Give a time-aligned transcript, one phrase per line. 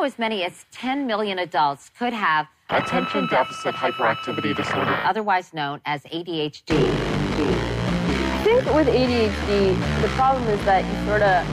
[0.00, 4.98] know as many as 10 million adults could have Attention deficit hyperactivity disorder.
[5.04, 6.70] otherwise known as ADHD.
[6.70, 11.46] I think with ADHD, the problem is that you sort of.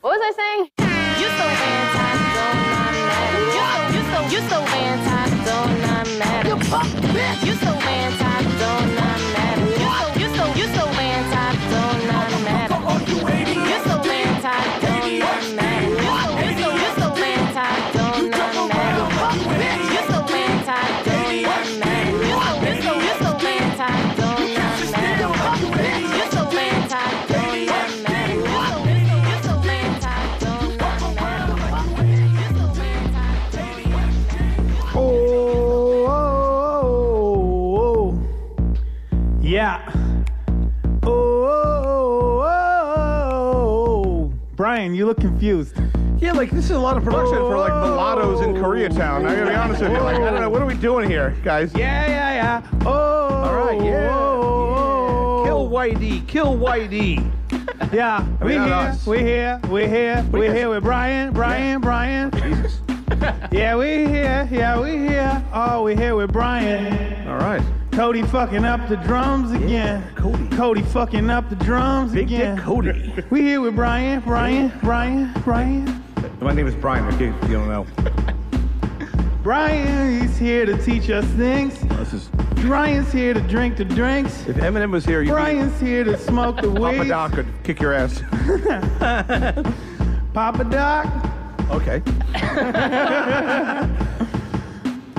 [0.00, 0.62] What was I saying?
[1.20, 3.42] You so fantastic, don't not matter.
[3.54, 6.48] You so, you so, you so fantastic, don't not matter.
[6.48, 6.88] You fuck.
[7.46, 8.21] You so fantastic,
[44.62, 45.76] Brian, you look confused.
[46.18, 49.26] Yeah, like this is a lot of production for like mulattoes in Koreatown.
[49.26, 49.98] I gotta be honest with you.
[49.98, 51.74] Like, I don't know, what are we doing here, guys?
[51.74, 52.80] Yeah, yeah, yeah.
[52.86, 54.08] Oh, All right, yeah.
[54.14, 57.28] oh, Kill Whitey, kill Whitey.
[57.92, 59.04] Yeah, we not here, us.
[59.04, 62.30] we here, we here, we here with Brian, Brian, Brian.
[62.32, 62.78] Oh, Jesus.
[63.50, 65.44] Yeah, we here, yeah, we here.
[65.52, 67.26] Oh, we here with Brian.
[67.26, 67.62] All right.
[67.92, 70.02] Cody fucking up the drums again.
[70.14, 70.48] Cody.
[70.56, 72.56] Cody fucking up the drums Big again.
[72.56, 73.12] Dick Cody.
[73.28, 76.02] We here with Brian, Brian, Brian, Brian.
[76.40, 77.86] My name is Brian, in case you don't know.
[79.42, 81.78] Brian, he's here to teach us things.
[81.80, 82.30] This is
[82.62, 84.48] Brian's here to drink the drinks.
[84.48, 87.08] if Eminem was here, you'd Brian's here to smoke the be, Papa weed.
[87.08, 88.22] Doc could kick your ass.
[90.32, 91.08] Papa Doc.
[91.70, 92.02] Okay.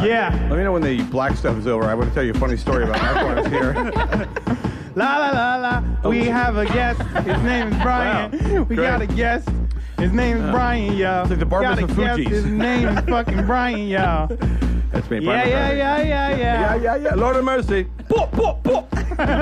[0.05, 0.47] Yeah.
[0.49, 1.85] Let me know when the black stuff is over.
[1.85, 3.73] I want to tell you a funny story about that when here.
[4.95, 5.55] La la la
[6.03, 6.09] la.
[6.09, 7.01] We have a guest.
[7.25, 8.31] His name is Brian.
[8.31, 8.61] Wow.
[8.63, 8.85] We Great.
[8.85, 9.49] got a guest.
[9.97, 11.21] His name is Brian, y'all.
[11.21, 12.19] It's like the got Barbers a of guest.
[12.19, 14.27] His name is fucking Brian, y'all.
[14.27, 15.49] That's me, Brian.
[15.49, 15.77] yeah, McCarthy.
[15.77, 16.37] yeah, yeah, yeah.
[16.37, 17.15] Yeah, yeah, yeah.
[17.15, 17.85] Lord of mercy.
[18.07, 18.87] Boop, boop, boop.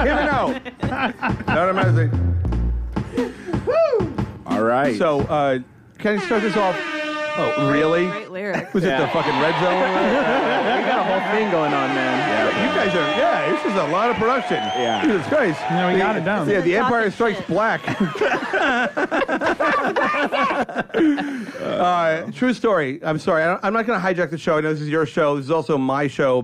[0.06, 1.53] Here we go.
[1.53, 2.09] Lord of mercy.
[3.66, 4.13] Woo.
[4.46, 4.97] All right.
[4.97, 5.59] So, uh,
[5.97, 6.75] can I start this off?
[7.38, 8.08] Oh, really?
[8.08, 8.74] Great lyric.
[8.74, 9.81] Was it the fucking red zone?
[9.81, 12.19] we got a whole thing going on, man.
[12.19, 13.18] Yeah, you guys are.
[13.19, 14.58] Yeah, this is a lot of production.
[14.58, 15.02] Yeah.
[15.06, 15.59] Jesus Christ.
[15.62, 16.50] Yeah, we The- got it done.
[16.50, 17.14] Yeah, the Talking Empire shit.
[17.14, 17.81] Strikes Black.
[21.62, 23.00] uh, true story.
[23.03, 23.44] I'm sorry.
[23.44, 24.58] I don't, I'm not going to hijack the show.
[24.58, 25.36] I know this is your show.
[25.38, 26.44] This is also my show.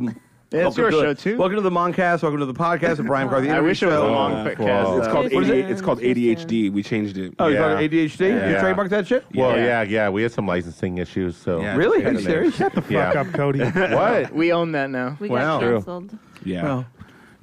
[0.50, 1.38] Yeah, it's Welcome your to show, too.
[1.38, 2.22] Welcome to the Moncast.
[2.24, 3.50] Welcome to the podcast of Brian McCarthy.
[3.52, 4.12] I wish it was a Show.
[4.13, 5.00] long podcast.
[5.00, 5.66] it's called Too AD, soon.
[5.69, 6.72] it's called ADHD.
[6.72, 7.34] We changed it.
[7.38, 7.59] Oh, you Yeah.
[7.74, 8.28] got ADHD?
[8.30, 8.62] You Yeah.
[8.63, 9.25] trademarked that shit?
[9.36, 9.66] Well, Yeah.
[9.66, 11.75] yeah, yeah, we had some licensing issues, so Yeah.
[11.75, 12.06] Really?
[12.06, 12.56] Are you serious?
[12.56, 13.19] Shut the fuck Yeah.
[13.19, 13.59] up, Cody.
[13.66, 14.34] what?
[14.34, 15.18] We own that now.
[15.19, 15.59] We Wow.
[15.59, 15.74] got True.
[15.74, 16.18] canceled.
[16.46, 16.63] Yeah.
[16.63, 16.86] Well,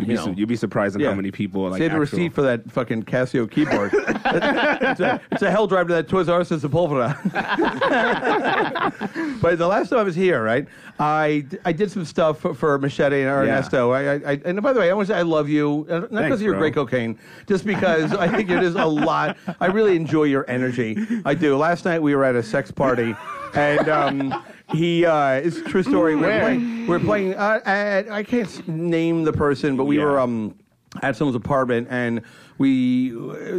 [0.05, 0.35] you'd, be you know.
[0.35, 1.11] su- you'd be surprised at Yeah.
[1.11, 3.93] how many people like Save the actual- receipt for that fucking Casio keyboard.
[3.95, 7.15] it's, a, it's a hell drive to that Toys R Us in Sepulveda.
[9.43, 10.67] but the last time I was here, right,
[10.99, 13.93] I, I did some stuff for, for Machete and Ernesto.
[13.93, 16.01] I, I, I, and by the way, I want to say I love you, uh,
[16.01, 16.61] not because Thanks, of your bro.
[16.61, 19.37] great cocaine, just because I think it is a lot.
[19.61, 20.97] I really enjoy your energy.
[21.25, 21.57] I do.
[21.57, 23.15] Last night we were at a sex party,
[23.55, 24.45] and um,
[24.75, 26.15] he, uh, it's a true story.
[26.17, 29.99] We We're playing, we we're playing uh, at, I can't name the person, but we
[29.99, 30.05] Yeah.
[30.05, 30.21] were.
[30.21, 30.55] Um,
[31.03, 32.23] at someone's apartment and
[32.57, 33.11] we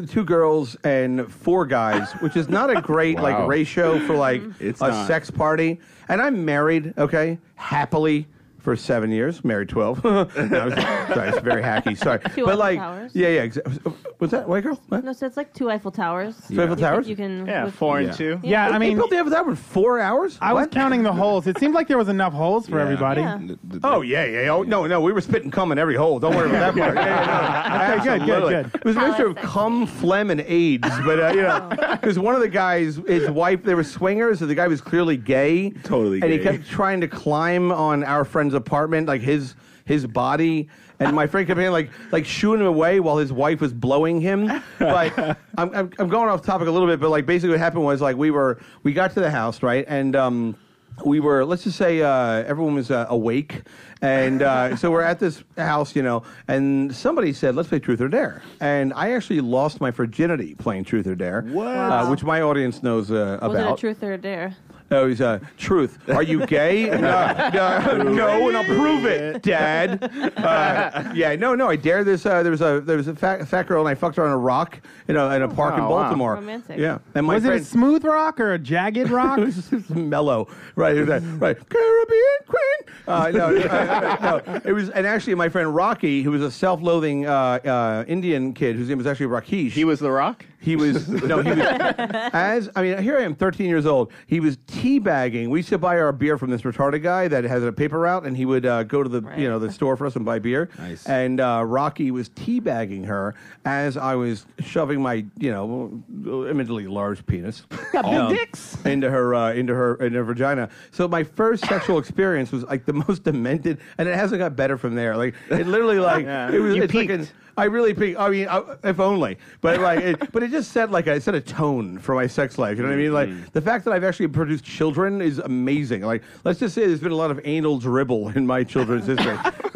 [0.08, 3.48] two girls and four guys which is not a great like Wow.
[3.48, 5.06] ratio for like It's a not.
[5.08, 8.26] sex party and i'm married okay happily
[8.66, 10.24] for seven years married 12 no, I
[10.66, 10.74] was-
[11.14, 13.12] sorry it's very hacky sorry Two but Eiffel like Towers.
[13.16, 15.04] yeah yeah exa- was that white girl what?
[15.04, 16.36] No, so it's like two Eiffel Towers.
[16.48, 17.08] Two Eiffel You can- Towers?
[17.10, 17.46] You can.
[17.46, 18.08] Yeah, with- four Yeah.
[18.08, 18.40] and two.
[18.44, 20.72] Yeah, I they mean, built the Eiffel Tower in four hours I was What?
[20.72, 21.46] counting the holes.
[21.48, 22.84] It seemed like there was enough holes for Yeah.
[22.84, 23.22] everybody.
[23.22, 23.40] Yeah.
[23.46, 24.50] The- the- Oh yeah, yeah.
[24.50, 26.18] Oh no, no, we were spitting cum in every hole.
[26.20, 26.96] Don't worry about that part.
[26.96, 27.94] Yeah, yeah, no.
[27.94, 28.54] Okay, good, good, Absolutely.
[28.64, 28.76] good.
[28.76, 30.90] It was a mixture of Palace cum, phlegm, and AIDS.
[31.06, 34.46] But uh, you know, because one of the guys, his wife, they were swingers, so
[34.48, 35.70] the guy was clearly gay.
[35.84, 36.44] Totally And he gay.
[36.58, 39.56] kept trying to climb on our friend's apartment, like his
[39.86, 40.68] his body.
[41.00, 44.22] And my friend kept being like like shooing him away while his wife was blowing
[44.22, 44.48] him.
[44.80, 45.18] But
[45.58, 48.02] I'm, I'm I'm going off topic a little bit, but like basically what happened was
[48.02, 50.16] like we were we got to the house right and.
[50.16, 50.56] um
[51.04, 52.10] we were let's just say uh,
[52.48, 53.64] everyone was uh, awake
[54.02, 58.00] and uh, so we're at this house you know and somebody said let's play truth
[58.00, 61.68] or dare and i actually lost my virginity playing truth or dare What?
[61.68, 64.56] uh, which my audience knows uh, Was it about a truth or a dare?
[64.92, 65.98] Oh, he's uh, truth.
[66.10, 66.86] Are you gay?
[66.90, 70.04] no, no, no, and I'll prove it, Dad.
[70.38, 71.68] Uh, yeah, no, no.
[71.70, 72.24] I dare this.
[72.26, 74.32] Uh, there was a there was a fat, fat girl, and I fucked her on
[74.32, 76.04] a rock in a, in a park in Oh, wow.
[76.04, 76.36] Baltimore.
[76.36, 76.78] Romantic.
[76.78, 79.40] Yeah, and my Was it a smooth rock or a jagged rock?
[79.40, 80.96] it was just mellow, right?
[80.96, 82.96] It was that, right, Caribbean Queen.
[83.08, 87.26] Uh, no, uh, no, it was, and actually, my friend Rocky, who was a self-loathing
[87.26, 89.72] uh, uh, Indian kid, whose name was actually Rakesh.
[89.72, 90.46] He was the Rock.
[90.60, 91.60] He was no, he was
[92.34, 94.12] as I mean, here I am, 13 years old.
[94.26, 95.50] He was teabagging.
[95.50, 98.26] We used to buy our beer from this retarded guy that has a paper route,
[98.26, 100.40] and he would uh, go to the you know the store for us and buy
[100.40, 100.70] beer.
[100.78, 101.06] Nice.
[101.06, 103.36] And uh, Rocky was teabagging her
[103.66, 106.04] as I was shoving my you know
[106.50, 107.64] admittedly large penis
[107.96, 110.70] All dicks into her uh, into her into her vagina.
[110.92, 114.78] So my first sexual experience was like the most demented, and it hasn't got better
[114.78, 115.16] from there.
[115.16, 116.52] Like it literally like Yeah.
[116.52, 116.76] it was.
[116.76, 117.34] You it's like an, peaked.
[117.58, 118.20] I really peaked.
[118.20, 119.38] I mean, uh, if only.
[119.62, 122.58] But like, it, but it just set like a set a tone for my sex
[122.58, 122.76] life.
[122.78, 123.12] You know what I mean?
[123.12, 123.42] Mm-hmm.
[123.44, 126.02] Like the fact that I've actually produced children is amazing.
[126.02, 129.38] Like let's just say there's been a lot of anal dribble in my children's history.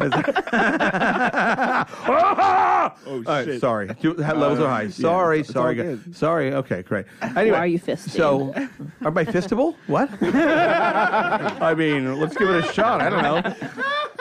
[3.06, 3.60] oh shit.
[3.60, 4.82] sorry, Do- levels are high.
[4.82, 6.16] yeah, Sorry, it's sorry, good.
[6.16, 6.52] sorry.
[6.54, 7.06] Okay, great.
[7.22, 8.10] Anyway, Why are you fisting?
[8.10, 8.54] So,
[9.02, 9.74] are my fistable?
[9.86, 10.10] What?
[10.22, 13.00] I mean, let's give it a shot.
[13.00, 13.54] I don't know.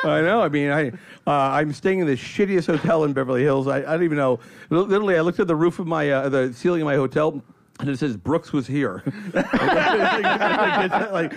[0.04, 0.42] I know.
[0.42, 0.92] I mean, I
[1.30, 3.68] uh, I'm staying in the shittiest hotel in Beverly Hills.
[3.68, 4.40] I, I don't even know.
[4.72, 7.42] Literally, I looked at the roof of my uh, the ceiling of my hotel.
[7.80, 9.04] And it says Brooks was here.
[11.14, 11.34] like,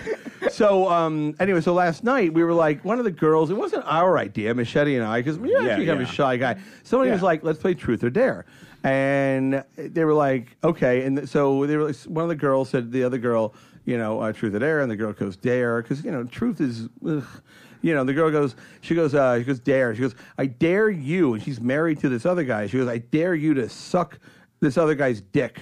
[0.49, 3.49] so um, anyway, so last night we were like one of the girls.
[3.49, 6.35] It wasn't our idea, Machete and I, because we're Yeah, actually kind of a shy
[6.35, 6.57] guy.
[6.83, 8.45] Somebody was like, "Let's play Truth or Dare,"
[8.83, 11.85] and they were like, "Okay." And so they were.
[11.85, 13.53] Like, one of the girls said to the other girl,
[13.85, 16.59] you know, uh, Truth or Dare, and the girl goes Dare because you know Truth
[16.59, 16.89] is.
[17.07, 17.23] Ugh.
[17.83, 19.93] You know, the girl goes, she goes, uh, she goes, dare.
[19.93, 21.33] She goes, I dare you.
[21.33, 22.65] And she's married to this other guy.
[22.65, 24.17] She goes, I dare you to suck
[24.61, 25.59] this other guy's dick.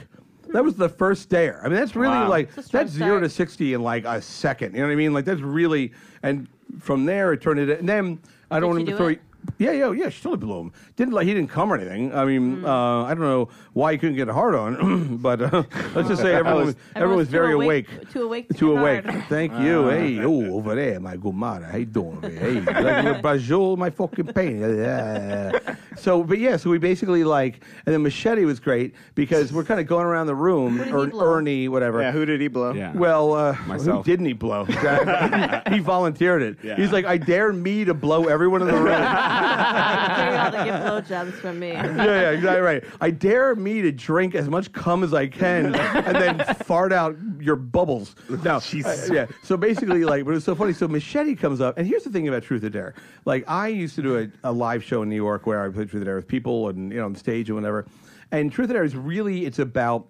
[0.50, 1.60] That was the first dare.
[1.66, 2.30] I mean, that's really Wow.
[2.30, 4.74] like, It's a strong that's zero to 60 in like a second.
[4.76, 5.14] You know what I mean?
[5.14, 6.48] Like, that's really, and
[6.80, 8.20] from there, it turned it, and then
[8.52, 9.22] I don't Did want to do throw it?
[9.58, 10.10] Yeah, yeah, yeah.
[10.10, 10.74] She totally blew him.
[10.96, 12.14] Didn't like he didn't come or anything.
[12.14, 12.66] I mean, Hmm.
[12.66, 15.64] uh, I don't know why he couldn't get a hard on, but uh,
[15.96, 18.10] let's just say everyone was everyone was very too awake.
[18.12, 18.48] Too awake.
[18.50, 19.06] To, Too awake.
[19.06, 19.24] hard.
[19.30, 19.88] Thank you.
[19.90, 21.70] hey, oh, over there, my gumara.
[21.72, 22.22] How you doing?
[22.22, 24.62] Hey, like your Bajul, my fucking pain.
[26.02, 26.06] Yeah.
[26.06, 29.80] So, but yeah, so we basically like, and then Machete was great because we're kind
[29.80, 31.26] of going around the room, did he or blow?
[31.36, 32.02] Ernie, whatever.
[32.02, 32.74] Yeah, who did he blow?
[32.74, 32.94] Yeah.
[32.94, 34.06] Well, uh, Myself.
[34.06, 34.66] who didn't he blow?
[34.66, 36.58] He volunteered it.
[36.64, 36.76] Yeah.
[36.76, 38.86] He's like, I dare me to blow everyone in the room.
[38.86, 41.70] Figuring out to get blowjobs from me.
[41.74, 42.84] yeah, yeah, exactly right.
[43.00, 47.16] I dare me to drink as much cum as I can and then fart out
[47.40, 48.16] your bubbles.
[48.44, 49.10] No, Jesus.
[49.10, 49.26] uh, yeah.
[49.44, 50.74] So basically, like, but it's so funny.
[50.74, 52.94] So Machete comes up, and here's the thing about Truth or Dare.
[53.26, 55.91] Like, I used to do a, a live show in New York where I played
[55.92, 57.86] Truth or Dare with people and you know on stage and whatever.
[58.32, 60.08] And Truth or Dare is really it's about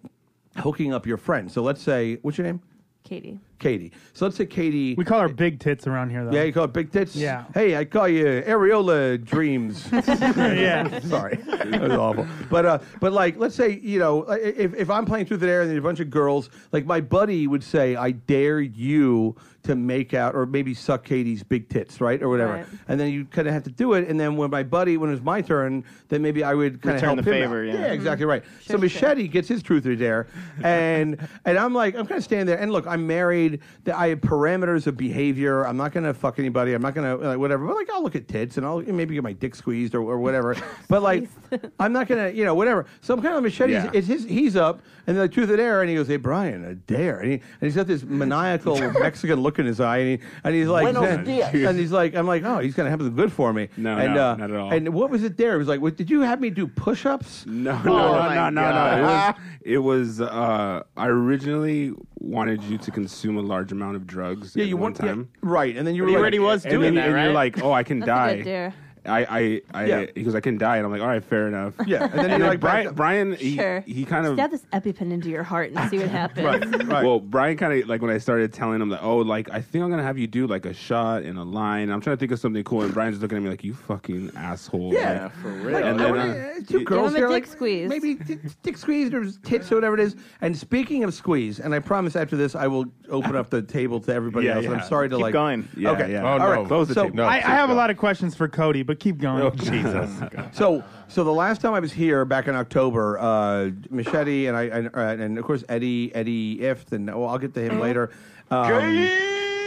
[0.58, 1.54] hooking up your friends.
[1.54, 2.62] So let's say, what's your name?
[3.04, 3.40] Katie.
[3.62, 3.94] Katie.
[4.14, 4.96] So let's say Katie.
[4.96, 6.32] We call her big tits around here, though.
[6.32, 7.16] yeah, you call it big tits.
[7.16, 7.46] Yeah.
[7.54, 9.88] Hey, I call you areola dreams.
[9.92, 11.00] yeah.
[11.08, 12.28] Sorry, that was awful.
[12.50, 15.62] But uh, but like, let's say you know, if if I'm playing Truth or Dare
[15.62, 19.76] and there's a bunch of girls, like my buddy would say, I dare you to
[19.76, 22.54] make out or maybe suck Katie's big tits, right, or whatever.
[22.54, 22.66] Right.
[22.88, 24.08] And then you kind of have to do it.
[24.08, 26.96] And then when my buddy, when it was my turn, then maybe I would kind
[26.96, 27.74] of help the him favor, out.
[27.74, 27.86] yeah.
[27.92, 28.44] exactly right.
[28.44, 29.08] so Sure, sure.
[29.10, 30.26] Machete gets his Truth or Dare,
[30.64, 32.58] and and I'm like, I'm kind of standing there.
[32.60, 33.51] And look, I'm married.
[33.84, 35.66] That I have parameters of behavior.
[35.66, 36.74] I'm not going to fuck anybody.
[36.74, 37.68] I'm not going to uh, whatever.
[37.68, 40.20] But like, I'll look at tits and I'll maybe get my dick squeezed or, or
[40.20, 40.56] whatever.
[40.90, 41.30] but like,
[41.80, 42.86] I'm not going to, you know, whatever.
[43.02, 43.72] So I'm kind of Machete's.
[43.72, 43.92] Yeah.
[43.94, 44.24] It's his.
[44.26, 47.32] He's up, and the Truth or Dare, and he goes, "Hey Brian, a dare," and,
[47.32, 50.68] he, and he's got this maniacal Mexican look in his eye, and, he, and he's
[50.68, 51.54] like, dias.
[51.70, 53.70] and he's like, I'm like, oh, he's going to have something good for me.
[53.78, 54.72] No, and, no, uh, not at all.
[54.72, 55.56] And what was it there?
[55.56, 57.46] It was like, what, did you have me do push-ups?
[57.46, 58.98] No, Oh, no, no, no, no, no.
[58.98, 60.22] It was, it was.
[60.22, 64.56] Uh, I originally wanted you to consume a large amount of drugs.
[64.56, 65.30] Yeah, at you one want yeah, time.
[65.42, 67.22] right, and then you were He like, already was and doing then- that, and right?
[67.24, 68.36] you're You're like, oh, I can That's a die.
[68.38, 68.74] good dare.
[69.06, 70.06] I, I, I Yeah.
[70.14, 71.74] he goes, I can die, and I'm like, all right, fair enough.
[71.88, 73.82] Yeah, and then And you're then like, Brian, Brian, he, Sure.
[73.82, 76.46] he kind of Stab this EpiPen into your heart and see what happens.
[76.46, 77.04] right, right.
[77.06, 79.84] Well, Brian kind of like when I started telling him that, oh, like I think
[79.84, 81.90] I'm gonna have you do like a shot and a line.
[81.90, 83.74] I'm trying to think of something cool, and Brian's just looking at me like, you
[83.74, 84.94] fucking asshole.
[84.94, 85.24] Yeah.
[85.24, 85.72] Like, for real.
[85.74, 87.90] Like, And I then, wanna- uh, two y- girls him a here, like, squeeze.
[87.90, 90.16] maybe dick, dick squeeze or tits or whatever it is.
[90.42, 94.00] And speaking of squeeze, and I promise after this I will open up the table
[94.02, 94.66] to everybody Yeah, else.
[94.66, 94.72] yeah.
[94.74, 95.68] I'm sorry to Keep like going.
[95.76, 96.12] Yeah, okay.
[96.12, 96.22] yeah.
[96.24, 96.52] Oh, All no.
[96.52, 96.68] right.
[96.68, 97.14] Close the so, tape.
[97.16, 99.42] No, I, I keep have a lot of questions for Cody, but keep going.
[99.42, 100.10] Oh Jesus!
[100.54, 104.64] So, so the last time I was here back in October, uh, Machete and I,
[104.64, 108.12] and, uh, and of course Eddie, Eddie Ifft, and well, I'll get to him later.
[108.50, 108.72] Um,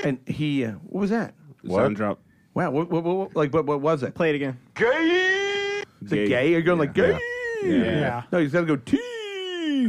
[0.04, 1.34] and he, uh, what was that?
[1.62, 1.80] What?
[1.80, 2.18] Sound drop.
[2.54, 4.14] Wow, what, what, what, like what, what was it?
[4.14, 4.58] Play it again.
[6.02, 6.50] Is it gay?
[6.50, 7.18] You're going like gay?
[7.64, 8.24] Yeah.
[8.30, 9.00] No, he's got to go T.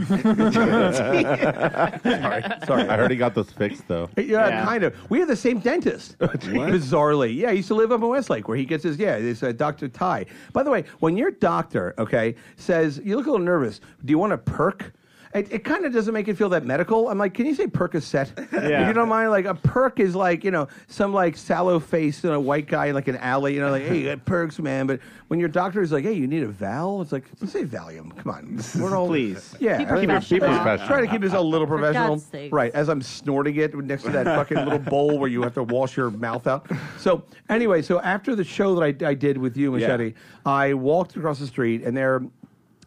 [0.03, 1.23] sorry,
[2.65, 2.89] sorry.
[2.89, 4.09] I heard he got those fixed though.
[4.17, 4.65] Yeah, Yeah.
[4.65, 4.93] kind of.
[5.09, 6.17] We have the same dentist.
[6.19, 7.35] Bizarrely.
[7.35, 9.51] Yeah, he used to live up in Westlake where he gets his, yeah, it's uh,
[9.51, 9.87] Dr.
[9.87, 10.25] Ty.
[10.53, 14.17] By the way, when your doctor, okay, says, you look a little nervous, do you
[14.17, 14.93] want a perk?
[15.35, 17.09] It, it kind of doesn't make it feel that medical.
[17.09, 18.31] I'm like, can you say Percocet?
[18.51, 18.75] Yeah.
[18.85, 22.23] If you don't mind, like a perk is like you know some like sallow faced
[22.23, 23.53] you know, white guy in like an alley.
[23.53, 24.87] You know, like hey, you got perks, man.
[24.87, 27.63] But when your doctor is like, hey, you need a Val, it's like just say
[27.63, 28.15] Valium.
[28.17, 29.55] Come on, we're all Please.
[29.59, 30.49] Yeah, Keep I mean, professional.
[30.49, 30.87] let's professional.
[30.87, 32.73] Try to keep this a little professional, God's right?
[32.73, 35.97] As I'm snorting it next to that fucking little bowl where you have to wash
[35.97, 36.69] your mouth out.
[36.97, 40.13] So anyway, so after the show that I, I did with you, Machete,
[40.45, 42.23] I walked across the street, and there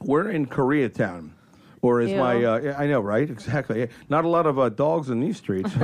[0.00, 1.30] we're in Koreatown.
[1.82, 2.18] Or is Ew.
[2.18, 3.28] my, uh, I know, right?
[3.38, 3.88] Exactly.
[4.08, 5.70] Not a lot of uh, dogs in these streets.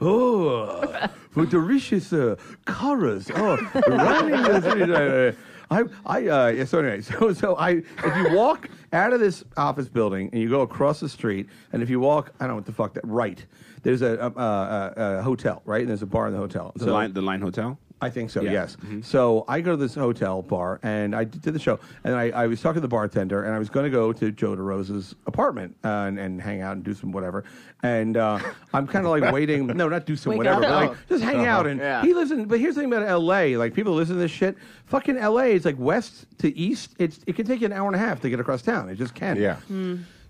[0.00, 3.30] oh, for delicious uh, colors.
[3.34, 3.56] Oh,
[3.88, 4.90] running the street.
[4.90, 5.32] Uh,
[5.72, 7.70] I, I, uh, so anyway, so, so I,
[8.04, 11.82] if you walk out of this office building and you go across the street, and
[11.82, 13.44] if you walk, I don't know what the fuck that, right,
[13.82, 15.80] there's a, a, a, a hotel, right?
[15.80, 16.72] And there's a bar in the hotel.
[16.74, 17.78] The So- line, the line hotel.
[18.02, 18.40] I think so.
[18.40, 18.64] Yeah.
[18.66, 18.96] Mm-hmm.
[18.98, 19.06] Yes.
[19.06, 22.46] So I go to this hotel bar and I did the show, and I, I
[22.46, 25.76] was talking to the bartender, and I was going to go to Joe DeRosa's apartment
[25.84, 27.44] uh, and, and hang out and do some whatever.
[27.82, 28.38] And uh,
[28.74, 29.66] I'm kind of like waiting.
[29.66, 31.66] No, not do some Wake whatever, but like just hang out.
[31.66, 32.02] And Yeah.
[32.02, 32.46] he lives in.
[32.46, 33.56] But here's the thing about L.A.
[33.56, 34.56] Like people listen to this shit.
[34.86, 35.52] Fucking L.A.
[35.52, 36.94] is like west to east.
[36.98, 38.88] It's it can take you an hour and a half to get across town.
[38.88, 39.36] It just can.
[39.36, 39.56] Yeah.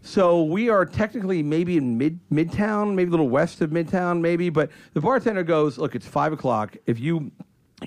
[0.03, 4.49] So we are technically maybe in mid midtown, maybe a little west of midtown, maybe.
[4.49, 6.77] But the bartender goes, "Look, it's five o'clock.
[6.87, 7.31] If you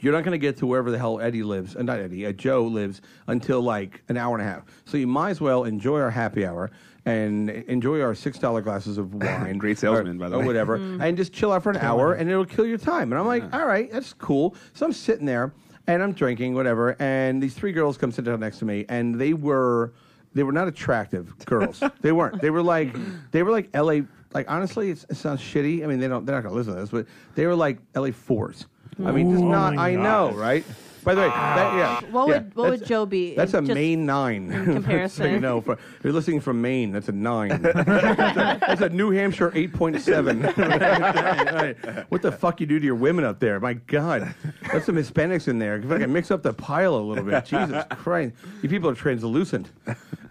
[0.01, 2.31] you're not going to get to wherever the hell Eddie lives, and not Eddie, uh,
[2.31, 4.63] Joe lives until like an hour and a half.
[4.85, 6.71] So you might as well enjoy our happy hour
[7.05, 9.57] and enjoy our six dollar glasses of wine.
[9.57, 10.43] Great salesman, or, by the or way.
[10.45, 13.12] Or whatever, and just chill out for an hour, and it'll kill your time.
[13.12, 14.55] And I'm like, all right, that's cool.
[14.73, 15.53] So I'm sitting there
[15.88, 19.19] and I'm drinking, whatever, and these three girls come sit down next to me, and
[19.19, 19.93] they were
[20.33, 21.83] they were not attractive girls.
[22.01, 22.41] they weren't.
[22.41, 22.95] They were like
[23.31, 24.01] they were like LA.
[24.33, 25.83] Like honestly, it's, it sounds shitty.
[25.83, 26.25] I mean, they don't.
[26.25, 28.65] They're not gonna listen to this, but they were like LA fours.
[29.05, 29.77] I mean, just not.
[29.77, 30.65] I know, right?
[31.03, 32.12] By the way, that, yeah.
[32.12, 34.51] What yeah, would- what would Joe be That's a just- Maine nine.
[34.51, 35.24] in comparison?
[35.25, 36.91] so you know, for, you're listening from Maine.
[36.91, 37.62] That's a nine.
[37.62, 40.43] that's, a, that's a New Hampshire eight point seven.
[42.10, 43.60] what the fuck you do to your women up there?
[43.60, 44.33] My God,
[44.72, 45.77] that's some Hispanics in there.
[45.77, 48.95] If I can mix up the pile a little bit, Jesus Christ, you people are
[48.95, 49.72] translucent.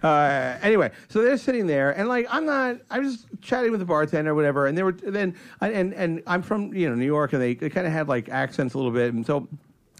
[0.02, 2.78] Uh, anyway, so they're sitting there, and like I'm not.
[2.90, 6.42] I was chatting with the bartender, or whatever, and they were then, and and I'm
[6.42, 8.92] from you know New York, and they, they kind of had like accents a little
[8.92, 9.48] bit, and so.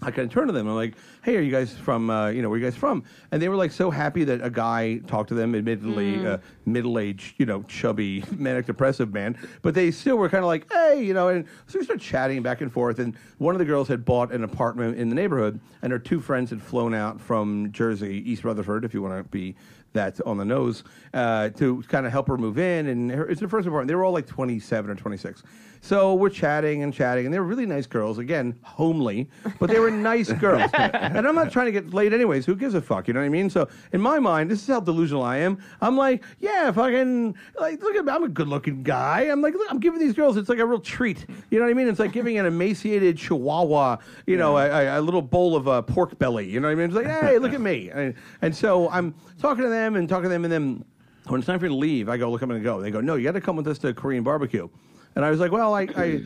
[0.05, 0.67] I kind of turned to them.
[0.67, 2.09] I'm like, "Hey, are you guys from?
[2.09, 4.43] Uh, you know, where are you guys from?" And they were like so happy that
[4.43, 5.55] a guy talked to them.
[5.55, 10.47] Admittedly, uh, middle-aged, you know, chubby, manic depressive man, but they still were kind of
[10.47, 11.29] like, "Hey," you know.
[11.29, 12.99] And so we started chatting back and forth.
[12.99, 16.19] And one of the girls had bought an apartment in the neighborhood, and her two
[16.19, 19.55] friends had flown out from Jersey, East Rutherford, if you want to be
[19.93, 20.83] that on the nose,
[21.13, 22.87] uh, to kind of help her move in.
[22.87, 23.87] And her, it's her first apartment.
[23.87, 25.43] They were all like 27 or 26.
[25.83, 28.17] So we're chatting and chatting, and they were really nice girls.
[28.17, 30.71] Again, homely, but they were nice girls.
[30.73, 32.45] and I'm not trying to get laid anyways.
[32.45, 33.09] Who gives a fuck?
[33.09, 33.49] You know what I mean?
[33.49, 35.61] So in my mind, this is how delusional I am.
[35.81, 38.13] I'm like, yeah, fucking, like, look at me.
[38.13, 39.23] I'm a good-looking guy.
[39.23, 40.37] I'm like, look, I'm giving these girls.
[40.37, 41.25] It's like a real treat.
[41.49, 41.89] You know what I mean?
[41.89, 45.81] It's like giving an emaciated Chihuahua, you know, a, a, a little bowl of uh,
[45.81, 46.49] pork belly.
[46.49, 46.85] You know what I mean?
[46.85, 47.89] It's like, hey, look at me.
[47.89, 50.85] And, and so I'm talking to them and talking to them, and then
[51.27, 52.81] when it's time for you to leave, I go, look, I'm going to go.
[52.81, 54.67] They go, no, you got to come with us to Korean barbecue.
[55.15, 56.21] And I was like, well, I, I,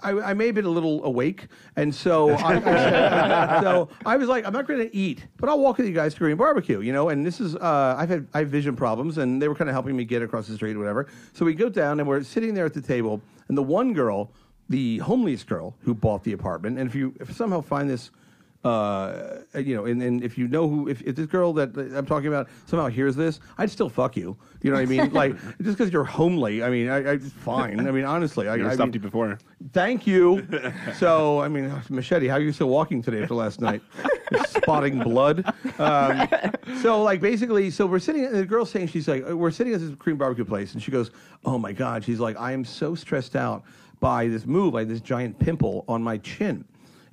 [0.00, 4.28] I, I may have been a little awake, and so I, I so I was
[4.28, 6.80] like, I'm not going to eat, but I'll walk with you guys to Korean barbecue,
[6.80, 7.08] you know.
[7.08, 9.74] And this is, uh, I've had I have vision problems, and they were kind of
[9.74, 11.08] helping me get across the street, or whatever.
[11.32, 14.32] So we go down, and we're sitting there at the table, and the one girl,
[14.68, 18.10] the homeliest girl who bought the apartment, and if you if somehow find this
[18.64, 22.06] uh, you know, and, and if you know who, if, if this girl that I'm
[22.06, 24.36] talking about somehow hears this, I'd still fuck you.
[24.62, 25.12] You know what I mean?
[25.12, 27.86] like, just because you're homely, I mean, I, I fine.
[27.86, 29.38] I mean, honestly, I, I I stopped mean, you before.
[29.72, 30.46] Thank you.
[30.96, 33.82] so, I mean, Machete, how are you still walking today after last night?
[34.46, 35.44] Spotting blood.
[35.78, 36.28] Um,
[36.80, 39.80] so, like, basically, so we're sitting, and the girl's saying, she's like, we're sitting at
[39.80, 41.10] this Korean barbecue place, and she goes,
[41.44, 42.04] oh my God.
[42.04, 43.64] She's like, I am so stressed out
[43.98, 46.64] by this move, like this giant pimple on my chin.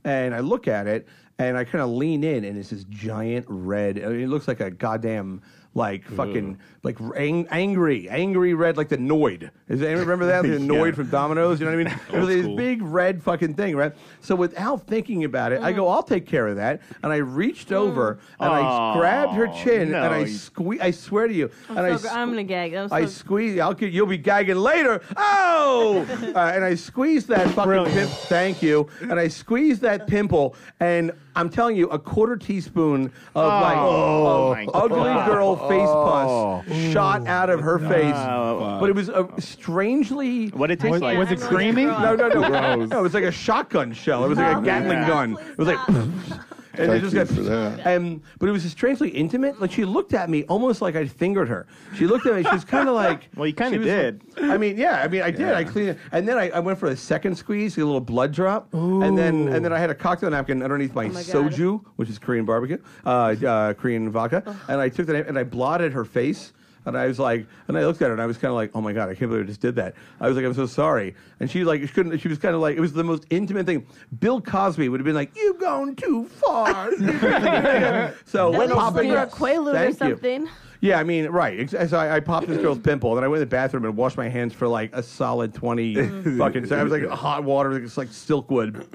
[0.03, 3.45] And I look at it, and I kind of lean in, and it's this giant
[3.47, 3.97] red.
[4.03, 5.41] I mean, it looks like a goddamn
[5.75, 9.51] like fucking like ang- angry, angry red, like the Noid.
[9.67, 10.41] Is anyone remember that?
[10.41, 11.59] The Noid from Domino's.
[11.59, 11.99] You know what I mean?
[12.13, 12.55] It was this school.
[12.55, 13.93] big red fucking thing, right?
[14.21, 17.71] So without thinking about it, I go, "I'll take care of that." And I reached
[17.71, 20.79] over and I grabbed her chin no, and I you- squeeze.
[20.81, 21.97] I swear to you, and I.
[21.97, 22.73] Gr- I'm gonna gag.
[22.73, 23.59] I'm I so- squeeze.
[23.59, 23.91] I'll get.
[23.93, 25.01] You'll be gagging later.
[25.17, 26.05] Oh!
[26.35, 27.63] uh, and I squeezed that fucking.
[27.63, 27.93] Brilliant.
[27.95, 28.89] Pim- thank you.
[29.01, 33.47] And I squeezed that pimple, and I'm telling you, a quarter teaspoon of oh.
[33.47, 35.27] like Oh, of ugly God.
[35.27, 36.63] girl face oh.
[36.65, 36.91] pus Oh.
[36.91, 38.13] shot out of her face.
[38.15, 38.77] Oh.
[38.79, 40.47] But it was a strangely.
[40.49, 41.17] What it tastes Was, like?
[41.17, 41.85] was it creamy?
[41.85, 42.47] No, no, no.
[42.49, 42.89] Gross.
[42.89, 44.25] No, it was like a shotgun shell.
[44.25, 45.07] It was like a Oh, Gatling yeah.
[45.07, 45.37] gun.
[45.39, 45.79] It was like.
[46.79, 46.95] stop.
[46.95, 47.95] And Thank it just you got, for that.
[47.97, 49.59] Um, but it was strangely intimate.
[49.59, 51.67] Like she looked at me almost like I fingered her.
[51.95, 52.43] She looked at me.
[52.43, 53.29] She was kind of like.
[53.35, 54.21] Well, you kinda did.
[54.35, 55.01] like- I mean, yeah.
[55.03, 55.53] I mean, I did.
[55.53, 58.31] I cleaned it, and then I, I went for a second squeeze, a little blood
[58.33, 59.01] drop, Ooh.
[59.01, 61.51] and then and then I had a cocktail napkin underneath my, Oh my God.
[61.51, 63.09] soju, which is Korean barbecue, uh,
[63.45, 66.53] uh, Korean vodka, and I took that and I blotted her face.
[66.85, 68.71] And I was like, and I looked at her, and I was kind of like,
[68.73, 70.65] "Oh my god, I can't believe I just did that." I was like, "I'm so
[70.65, 72.17] sorry." And she like, she couldn't.
[72.19, 73.85] She was kind of like, it was the most intimate thing.
[74.19, 76.89] Bill Cosby would have been like, "You've gone too far."
[78.25, 80.43] so At when least popping you were a up- Quaalude or something.
[80.43, 80.49] you.
[80.81, 80.89] Something.
[80.89, 81.69] Yeah, I mean, right.
[81.69, 83.97] So I, I popped this girl's pimple, and then I went to the bathroom and
[83.97, 85.95] washed my hands for like a solid twenty
[86.37, 86.67] fucking.
[86.67, 88.85] So I was like hot water, it's like silkwood.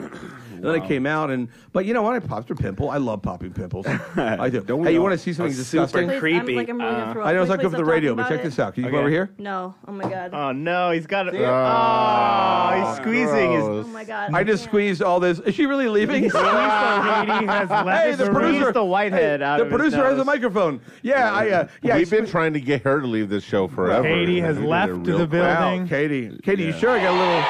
[0.55, 2.15] And then I came out, and but you know what?
[2.15, 2.89] I popped her pimple.
[2.89, 3.87] I love popping pimples.
[4.17, 4.61] I do.
[4.67, 5.05] Don't we hey, you all?
[5.05, 6.03] want to see something That's disgusting?
[6.09, 6.53] super Please, Creepy.
[6.53, 7.43] I'm, like, I'm really gonna Uh, throw I know up.
[7.43, 8.75] it's not Please good for the stop radio, talking but check about this out.
[8.75, 9.01] Can you come Okay.
[9.03, 9.31] over here?
[9.39, 9.75] No.
[9.87, 10.31] Oh my god.
[10.33, 11.35] Oh no, he's got it.
[11.35, 13.63] Oh, Oh, he's squeezing his.
[13.65, 14.33] oh my god.
[14.33, 15.39] I just squeezed all this.
[15.41, 16.23] Is she really leaving?
[16.23, 17.89] Katie has left.
[18.05, 20.27] Hey, the producer, the whitehead hey, out the of his producer has a nose.
[20.27, 20.81] microphone.
[21.03, 21.51] Yeah, I.
[21.51, 24.03] Uh, yeah, We've been trying to get her to leave this show forever.
[24.07, 25.33] Katie has We did it left real the quick.
[25.43, 25.89] Wow, building.
[25.89, 26.39] Katie.
[26.43, 27.45] Katie, you sure I got a little.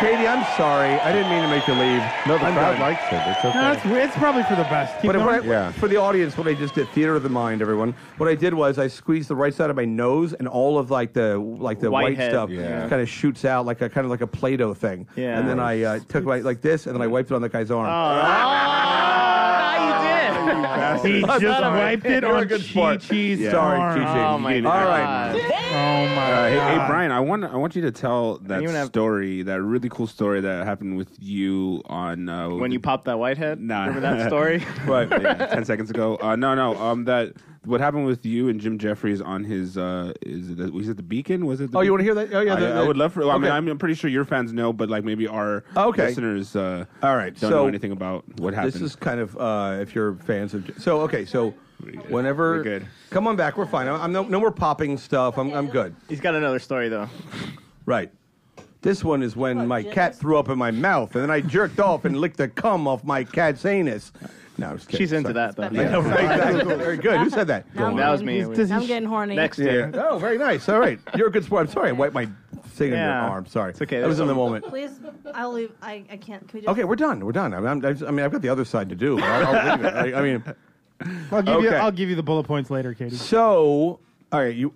[0.00, 0.90] Katie, I'm sorry.
[1.00, 2.02] I didn't mean to make you leave.
[2.26, 2.80] No, the I'm crowd done.
[2.80, 3.22] likes it.
[3.30, 3.54] It's okay.
[3.54, 5.00] No, it's, it's probably for the best.
[5.00, 5.44] Keep But going.
[5.44, 5.70] I, Yeah.
[5.70, 7.94] for the audience, what I just did, theater of the mind, everyone.
[8.16, 10.90] What I did was I squeezed the right side of my nose, and all of
[10.90, 12.32] like the like the white Whitehead.
[12.32, 12.88] stuff Yeah.
[12.88, 15.06] kind of shoots out like a kind of like a Play-Doh thing.
[15.14, 15.38] Yeah.
[15.38, 17.48] And then I uh, took my, like this, and then I wiped it on the
[17.48, 17.86] guy's arm.
[17.86, 18.20] Oh,
[20.48, 23.00] he just wiped it You're a on good Chi sport.
[23.00, 23.98] Chi's Sorry, arm.
[23.98, 24.26] Chi-Chi.
[24.28, 24.86] Oh my god.
[24.86, 25.34] right.
[25.34, 26.88] Oh my Uh, hey, hey, god.
[26.88, 30.06] Brian, I want I want you to tell that even have- story, that really cool
[30.06, 33.60] story that happened with you on uh, When you popped that whitehead.
[33.60, 33.86] Nah.
[33.86, 34.64] Remember that story?
[34.86, 36.16] right yeah, ten seconds ago.
[36.20, 37.32] Uh, no, no, um, that
[37.64, 40.96] what happened with you and Jim Jeffries on his uh, is it the, was it
[40.96, 41.46] the Beacon?
[41.46, 41.70] Was it?
[41.70, 42.32] The Oh, you want to hear that?
[42.34, 42.54] Oh, yeah.
[42.54, 43.22] I, the- I would love for.
[43.22, 43.50] I mean, Okay.
[43.50, 46.06] I'm, I'm pretty sure your fans know, but like maybe our Okay.
[46.08, 48.72] listeners uh, All right, don't so- know anything about what happened.
[48.74, 50.70] This is kind of uh, if you're fans of.
[50.78, 51.54] So okay, so
[52.08, 52.86] whenever We're good.
[53.10, 53.88] come on back, we're fine.
[53.88, 55.38] I'm, I'm no, no more popping stuff.
[55.38, 55.94] I'm, I'm good.
[56.08, 57.08] He's got another story though.
[57.86, 58.10] Right.
[58.82, 59.92] This one is when What, my Jim?
[59.92, 62.86] cat threw up in my mouth, and then I jerked off and licked the cum
[62.86, 64.12] off my cat's anus.
[64.56, 65.04] No, I'm just kidding.
[65.04, 65.34] She's into Sorry.
[65.34, 65.68] that though.
[65.72, 66.76] Yeah, right, exactly.
[66.76, 67.18] Very good.
[67.20, 67.74] Who said that?
[67.74, 68.42] Now That was me.
[68.42, 69.34] Does he I'm getting horny.
[69.36, 69.64] Next Yeah.
[69.72, 69.90] year.
[69.94, 70.68] Oh, very nice.
[70.68, 70.98] All right.
[71.16, 71.66] You're a good sport.
[71.66, 71.88] I'm sorry.
[71.88, 72.28] I wiped my
[72.68, 73.46] thing on your arm.
[73.46, 73.70] Sorry.
[73.70, 74.00] It's okay.
[74.00, 74.64] That was in the moment.
[74.66, 75.00] Please,
[75.34, 75.72] I'll leave.
[75.82, 76.42] I, I can't.
[76.46, 77.24] Could we just, Okay, we're done.
[77.24, 77.52] We're done.
[77.54, 79.16] I mean, I'm, I mean, I've got the other side to do.
[79.16, 79.94] But I'll, I'll leave it.
[80.14, 80.44] I, I mean,
[81.32, 81.70] I'll give you.
[81.70, 83.16] I'll give you the bullet points later, Katie.
[83.16, 83.98] so
[84.32, 84.72] all right, you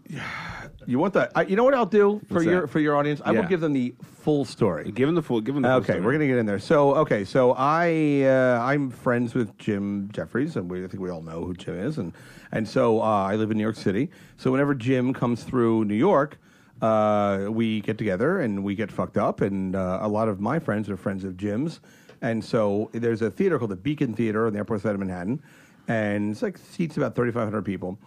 [0.91, 1.31] you want that?
[1.35, 2.69] I, you know what I'll do for What's your that?
[2.69, 3.21] for your audience?
[3.25, 3.47] I will Yeah.
[3.49, 4.91] give them the full story.
[4.91, 5.41] give him the full.
[5.43, 6.01] Give him the full Okay, story.
[6.01, 6.59] we're gonna get in there.
[6.59, 11.11] So, okay, so I uh, I'm friends with Jim Jeffries, and we, I think we
[11.11, 12.13] all know who Jim is, and
[12.53, 14.11] and so uh, I live in New York City.
[14.39, 16.39] So whenever Jim comes through New York,
[16.81, 20.59] uh, we get together and we get fucked up, and uh, a lot of my
[20.59, 21.81] friends are friends of Jim's,
[22.23, 25.01] and so there's a theater called the Beacon Theater on the Upper West Side of
[25.01, 25.43] Manhattan,
[25.87, 27.99] and it's like seats about 3,500 people.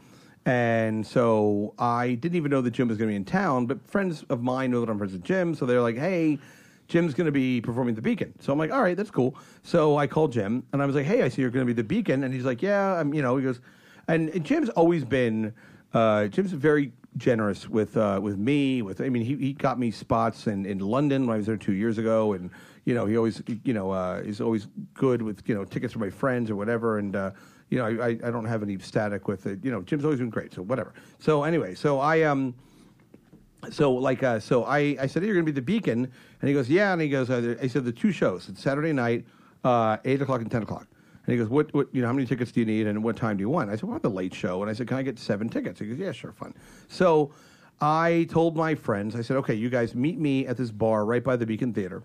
[0.45, 3.85] And so I didn't even know that Jim was going to be in town, but
[3.87, 6.39] friends of mine know that I'm friends with Jim, so they're like, "Hey,
[6.87, 9.35] Jim's going to be performing at the Beacon." So I'm like, "All right, that's cool."
[9.61, 11.79] So I called Jim and I was like, "Hey, I see you're going to be
[11.79, 13.61] the Beacon," and he's like, "Yeah, I'm." You know, he goes,
[14.07, 15.53] and Jim's always been,
[15.93, 18.81] uh, Jim's very generous with uh, with me.
[18.81, 21.57] With I mean, he, he got me spots in, in London when I was there
[21.57, 22.49] two years ago, and
[22.85, 25.99] you know, he always you know uh, he's always good with you know tickets for
[25.99, 27.15] my friends or whatever, and.
[27.15, 27.31] Uh,
[27.71, 29.63] you know, I, I don't have any static with it.
[29.63, 30.93] You know, Jim's always been great, so whatever.
[31.19, 32.53] So anyway, so I um,
[33.71, 36.11] so like uh, so I, I said hey, you're gonna be the beacon.
[36.41, 36.91] And he goes yeah.
[36.91, 39.25] And he goes uh, I said the two shows it's Saturday night
[39.63, 40.85] uh, eight o'clock and ten o'clock.
[41.25, 43.15] And he goes what what you know how many tickets do you need and what
[43.15, 43.69] time do you want?
[43.69, 44.61] I said well the late show.
[44.61, 45.79] And I said can I get seven tickets?
[45.79, 46.53] He goes yeah sure fun
[46.89, 47.31] so
[47.79, 51.23] I told my friends I said okay you guys meet me at this bar right
[51.23, 52.03] by the Beacon Theater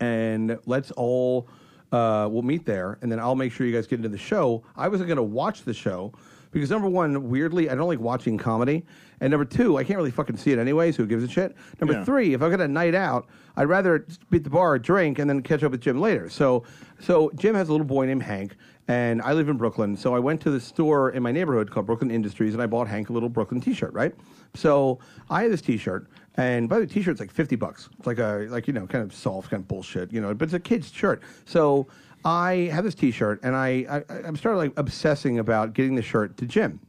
[0.00, 1.46] and let's all
[1.92, 4.62] uh, we'll meet there, and then I'll make sure you guys get into the show.
[4.76, 6.12] I wasn't going to watch the show
[6.52, 8.84] because number one, weirdly, I don't like watching comedy,
[9.20, 10.90] and number two, I can't really fucking see it anyway.
[10.92, 11.54] So who gives a shit?
[11.80, 12.04] Number Yeah.
[12.04, 13.26] three, if I've got a night out,
[13.56, 16.28] I'd rather be at the bar, drink, and then catch up with Jim later.
[16.28, 16.64] So,
[17.00, 18.56] so Jim has a little boy named Hank,
[18.88, 19.96] and I live in Brooklyn.
[19.96, 22.88] So I went to the store in my neighborhood called Brooklyn Industries, and I bought
[22.88, 23.92] Hank a little Brooklyn T-shirt.
[23.92, 24.12] Right.
[24.54, 24.98] So
[25.28, 27.88] I had this T-shirt, and by the way, T-shirt's like fifty bucks.
[27.98, 30.46] It's like a like you know kind of soft kind of bullshit, you know, but
[30.46, 31.22] it's a kid's shirt.
[31.44, 31.88] So
[32.24, 36.36] I have this T-shirt, and I, I I'm started like obsessing about getting the shirt
[36.38, 36.80] to Jim.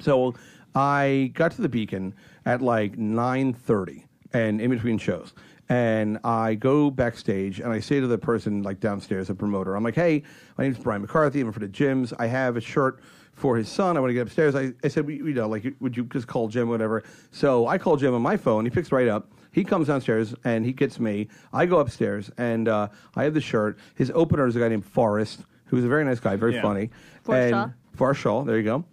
[0.00, 0.34] So
[0.74, 5.32] I got to the Beacon at like nine thirty, and in between shows,
[5.68, 9.82] and I go backstage and I say to the person like downstairs, a promoter, I'm
[9.82, 10.22] like, "Hey,
[10.58, 11.40] my name's Brian McCarthy.
[11.40, 12.12] I'm for the Jim's.
[12.12, 13.00] I have a shirt."
[13.36, 14.54] For his son, I want to get upstairs.
[14.54, 17.04] I, I said, we, you know, like, would you just call Jim, whatever?
[17.30, 18.64] So I call Jim on my phone.
[18.64, 19.30] He picks right up.
[19.52, 21.28] he comes downstairs and he gets me.
[21.52, 23.78] I go upstairs and uh, I have the shirt.
[23.94, 26.62] His opener is a guy named Forrest, who's a very nice guy, very Yeah.
[26.62, 26.90] funny.
[27.24, 27.70] Forrest and Shaw.
[27.96, 28.84] Forrest Shaw, there you go.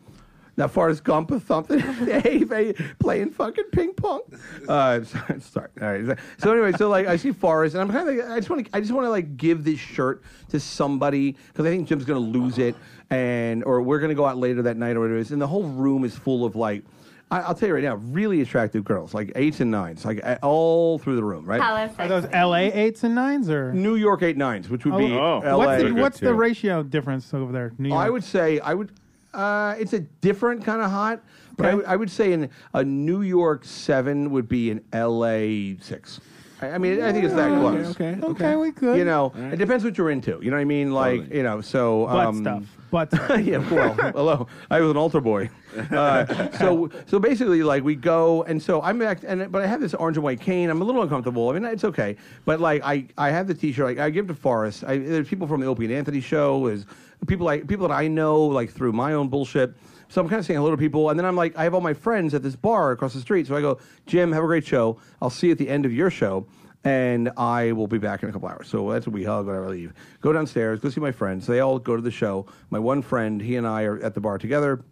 [0.56, 4.22] Now Forrest Gump or something, hey, hey, playing fucking ping pong.
[4.68, 5.70] Uh, sorry, sorry.
[5.82, 6.20] All right.
[6.38, 8.66] So anyway, so like I see Forrest, and I'm kind of like, I just want
[8.66, 12.06] to, I just want to like give this shirt to somebody because I think Jim's
[12.06, 12.76] gonna lose it,
[13.10, 15.48] and or we're gonna go out later that night or whatever it is, and the
[15.48, 16.84] whole room is full of like.
[17.32, 21.00] I- I'll tell you right now, really attractive girls, like eights and nines, like all
[21.00, 21.90] through the room, right?
[21.98, 23.74] Are those LA eights and nines or?
[23.74, 25.40] New York eight nines, which would be Oh.
[25.44, 25.58] LA.
[25.58, 27.72] What's the, what's the ratio difference over there?
[27.80, 28.00] New York.
[28.00, 28.92] I would say I would.
[29.34, 31.22] Uh, it's a different kind of hot,
[31.58, 31.76] but I, Okay.
[31.78, 35.78] would- would say in a New York seven would be an L.A.
[35.82, 36.20] six.
[36.64, 37.92] I, I mean, I think it's that close.
[37.92, 38.18] Okay.
[38.22, 38.98] Okay, we could.
[38.98, 40.40] You know, it depends what you're into.
[40.42, 40.94] You know what I mean?
[40.94, 41.38] Like, Totally.
[41.38, 42.64] you know, so butt um, stuff.
[42.92, 43.42] Butt stuff.
[43.44, 44.48] yeah, well, hello.
[44.70, 45.50] I was an altar boy.
[45.92, 49.82] Uh, so, so basically, like we go, and so I'm back, and but I have
[49.82, 50.70] this orange and white cane.
[50.70, 51.50] I'm a little uncomfortable.
[51.50, 53.86] I mean, it's okay, but like I, I have the T-shirt.
[53.86, 54.84] Like, I give to Forrest.
[54.86, 56.68] I, there's people from the Opie and Anthony show.
[56.68, 56.86] Is
[57.28, 59.74] people like people that I know, like through my own bullshit.
[60.14, 61.82] So I'm kind of saying hello to people, and then I'm like, I have all
[61.82, 63.48] my friends at this bar across the street.
[63.48, 65.00] So I go, Jim, have a great show.
[65.20, 66.46] I'll see you at the end of your show
[66.84, 68.68] and I will be back in a couple hours.
[68.68, 69.92] So that's what we hug when I leave.
[70.22, 71.48] Go downstairs, go see my friends.
[71.48, 72.46] They all go to the show.
[72.70, 74.84] My one friend, he and I are at the bar together.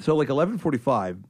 [0.00, 1.22] So like 11:45,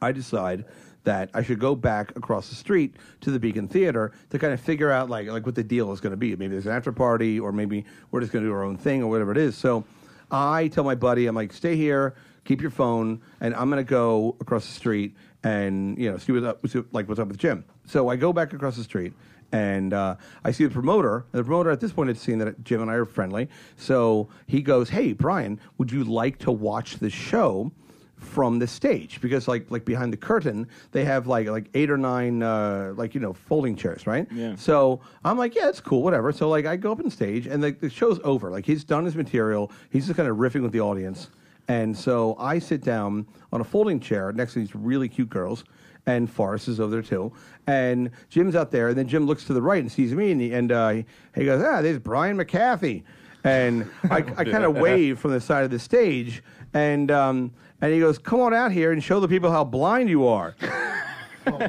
[0.00, 0.64] I decide
[1.02, 4.60] that I should go back across the street to the Beacon Theater to kind of
[4.60, 6.36] figure out like like what the deal is going to be.
[6.36, 9.02] Maybe there's an after party, or maybe we're just going to do our own thing,
[9.02, 9.56] or whatever it is.
[9.56, 9.84] So
[10.30, 12.14] I tell my buddy, I'm like, stay here,
[12.50, 16.32] keep your phone, and I'm going to go across the street and you know see
[16.32, 17.64] what's up, see, like what's up with Jim.
[17.86, 19.12] So I go back across the street.
[19.52, 21.24] And uh, I see the promoter.
[21.32, 23.48] And the promoter at this point had seen that Jim and I are friendly.
[23.76, 27.72] So he goes, "Hey, Brian, would you like to watch the show
[28.16, 31.96] from the stage because like like behind the curtain they have like like eight or
[31.96, 34.56] nine uh, like you know folding chairs right Yeah.
[34.56, 37.62] so i'm like yeah it's cool whatever so like i go up on stage and
[37.64, 40.72] the, the show's over like he's done his material he's just kind of riffing with
[40.72, 41.30] the audience
[41.70, 45.64] and so i sit down on a folding chair next to these really cute girls
[46.06, 47.32] and Forrest is over there too.
[47.66, 50.40] And Jim's out there, and then Jim looks to the right and sees me, and
[50.40, 51.02] he, and, uh,
[51.34, 53.04] he, goes, "Ah, there's Brian McCarthy."
[53.44, 56.42] And I, I kind of wave from the side of the stage,
[56.74, 60.08] and um, and he goes, "Come on out here and show the people how blind
[60.08, 60.54] you are."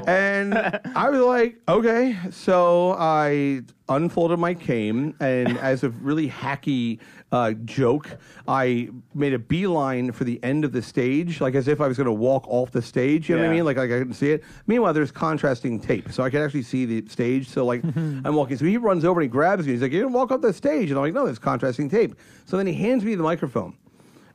[0.06, 0.54] and
[0.94, 2.16] I was like, okay.
[2.30, 6.98] So I unfolded my cane, and as a really hacky
[7.32, 8.08] uh, joke,
[8.46, 11.96] I made a beeline for the end of the stage, like as if I was
[11.96, 13.28] going to walk off the stage.
[13.28, 13.56] You know what I Yeah.
[13.56, 13.64] mean?
[13.64, 14.44] Like, like I couldn't see it.
[14.66, 17.48] Meanwhile, there's contrasting tape, so I could actually see the stage.
[17.48, 18.56] So like, I'm walking.
[18.58, 19.72] So he runs over and he grabs me.
[19.72, 22.14] He's like, "You didn't walk off the stage," and I'm like, "No, there's contrasting tape."
[22.46, 23.76] So then he hands me the microphone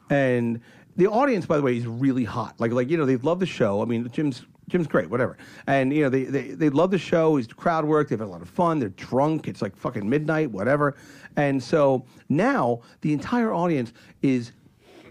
[0.10, 0.60] and
[0.96, 2.56] the audience, by the way, is really hot.
[2.60, 3.82] Like, like you know, they love the show.
[3.82, 5.38] I mean, Jim's Jim's great, whatever.
[5.66, 7.38] And you know, they they, they love the show.
[7.38, 8.10] He's crowd work.
[8.10, 8.80] They've had a lot of fun.
[8.80, 9.48] They're drunk.
[9.48, 10.96] It's like fucking midnight, whatever.
[11.38, 14.52] And so now the entire audience is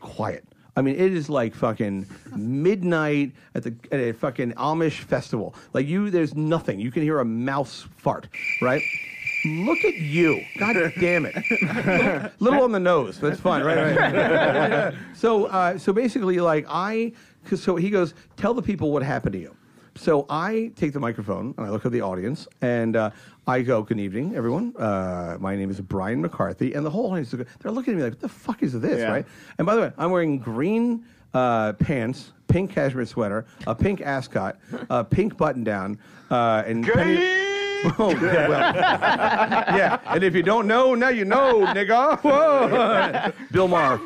[0.01, 0.45] quiet.
[0.79, 5.55] I mean, it is like fucking midnight at the at a fucking Amish festival.
[5.73, 6.79] Like you, there's nothing.
[6.79, 8.29] You can hear a mouse fart,
[8.61, 8.83] right?
[9.45, 10.43] Look at you!
[10.59, 12.33] God damn it!
[12.41, 13.21] little, on the nose.
[13.21, 13.97] That's fine, right?
[13.97, 14.95] right.
[15.15, 17.13] so, uh, so basically, like I,
[17.55, 19.55] so he goes, tell the people what happened to you.
[19.95, 23.11] So I take the microphone and I look at the audience and uh,
[23.47, 24.75] I go, "Good evening, everyone.
[24.77, 28.13] Uh, my name is Brian McCarthy." And the whole audience, they're looking at me like,
[28.13, 29.11] "What the fuck is this?" Yeah.
[29.11, 29.27] Right?
[29.57, 34.59] And by the way, I'm wearing green uh, pants, pink cashmere sweater, a pink ascot,
[34.91, 35.99] a pink button down,
[36.31, 37.45] uh, and penny-
[37.99, 38.75] Oh, yeah, well,
[39.77, 39.99] yeah.
[40.07, 42.19] And if you don't know, now you know, nigga.
[42.21, 43.33] Whoa.
[43.53, 43.99] Bill Maher.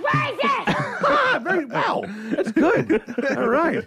[1.02, 2.02] Ah, very wow.
[2.30, 3.02] That's good.
[3.36, 3.84] All right.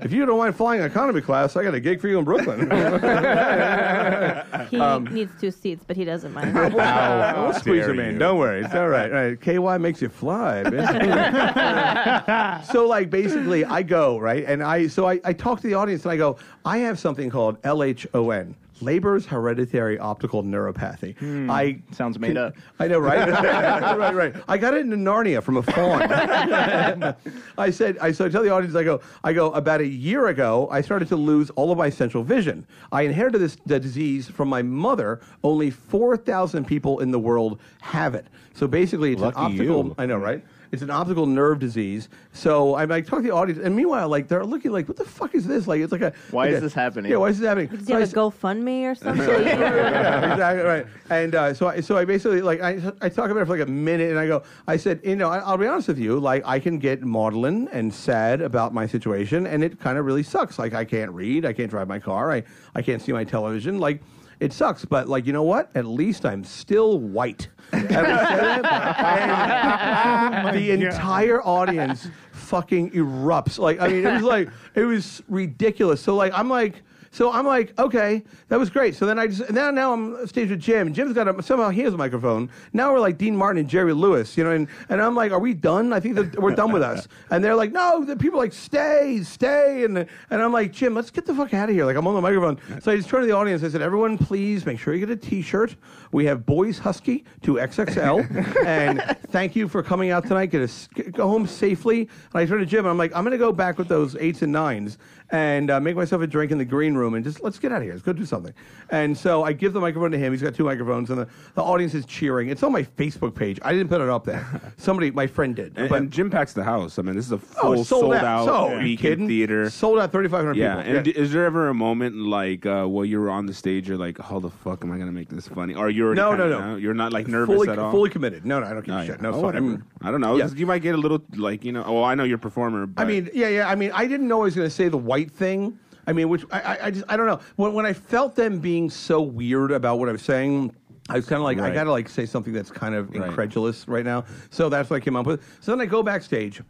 [0.00, 2.68] If you don't mind flying economy class, I got a gig for you in Brooklyn.
[4.70, 6.52] He Um, needs two seats, but he doesn't mind.
[6.74, 7.44] Wow.
[7.44, 8.12] We'll squeeze dare him in.
[8.14, 8.18] you.
[8.18, 8.64] Don't worry.
[8.64, 9.10] It's all right.
[9.12, 9.40] All right.
[9.40, 12.64] KY makes you fly, bitch.
[12.72, 14.44] so, like, basically, I go, right?
[14.44, 17.30] And I, so I, I talk to the audience and I go, I have something
[17.30, 18.54] called LHON.
[18.80, 21.16] Leber's hereditary optical neuropathy.
[21.18, 21.50] Hmm.
[21.50, 22.54] I Sounds made up.
[22.78, 23.28] I know, right?
[23.28, 24.36] right, right.
[24.48, 26.02] I got it in Narnia from a fawn.
[27.58, 29.50] I said, I so I tell the audience, I go, I go.
[29.52, 32.66] About a year ago, I started to lose all of my central vision.
[32.92, 35.20] I inherited this the disease from my mother.
[35.42, 38.26] Only four thousand people in the world have it.
[38.54, 39.84] So basically, it's Lucky an optical.
[39.86, 39.94] you.
[39.98, 40.44] I know, right?
[40.72, 42.08] It's an optical nerve disease.
[42.32, 45.04] So I'm like talking to the audience, and meanwhile, like they're looking like, what the
[45.04, 45.66] fuck is this?
[45.66, 47.10] Like it's like a Why like is a- this happening?
[47.10, 47.68] Yeah, why is this happening?
[47.68, 49.26] Did So you I have s- a GoFundMe or something?
[49.28, 50.86] yeah, exactly right.
[51.10, 53.66] And uh, so, I, so I basically like I, I talk about it for like
[53.66, 56.18] a minute, and I go, I said, you know, I, I'll be honest with you,
[56.18, 60.22] like I can get maudlin and sad about my situation, and it kind of really
[60.22, 60.58] sucks.
[60.58, 62.42] Like I can't read, I can't drive my car, I
[62.74, 64.02] I can't see my television, like.
[64.38, 65.70] It sucks, but like you know what?
[65.74, 67.48] At least I'm still white.
[67.72, 73.58] And said that, and the oh entire audience fucking erupts.
[73.58, 76.00] Like I mean, it was like it was ridiculous.
[76.00, 76.82] So like I'm like.
[77.16, 78.94] So I'm like, okay, that was great.
[78.94, 80.92] So then I just now now I'm stage with Jim.
[80.92, 82.50] Jim's got a somehow he has a microphone.
[82.74, 85.38] Now we're like Dean Martin and Jerry Lewis, you know, and, and I'm like, are
[85.38, 85.94] we done?
[85.94, 87.08] I think that we're done with us.
[87.30, 90.94] And they're like, no, the people are like, stay, stay, and and I'm like, Jim,
[90.94, 91.86] let's get the fuck out of here.
[91.86, 92.58] Like I'm on the microphone.
[92.82, 93.64] So I just turned to the audience.
[93.64, 95.74] I said, everyone, please make sure you get a T-shirt.
[96.12, 100.46] We have Boys Husky to XXL, and thank you for coming out tonight.
[100.46, 102.00] Get us go home safely.
[102.00, 102.80] And I turned to Jim.
[102.80, 104.98] And I'm like, I'm gonna go back with those eights and nines
[105.30, 107.78] and uh, make myself a drink in the green room and just let's get out
[107.78, 107.92] of here.
[107.92, 108.52] Let's go do something.
[108.90, 110.32] And so I give the microphone to him.
[110.32, 112.48] He's got two microphones, and the, the audience is cheering.
[112.48, 113.58] It's on my Facebook page.
[113.62, 114.46] I didn't put it up there.
[114.76, 115.76] Somebody, my friend did.
[115.76, 116.98] And, but and Jim packs the house.
[116.98, 118.44] I mean, this is a oh, full it's sold, out.
[118.46, 119.28] So are you Beacon kidding?
[119.28, 119.70] theater.
[119.70, 120.96] Sold out 3,500 Yeah, people.
[120.96, 123.98] and d- is there ever a moment like uh, while you're on the stage, you're
[123.98, 126.76] like, "How the fuck am I gonna make this funny?" Or you're No, no, no.
[126.76, 127.90] You're not like nervous fully, at all.
[127.90, 128.44] fully committed.
[128.46, 129.06] No, no, I don't give Oh, a yeah.
[129.12, 129.20] shit.
[129.22, 129.66] No, Oh, whatever.
[129.66, 130.36] I'm- I don't know.
[130.36, 130.48] Yeah.
[130.54, 131.82] You might get a little like you know.
[131.84, 132.86] Oh, I know you're a performer.
[132.86, 133.68] But I mean, yeah, yeah.
[133.68, 135.78] I mean, I didn't know I was going to say the white thing.
[136.06, 137.40] I mean, which I, I, I just, I don't know.
[137.56, 140.74] When, when I felt them being so weird about what I was saying,
[141.08, 143.86] I was kind of like, I got to like say something that's kind of incredulous
[143.88, 144.24] right now.
[144.50, 145.42] So that's what I came up with.
[145.60, 146.62] So then I go backstage,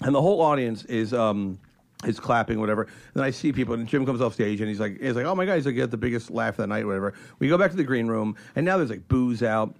[0.00, 1.12] and the whole audience is.
[1.14, 1.58] um
[2.04, 2.82] is clapping, whatever.
[2.82, 5.24] And then I see people, and Jim comes off stage, and he's like, he's like,
[5.24, 7.14] oh my god, he's like, got the biggest laugh of the night, whatever.
[7.38, 9.72] We go back to the green room, and now there's like booze out,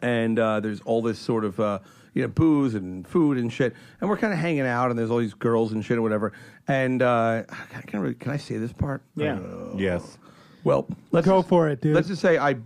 [0.00, 1.80] and uh, there's all this sort of uh,
[2.18, 5.08] you know booze and food and shit, and we're kind of hanging out, and there's
[5.10, 6.32] all these girls and shit or whatever.
[6.66, 9.02] And uh, can, I, can, I, really- can I say this part?
[9.14, 9.38] Yeah.
[9.38, 10.18] Uh, Yes.
[10.64, 11.94] well, let's Go just- for it, dude.
[11.94, 12.56] Let's just say I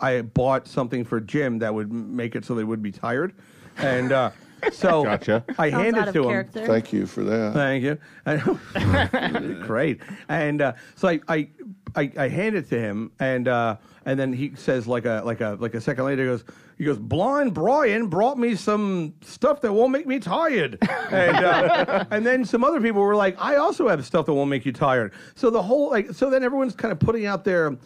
[0.00, 3.32] I bought something for Jim that would make it so they would be tired,
[3.78, 4.30] and uh,
[4.72, 5.44] so Gotcha.
[5.56, 6.28] I Sounds handed out to him.
[6.28, 6.66] character.
[6.66, 7.54] Thank you for that.
[7.54, 7.98] Thank you.
[8.26, 10.00] And- Great.
[10.28, 11.48] And uh, so I, I,
[11.94, 15.40] I, I hand it to him, and uh, and then he says like a like
[15.40, 16.44] a like a second later, he goes
[16.78, 20.78] he goes blind Brian brought me some stuff that won't make me tired,
[21.10, 24.50] and uh, and then some other people were like, I also have stuff that won't
[24.50, 25.12] make you tired.
[25.36, 27.76] So the whole like so then everyone's kind of putting out their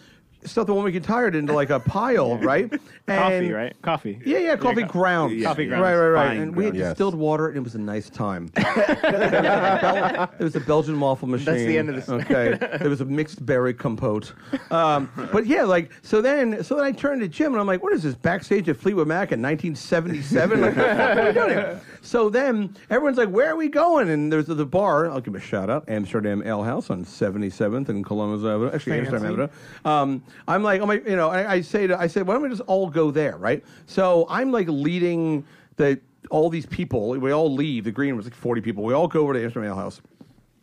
[0.45, 2.71] stuff that won't make you tired into like a pile, right?
[3.07, 3.75] Coffee, right?
[3.83, 4.21] Coffee.
[4.25, 5.37] yeah, yeah, coffee ground.
[5.39, 5.83] Yeah, Coffee ground.
[5.83, 6.27] Right, right, right.
[6.29, 6.91] Fine And we had grounds.
[6.91, 8.51] distilled water, and it was a nice time.
[8.57, 11.45] it was a Belgian waffle machine.
[11.47, 12.09] That's the end of this.
[12.09, 14.33] Okay, there was a mixed berry compote.
[14.71, 16.21] Um, but yeah, like so.
[16.23, 18.77] Then, so then I turned to Jim, and I'm like, "What is this backstage at
[18.77, 20.61] Fleetwood Mac in 1977?
[20.61, 24.33] Like, what are we doing here?" So then everyone's like, "Where are we going?" And
[24.33, 25.11] there's the bar.
[25.11, 28.71] I'll give a shout out, Amsterdam Ale House on 77th and Columbus Avenue.
[28.73, 29.49] Actually, Amsterdam Avenue.
[29.85, 32.43] Um, I'm like, oh my, you know, I, I say to, I said, why don't
[32.43, 33.65] we just all go there, right?
[33.87, 35.45] So I'm like leading
[35.77, 37.11] the all these people.
[37.11, 37.85] We all leave.
[37.85, 38.85] The green was like 40 people.
[38.85, 40.01] We all go over to Amsterdam Ale House.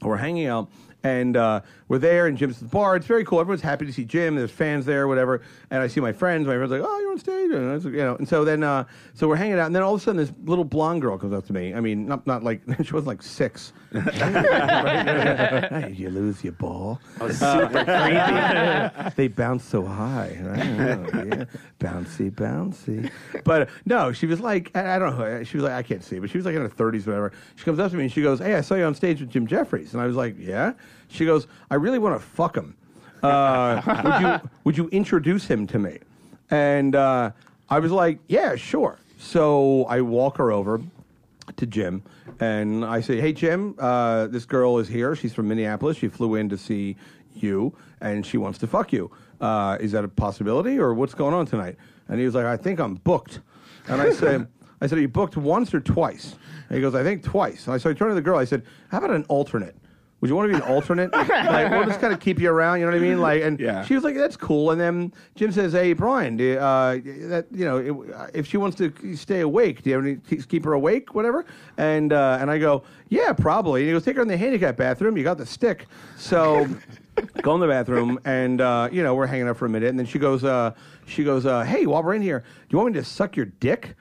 [0.02, 0.70] We're hanging out,
[1.08, 2.98] and uh, we're there, and Jim's at the bar.
[2.98, 3.40] It's very cool.
[3.40, 4.36] Everyone's happy to see Jim.
[4.36, 5.42] There's fans there, whatever.
[5.72, 6.46] And I see my friends.
[6.46, 8.16] My friends are like, "Oh, you're on stage," and, you know.
[8.16, 10.34] And so then, uh, so we're hanging out, and then all of a sudden, this
[10.44, 11.74] little blonde girl comes up to me.
[11.74, 13.72] I mean, not not like she wasn't like six.
[13.94, 17.00] Hey, you lose your ball.
[17.20, 19.12] Super creepy.
[19.16, 20.38] they bounce so high.
[20.42, 21.46] Oh, yeah.
[21.80, 23.10] Bouncy, bouncy.
[23.46, 25.44] But uh, no, she was like, I, I don't know.
[25.44, 27.32] She was like, I can't see, but she was like in her 30s, whatever.
[27.56, 29.30] She comes up to me and she goes, Hey, I saw you on stage with
[29.30, 29.94] Jim Jeffries.
[29.94, 30.74] And I was like, Yeah.
[31.10, 32.76] She goes, I really want to fuck him.
[33.24, 36.00] Uh, would, you, would you introduce him to me?
[36.50, 37.32] And uh,
[37.70, 39.00] I was like, Yeah, sure.
[39.18, 40.82] So I walk her over
[41.56, 42.04] to Jim,
[42.40, 45.16] and I say, "Hey, Jim, uh, this girl is here.
[45.16, 45.98] She's from Minneapolis.
[45.98, 46.96] She flew in to see
[47.34, 49.10] you, and she wants to fuck you.
[49.42, 51.78] Uh, is that a possibility, or what's going on tonight?"
[52.10, 53.40] And he was like, "I think I'm booked."
[53.88, 54.48] And I said,
[54.82, 56.36] "I said, are you booked once or twice?"
[56.70, 58.38] And he goes, "I think twice." And I so I turned to the girl.
[58.38, 59.76] I said, "How about an alternate?"
[60.20, 61.12] Would you want to be an alternate?
[61.14, 62.80] like, we'll just kind of keep you around.
[62.80, 63.20] You know what I mean?
[63.20, 63.84] Like, and Yeah.
[63.86, 67.66] she was like, "That's cool." And then Jim says, "Hey, Brian, do, uh, that you
[67.66, 70.74] know, it, if she wants to stay awake, do you have any keep- keep her
[70.74, 71.46] awake, whatever?"
[71.78, 74.76] And uh, and I go, "Yeah, probably." And he goes, "Take her in the handicap
[74.76, 75.18] bathroom.
[75.18, 75.86] You got the stick."
[76.18, 76.68] So
[77.42, 79.98] go in the bathroom, and uh, you know, we're hanging out for a minute, and
[80.00, 80.74] then she goes, uh,
[81.06, 83.46] she goes, uh, "Hey, while we're in here, do you want me to suck your
[83.46, 83.96] dick?"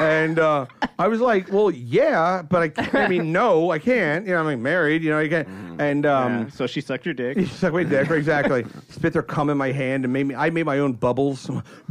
[0.00, 0.66] And uh,
[0.98, 4.26] I was like, "Well, yeah, but I, can't- I mean, no, I can't.
[4.26, 5.02] You know, I'm like, married.
[5.02, 5.48] You know, I can't."
[5.80, 7.36] And um, Yeah, So she sucked your dick.
[7.38, 8.64] he sucked my dick, exactly.
[8.90, 10.34] Spit their cum in my hand and made me.
[10.34, 11.50] I made my own bubbles,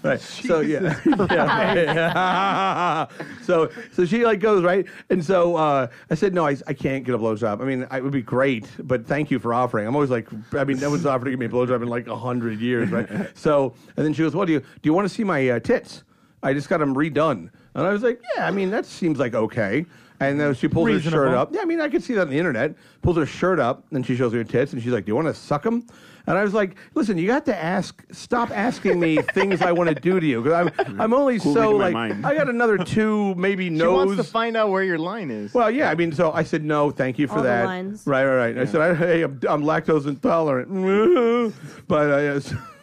[0.04, 0.20] right.
[0.20, 0.98] So yeah,
[1.30, 3.06] yeah.
[3.42, 7.04] so so she like goes right, and so uh, I said no, I, I can't
[7.04, 7.60] get a blowjob.
[7.60, 9.86] I mean, I, it would be great, but thank you for offering.
[9.86, 12.06] I'm always like, I mean, no one's offered to give me a blowjob in like
[12.06, 13.08] a hundred years, right?
[13.34, 14.66] so and then she goes, well, do you do?
[14.84, 16.02] You want to see my uh, tits?
[16.42, 19.34] I just got them redone." And I was like, "Yeah, I mean, that seems like
[19.34, 19.84] okay."
[20.20, 21.54] And then she pulls her shirt up.
[21.54, 22.74] Yeah, I mean, I could see that on the internet.
[23.00, 25.16] Pulls her shirt up, and she shows me her tits, and she's like, "Do you
[25.16, 25.86] want to suck them?"
[26.26, 28.02] And I was like, "Listen, you got to ask.
[28.12, 31.54] Stop asking me things I want to do to you because I'm I'm only Cool
[31.54, 32.26] so like mind.
[32.26, 33.78] I got another two, maybe no.
[33.78, 34.06] She nose.
[34.06, 35.54] wants to find out where your line is.
[35.54, 37.64] well, yeah, I mean, so I said no, thank you for All the that.
[37.64, 38.06] lines.
[38.06, 38.58] Right, right, right.
[38.58, 40.68] I said, I, hey, I'm, I'm lactose intolerant,
[41.88, 42.28] but I.
[42.28, 42.40] Uh,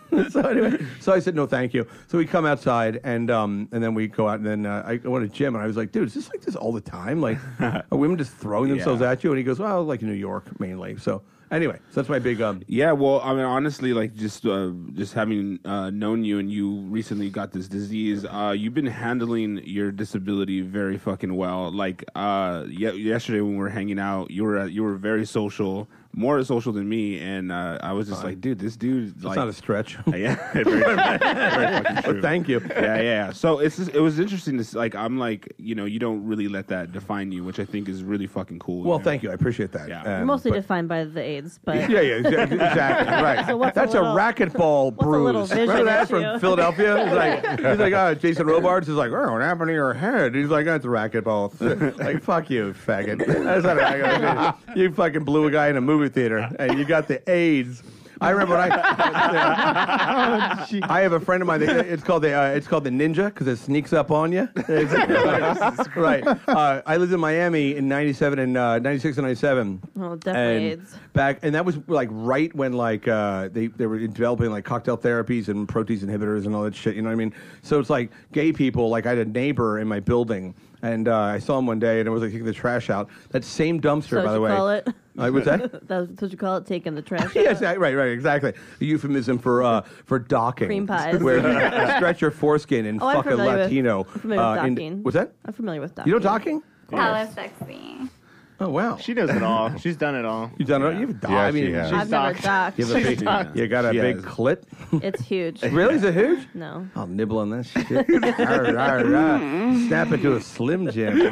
[0.30, 1.86] so anyway, so I said no, thank you.
[2.08, 4.96] So we come outside, and um, and then we go out, and then uh, I
[5.06, 7.20] went to Jim, and I was like, dude, is this like this all the time?
[7.20, 9.12] Like, are women just throwing themselves Yeah.
[9.12, 9.32] at you?
[9.32, 10.96] And he goes, well, like New York mainly.
[10.98, 12.62] So anyway, so that's my big um.
[12.68, 16.82] Yeah, well, I mean, honestly, like just uh, just having uh, known you and you
[16.82, 21.72] recently got this disease, uh, you've been handling your disability very fucking well.
[21.72, 25.26] Like uh, ye- yesterday when we were hanging out, you were uh, you were very
[25.26, 29.24] social, more social than me, and uh, I was just like, dude, this dude, It's
[29.24, 29.98] like, not a stretch.
[30.08, 32.22] yeah, very, very fucking true.
[32.22, 32.60] Thank you.
[32.70, 33.02] yeah, yeah.
[33.02, 33.32] yeah.
[33.32, 36.26] So it's just, it was interesting to s- like I'm like you know you don't
[36.26, 38.82] really let that define you, which I think is really fucking cool.
[38.84, 39.04] Well, you know?
[39.04, 39.30] thank you.
[39.30, 39.88] I appreciate that.
[39.90, 40.02] Yeah.
[40.22, 42.58] Um, Mostly but- defined by the AIDS, but Yeah, yeah, exactly.
[42.58, 43.46] Right.
[43.46, 45.50] So what's That's a, little- racquetball what's a little bruise.
[45.50, 46.22] vision Remember that issue?
[46.22, 47.04] from Philadelphia?
[47.06, 50.34] He's like, he's like, oh, Jason Robards is like, oh, what happened to your head?
[50.36, 51.98] He's like, that's a racquetball.
[52.00, 53.26] like, fuck you, faggot.
[53.26, 54.76] That's not a racquetball.
[54.76, 57.84] You fucking blew a guy in a movie theater, and you got the AIDS.
[58.20, 60.68] I remember when I.
[60.84, 61.60] I have a friend of mine.
[61.60, 64.50] That, it's called the uh, it's called the Ninja because it sneaks up on you.
[65.96, 66.26] right.
[66.48, 70.82] Uh, I lived in Miami in '97 and uh, '96 and '97 oh, definitely and
[70.82, 70.96] AIDS.
[71.14, 74.98] back and that was like right when like uh, they they were developing like cocktail
[74.98, 76.96] therapies and protease inhibitors and all that shit.
[76.96, 77.34] You know what I mean?
[77.62, 78.90] So it's like gay people.
[78.90, 80.56] Like I had a neighbor in my building,
[80.88, 83.10] and uh, I saw him one day, and it was like taking the trash out.
[83.30, 84.50] That same dumpster, So by the you way.
[84.56, 84.88] call it?
[85.18, 85.88] Uh, what's that?
[85.88, 87.32] That's what you call it, taking the trash.
[87.36, 87.78] yes, out.
[87.80, 88.54] right, right, exactly.
[88.82, 90.68] A euphemism for uh, for docking.
[90.68, 91.20] Cream pies.
[91.22, 94.00] Where you stretch your foreskin and Oh, I'm fuck a familiar with- Latino.
[94.14, 95.04] I'm familiar with uh, in- docking.
[95.04, 95.32] what's that?
[95.46, 96.10] I'm familiar with docking.
[96.14, 96.64] You know docking?
[96.92, 97.98] Hella sexy.
[98.60, 98.98] Oh wow.
[98.98, 99.78] She knows it all.
[99.78, 100.50] She's done it all.
[100.58, 100.86] you've done it?
[100.86, 100.94] All?
[101.00, 101.32] You've docked.
[101.32, 101.94] Yeah, I mean, she has.
[101.94, 102.44] I've never docked.
[102.44, 102.80] docked.
[102.80, 104.26] You, have a big, you got a She big has.
[104.26, 104.64] clit?
[105.04, 105.62] It's huge.
[105.72, 105.96] really?
[105.96, 106.48] Is it huge?
[106.56, 106.88] No.
[106.96, 107.92] I'll nibble on that shit.
[108.40, 109.88] Arr, arr, arr.
[109.88, 111.18] Snap it to a Slim Jim.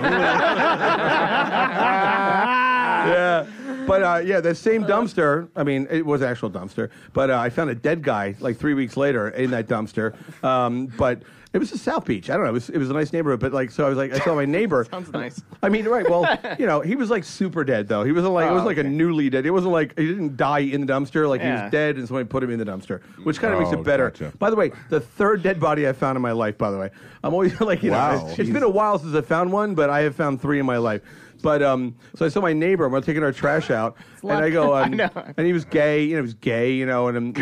[3.05, 3.47] yeah.
[3.87, 5.47] But uh, yeah, the same dumpster.
[5.55, 6.89] I mean, it was an actual dumpster.
[7.13, 10.15] But uh, I found a dead guy like three weeks later in that dumpster.
[10.43, 11.21] Um, but
[11.55, 12.29] it was a South Beach.
[12.29, 12.49] I don't know.
[12.49, 13.39] It was, it was a nice neighborhood.
[13.39, 14.85] But like, so I was like, I saw my neighbor.
[14.91, 15.41] Sounds nice.
[15.63, 16.07] I mean, right?
[16.09, 16.27] Well,
[16.59, 18.03] you know, he was like super dead though.
[18.03, 19.45] He wasn't like it was Oh, like a newly dead.
[19.45, 21.27] It wasn't like he didn't die in the dumpster.
[21.29, 21.63] Like he Yeah.
[21.63, 23.83] was dead, and somebody put him in the dumpster, which kind of makes Oh, it
[23.83, 24.09] better.
[24.11, 24.33] gotcha.
[24.37, 26.57] By the way, the third dead body I found in my life.
[26.57, 26.89] By the way,
[27.23, 28.15] I'm always like, you know, Wow.
[28.15, 30.65] it's- it's been a while since I found one, but I have found three in
[30.65, 31.01] my life.
[31.41, 32.89] But um, so I saw my neighbor.
[32.89, 35.09] We're taking our trash out, and I go, um, know.
[35.37, 36.03] and he was gay.
[36.03, 36.73] You know, he was gay.
[36.73, 37.35] You know, and, um, and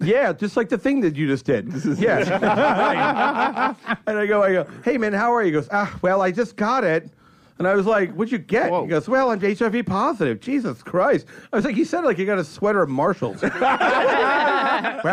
[0.00, 1.72] yeah, just like the thing that you just did.
[1.98, 3.74] Yeah.
[4.06, 5.46] and I go, I go, hey man, how are you?
[5.46, 7.10] He goes, ah, well, I just got it.
[7.58, 8.70] And I was like, what'd you get?
[8.70, 8.82] Whoa.
[8.82, 10.40] He goes, well, I'm HIV positive.
[10.40, 11.26] Jesus Christ.
[11.52, 13.42] I was like, he said it like he got a sweater of Marshalls.
[13.42, 13.52] well,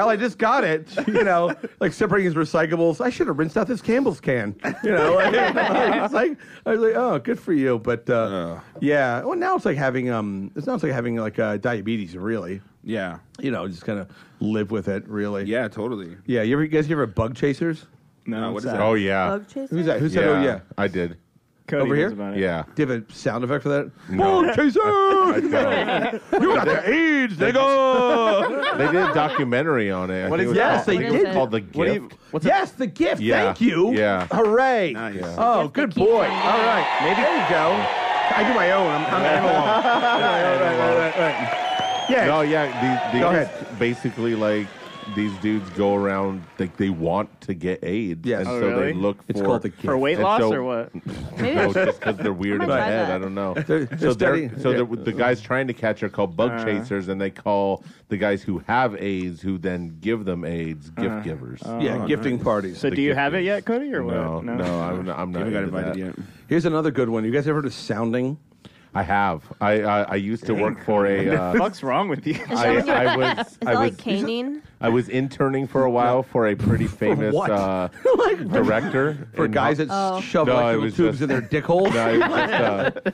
[0.10, 0.88] I just got it.
[1.08, 3.04] You know, like separating his recyclables.
[3.04, 4.56] I should have rinsed out this Campbell's can.
[4.84, 7.80] You know, like, it's like, I was like, oh, good for you.
[7.80, 11.58] But uh, yeah, well, now it's like having, um, it sounds like having like uh,
[11.58, 12.62] diabetes, really.
[12.88, 14.08] Yeah, You know, just kind of
[14.40, 15.44] live with it, really.
[15.46, 16.16] yeah, totally.
[16.28, 17.86] Yeah, you ever you guys ever bug chasers?
[18.28, 18.82] No, what is it's, that?
[18.82, 19.28] Oh yeah.
[19.30, 19.76] Bug chaser?
[19.76, 20.00] Who's that?
[20.00, 20.24] Who said?
[20.24, 20.60] Oh yeah.
[20.78, 21.18] I did.
[21.68, 22.08] Cody Over knows here?
[22.12, 22.40] About it.
[22.42, 22.64] Yeah.
[22.76, 23.92] Do you have a sound effect for that?
[24.08, 24.44] No.
[24.44, 24.80] Bug chaser!
[24.82, 25.44] Don't.
[26.44, 28.78] you got the AIDS, nigga!
[28.78, 30.26] They did a documentary on it.
[30.26, 31.34] I What think is it was Yes, called- they I think it was did.
[31.34, 32.22] called The What do you, Gift.
[32.30, 33.20] what's yes, the gift.
[33.22, 33.46] Yeah.
[33.46, 33.94] Thank you.
[33.94, 34.28] Yeah.
[34.32, 34.94] Hooray!
[34.94, 35.16] Nice.
[35.16, 35.36] Yeah.
[35.40, 36.26] Oh, Gift good boy.
[36.28, 37.00] All right.
[37.02, 37.72] Maybe there you go.
[38.38, 38.88] I do my own.
[38.88, 39.86] I'm, I'm analog.
[39.86, 41.65] right, right, right, right, right.
[42.10, 42.26] Yeah.
[42.26, 43.12] No, yeah.
[43.12, 43.80] These, Go ahead.
[43.80, 44.68] basically like
[45.16, 48.26] these dudes go around like they want to get AIDS.
[48.28, 48.40] Yes.
[48.40, 48.84] And Oh, so really?
[48.86, 49.84] they look for It's called the gift.
[49.84, 50.96] For weight And loss so- or what?
[51.38, 53.08] Maybe No, I it's just because they're weird in I'm the try head.
[53.10, 53.16] that.
[53.16, 53.54] I don't know.
[53.68, 54.78] They're- they're so studying- they're, so yeah.
[54.84, 56.66] the, the guys trying to catch are called bug Uh.
[56.66, 61.08] chasers, and they call the guys who have AIDS, who then give them AIDS, gift
[61.08, 61.20] Uh.
[61.20, 61.62] givers.
[61.80, 62.80] yeah, gifting parties.
[62.80, 64.16] So The do you gift have it yet, Cody, or what?
[64.16, 65.20] no, no, I'm not.
[65.20, 65.98] I'm not Haven't got into invited that.
[66.00, 66.16] yet.
[66.48, 67.24] Here's another good one.
[67.26, 68.38] You guys ever heard of sounding?
[68.96, 69.44] I have.
[69.60, 71.28] I I, I used to work for a.
[71.30, 72.40] Uh, What's wrong with you?
[72.50, 73.48] I, I was.
[73.48, 73.78] Is I that was.
[73.78, 74.62] like caning?
[74.82, 77.52] I was interning for a while for a pretty famous what?
[77.52, 77.88] uh,
[78.52, 80.22] director For in guys that Oh.
[80.22, 81.94] shove No, it electrical was tubes just- in their dick holes?
[81.94, 82.28] No, he was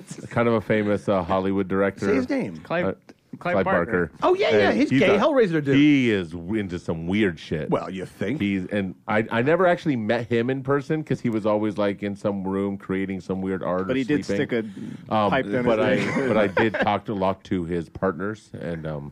[0.08, 2.06] just, uh, kind of a famous uh, Hollywood director.
[2.08, 2.58] Say his name.
[2.58, 2.94] Clive, Uh,
[3.40, 4.12] Clive Barker.
[4.22, 5.76] Oh, yeah, yeah, And he's gay Hellraiser dude.
[5.76, 7.70] He is into some weird shit.
[7.70, 8.40] Well, you think?
[8.42, 12.04] He's and I, I never actually met him in person because he was always like
[12.04, 13.88] in some room creating some weird art.
[13.88, 14.48] But or he did sleeping.
[14.48, 14.66] stick
[15.10, 17.90] a pipe down but his I but I did talk to a lot to his
[17.90, 19.12] partners and um,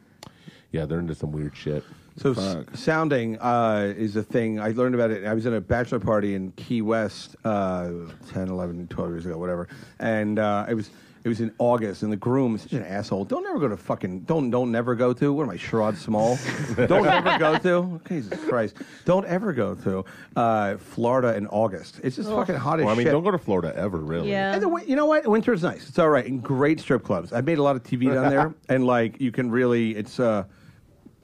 [0.72, 1.84] yeah, they're into some weird shit.
[2.18, 4.60] So s- sounding uh, is a thing.
[4.60, 5.26] I learned about it.
[5.26, 7.92] I was in a bachelor party in Key West uh,
[8.34, 9.70] 10, 11, 12 years ago, whatever.
[10.00, 10.90] And uh, it was
[11.24, 13.26] it was in August, and the groom is such an asshole.
[13.26, 15.34] Don't ever go to fucking don't don't never go to.
[15.34, 16.38] What am I, Sherrod Small?
[16.88, 18.02] don't ever go to.
[18.08, 18.78] Jesus Christ!
[19.06, 20.06] Don't ever go to
[20.36, 22.00] uh, Florida in August.
[22.04, 23.12] It's just fucking hot as Well, I mean, shit.
[23.12, 24.30] don't go to Florida ever, really.
[24.32, 24.54] Yeah.
[24.54, 25.28] And the, win- you know what?
[25.28, 25.90] Winter's nice.
[25.90, 26.26] It's all right.
[26.26, 27.34] And great strip clubs.
[27.34, 30.44] I've made a lot of TV down there, and like you can really, it's uh.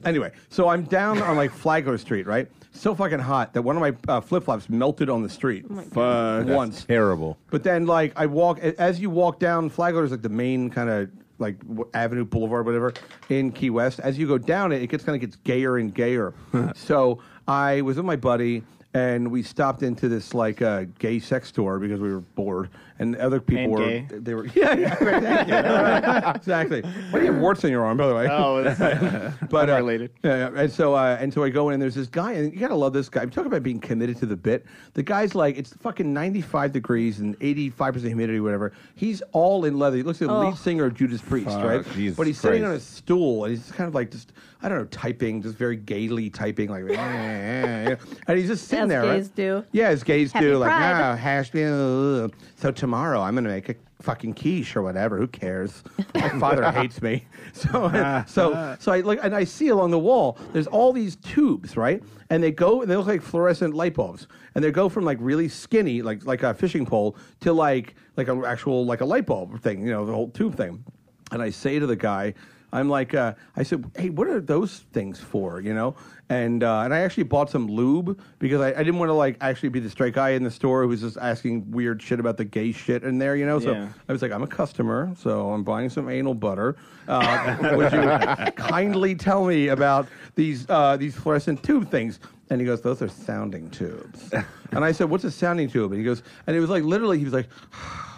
[0.04, 2.48] Anyway, so I'm down on like Flagler Street, right?
[2.76, 6.46] So fucking hot that one of my uh, flip flops melted on the street Fuck.
[6.46, 6.84] once.
[6.84, 7.38] Terrible.
[7.50, 10.88] But then, like, I walk as you walk down Flagler is like the main kind
[10.90, 12.94] of like w- Avenue Boulevard, whatever,
[13.28, 14.00] in Key West.
[14.00, 16.34] As you go down it, it gets kind of gets gayer and gayer.
[16.74, 18.62] so I was with my buddy.
[18.94, 23.16] And we stopped into this like uh, gay sex store because we were bored, and
[23.16, 24.06] other people And were gay.
[24.10, 26.30] they were yeah, yeah thank you.
[26.34, 26.82] exactly.
[26.82, 28.28] Why do you have warts on your arm, by the way?
[28.30, 30.10] Oh, that's but uh, unrelated.
[30.22, 30.60] yeah, yeah.
[30.62, 32.74] and so uh, and so I go in and there's this guy and you gotta
[32.74, 33.22] love this guy.
[33.22, 34.66] I'm talking about being committed to the bit.
[34.94, 38.72] The guy's like it's fucking 95 degrees and 85 percent humidity, whatever.
[38.94, 39.96] He's all in leather.
[39.96, 41.92] He looks like the lead singer of Judas Priest, Fuck, right?
[41.94, 44.32] Jesus but he's sitting on a stool and he's kind of like just
[44.62, 49.02] I don't know typing, just very gaily typing, like and he's just sitting As there.
[49.02, 49.34] gays right?
[49.36, 49.64] do.
[49.72, 50.58] Yeah, as gays Happy do.
[50.58, 51.50] Like ah, hash.
[51.52, 55.18] So tomorrow I'm gonna make a fucking quiche or whatever.
[55.18, 55.82] Who cares?
[56.14, 57.26] My father hates me.
[57.52, 58.76] So ah, so ah.
[58.78, 60.38] so I look and I see along the wall.
[60.52, 62.00] There's all these tubes, right?
[62.30, 64.28] And they go and they look like fluorescent light bulbs.
[64.54, 68.28] And they go from like really skinny, like like a fishing pole, to like like
[68.28, 69.84] an actual like a light bulb thing.
[69.84, 70.84] You know, the whole tube thing.
[71.32, 72.34] And I say to the guy.
[72.76, 75.60] I'm like, uh, I said, hey, what are those things for?
[75.60, 75.96] You know,
[76.28, 79.36] and uh, and I actually bought some lube because I, I didn't want to like
[79.40, 82.44] actually be the straight guy in the store who's just asking weird shit about the
[82.44, 83.34] gay shit in there.
[83.34, 83.88] You know, so Yeah.
[84.08, 86.76] I was like, I'm a customer, so I'm buying some anal butter.
[87.08, 92.20] Uh, would you kindly tell me about these uh, these fluorescent tube things?
[92.50, 94.32] And he goes, those are sounding tubes.
[94.70, 95.90] And I said, what's a sounding tube?
[95.90, 97.48] And he goes, and it was like literally, he was like.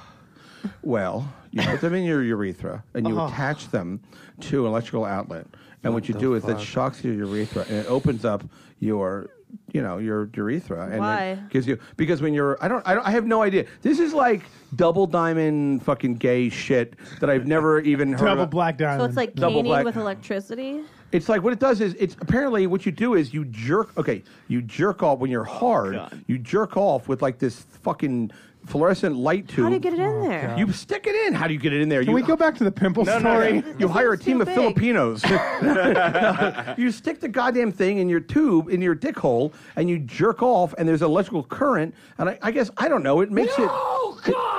[0.82, 4.00] Well, you put them in your urethra and you attach them
[4.40, 5.46] to an electrical outlet.
[5.84, 8.44] And what, you do is it shocks your urethra and it opens up
[8.80, 9.30] your,
[9.72, 10.88] you know, your urethra.
[10.88, 11.24] And Why?
[11.24, 13.64] It gives you because when you're, I don't, I don't, I have no idea.
[13.82, 14.42] This is like
[14.74, 18.26] double diamond fucking gay shit that I've never even heard.
[18.26, 18.50] Double of.
[18.50, 19.00] black diamond.
[19.00, 20.82] So it's like Double caning black- with electricity.
[21.10, 23.96] It's like what it does is it's apparently what you do is you jerk.
[23.96, 25.94] Okay, you jerk off when you're oh, hard.
[25.94, 26.24] God.
[26.26, 28.30] you jerk off with like this fucking
[28.66, 29.64] fluorescent light tube.
[29.64, 30.54] How do you get it in oh, there?
[30.58, 31.34] You stick it in.
[31.34, 32.00] How do you get it in there?
[32.00, 33.62] Can you, we go back to the pimple story?
[33.78, 34.56] You hire a team of big.
[34.56, 35.22] Filipinos.
[36.78, 40.42] you stick the goddamn thing in your tube, in your dick hole, and you jerk
[40.42, 41.94] off, and there's an electrical current.
[42.18, 43.68] And I, I guess, I don't know, it makes it.
[43.70, 44.57] Oh God!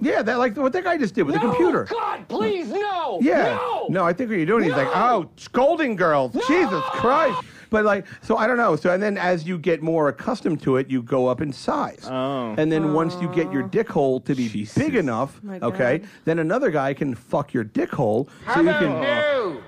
[0.00, 1.84] Yeah, that like what that guy just did with the computer.
[1.90, 3.18] God, please no!
[3.20, 3.58] Yeah.
[3.88, 4.04] No!
[4.04, 6.32] I think what you're doing, he's like, oh, scolding girls.
[6.46, 7.40] Jesus Christ.
[7.70, 8.76] But like, so I don't know.
[8.76, 12.06] So and then as you get more accustomed to it, you go up in size.
[12.08, 12.54] Oh.
[12.56, 14.74] And then once you get your dick hole to be Jesus.
[14.78, 16.08] big enough, My okay, God.
[16.24, 18.28] then another guy can fuck your dick hole.
[18.46, 19.60] So How you about can no?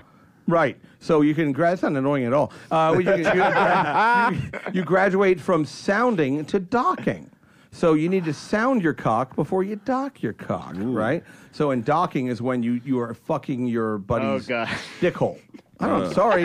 [0.46, 0.78] right.
[1.00, 1.74] So you can grad.
[1.74, 2.52] It's not annoying at all.
[2.70, 4.50] Uh, you, you you-
[4.80, 7.30] you graduate from sounding to docking.
[7.72, 11.22] So you need to sound your cock before you dock your cock, right?
[11.52, 14.68] So in docking is when you you are fucking your buddy's oh, God.
[15.00, 15.38] dick hole.
[15.78, 16.12] I don't know.
[16.12, 16.42] Sorry,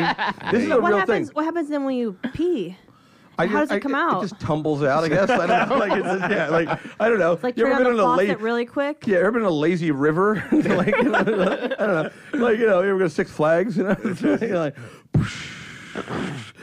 [0.52, 1.28] this is a what real happens?
[1.30, 1.36] thing.
[1.36, 2.78] What happens then when you pee?
[3.38, 4.24] I how just- does it come I- out?
[4.24, 5.04] It just tumbles out.
[5.04, 5.30] I guess.
[5.30, 5.78] I don't know.
[5.78, 6.70] Like, it's just, yeah, like
[7.00, 7.38] I don't know.
[7.42, 9.06] Like you ever been in a faucet la- really quick.
[9.08, 10.36] yeah, ever been in a lazy river?
[10.52, 12.10] like, you know, I don't know.
[12.34, 13.76] Like, you know, you ever go to Six Flags?
[13.78, 14.78] You know, You're like,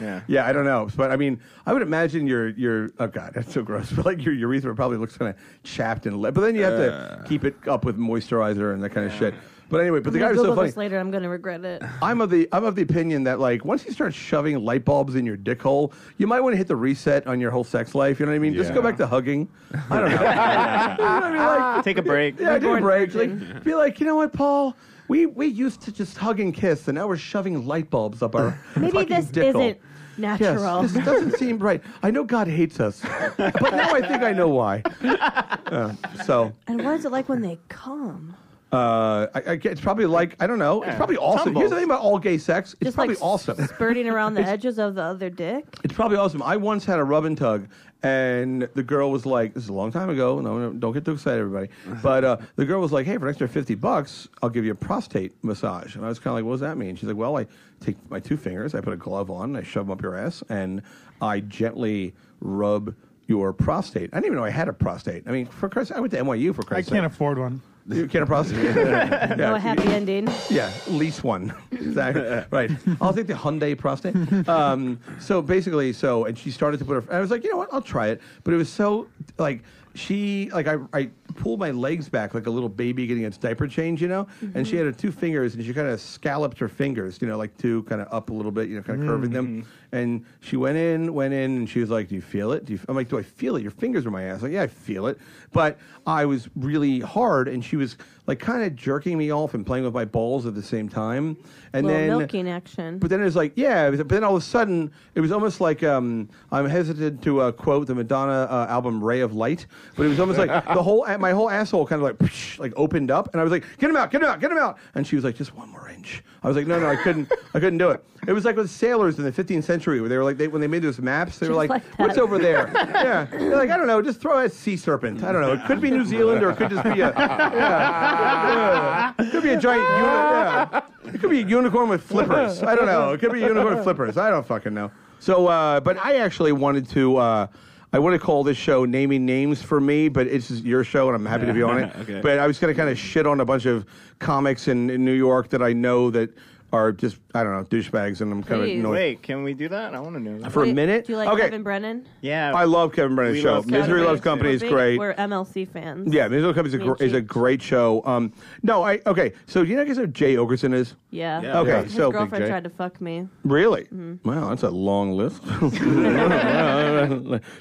[0.01, 0.21] Yeah.
[0.27, 3.53] yeah, I don't know, but I mean, I would imagine your your oh god, that's
[3.53, 3.91] so gross.
[3.97, 6.35] But like your urethra probably looks kind of chapped and lit.
[6.35, 9.35] But then you have to keep it up with moisturizer and that kind of shit.
[9.69, 10.69] But anyway, but the I'm guy was so Google funny.
[10.69, 10.99] this later.
[10.99, 11.83] I'm gonna regret it.
[12.03, 15.15] I'm of the I'm of the opinion that like once you start shoving light bulbs
[15.15, 17.95] in your dick hole, you might want to hit the reset on your whole sex
[17.95, 18.21] life.
[18.21, 18.53] You know what I mean?
[18.55, 18.91] Just go Yeah.
[18.91, 19.49] back to hugging.
[19.89, 20.17] I don't know.
[21.03, 21.39] You know what I mean?
[21.77, 22.39] Like, Take a break.
[22.39, 23.13] yeah, take a break.
[23.13, 23.51] virgin.
[23.55, 24.77] Like, be like, you know what, Paul?
[25.13, 28.35] We we used to just hug and kiss, and now we're shoving light bulbs up
[28.35, 29.61] our Maybe this dick hole.
[29.61, 29.79] isn't
[30.17, 30.81] natural.
[30.85, 31.83] Yes, this doesn't seem right.
[32.03, 33.03] I know God hates us,
[33.37, 34.83] but now I think I know why.
[35.73, 35.95] Uh,
[36.27, 38.37] so and what is it like when they come?
[38.73, 40.83] Uh, I, I, it's probably like I don't know.
[40.83, 41.45] It's probably awesome.
[41.45, 41.61] Tumbles.
[41.61, 42.73] Here's the thing about all gay sex.
[42.75, 43.67] It's Just probably like awesome.
[43.67, 45.67] spurting around the edges of the other dick.
[45.85, 46.43] It's probably awesome.
[46.43, 47.69] I once had a rub and tug,
[48.03, 50.41] and the girl was like, "This is a long time ago.
[50.41, 51.69] No, no don't get too excited, everybody."
[52.03, 54.73] But uh, the girl was like, "Hey, for an extra fifty bucks, I'll give you
[54.73, 57.17] a prostate massage." And I was kind of like, "What does that mean?" She's like,
[57.19, 57.47] "Well, I
[57.81, 60.43] take my two fingers, I put a glove on, I shove them up your ass,
[60.49, 60.81] and
[61.21, 62.95] I gently rub."
[63.29, 64.11] Your prostate.
[64.13, 65.23] I didn't even know I had a prostate.
[65.27, 66.71] I mean, for Christ, I went to NYU for Christ's sake.
[66.71, 67.13] I Christ's can't sake.
[67.15, 67.63] afford one.
[67.89, 68.75] You can't a prostate.
[69.37, 70.29] No Yeah, happy ending.
[70.51, 71.53] yeah, lease one.
[71.73, 72.45] Exactly.
[72.51, 72.71] right.
[73.01, 74.15] I'll take the Hyundai prostate.
[74.49, 77.15] Um, so basically, so and she started to put her.
[77.15, 77.69] I was like, you know what?
[77.73, 78.21] I'll try it.
[78.45, 79.63] But it was so like
[79.95, 83.67] she like I I pulled my legs back like a little baby getting its diaper
[83.67, 84.27] change, you know.
[84.55, 87.37] And she had her two fingers, and she kind of scalloped her fingers, you know,
[87.39, 89.67] like two kind of up a little bit, you know, kind of curving them.
[89.93, 92.73] And she went in, went in, and she was like, "Do you feel it?" Do
[92.73, 93.63] you, I'm like, "Do I feel it?
[93.63, 95.19] Your fingers are my ass." Like, yeah, I feel it.
[95.53, 99.67] But I was really hard, and she was like kind of jerking me off and
[99.67, 101.37] playing with my balls at the same time.
[101.75, 102.99] And then milking action.
[102.99, 103.89] but then it was like, yeah.
[103.89, 107.41] was- But then all of a sudden, it was almost like um, I'm hesitant to
[107.41, 110.83] uh, quote the Madonna uh, album "Ray of Light," but it was almost like the
[110.83, 113.65] whole my whole asshole kind of like psh, like opened up, and I was like,
[113.79, 114.11] "Get him out!
[114.11, 114.41] Get him out!
[114.41, 116.81] Get him out!" And she was like, "Just one more inch." I was like, "No,
[116.81, 117.31] no, I couldn't.
[117.55, 120.17] I couldn't do it." It was like with sailors in the 15th century, where they
[120.17, 122.71] were like, they, when they made those maps, they were like, like "What's over there?"
[122.75, 124.01] yeah, they're like, "I don't know.
[124.01, 125.23] Just throw a sea serpent.
[125.25, 125.53] I don't know.
[125.53, 129.61] It could be New Zealand, or it could just be a yeah, could be a
[129.61, 130.81] giant uni- yeah.
[131.15, 132.63] It could be a unicorn with flippers.
[132.63, 133.13] I don't know.
[133.13, 134.17] It could be a unicorn with flippers.
[134.17, 134.91] I don't fucking know.
[135.19, 137.17] So, uh, but I actually wanted to.
[137.17, 137.47] Uh,
[137.95, 141.17] I want to call this show "Naming Names" for me, but it's your show, and
[141.17, 141.93] I'm happy to be on it.
[142.03, 142.21] Okay.
[142.21, 143.85] But I was going to kind of shit on a bunch of
[144.19, 146.31] comics in, in New York that I know that
[146.73, 148.79] are just I don't know douchebags, and I'm kind of Please.
[148.81, 148.93] annoyed.
[148.93, 149.95] Wait, can we do that?
[149.95, 150.39] I want to know.
[150.39, 150.53] That.
[150.53, 151.07] For a Wait, minute?
[151.07, 151.43] Do you like Okay.
[151.43, 152.07] Kevin Brennan?
[152.23, 152.53] Yeah.
[152.55, 153.53] I love Kevin Brennan's We show.
[153.55, 154.55] love Misery Kevin Loves Brennan, Company too.
[154.57, 154.99] is Big- great.
[154.99, 156.13] We're MLC fans.
[156.15, 158.03] Yeah, Misery Loves Company is a, Me gr- is a great show.
[158.07, 159.33] Um, no, I okay.
[159.47, 160.95] So do you know guys who Jay Oakerson is?
[161.11, 161.43] Yeah.
[161.43, 161.59] Yeah.
[161.61, 162.49] Okay, His so Big girlfriend J.
[162.49, 163.29] tried to fuck me.
[163.45, 163.83] Really?
[163.85, 164.29] Mm-hmm.
[164.29, 165.43] Wow, that's a long list.
[165.45, 165.73] Did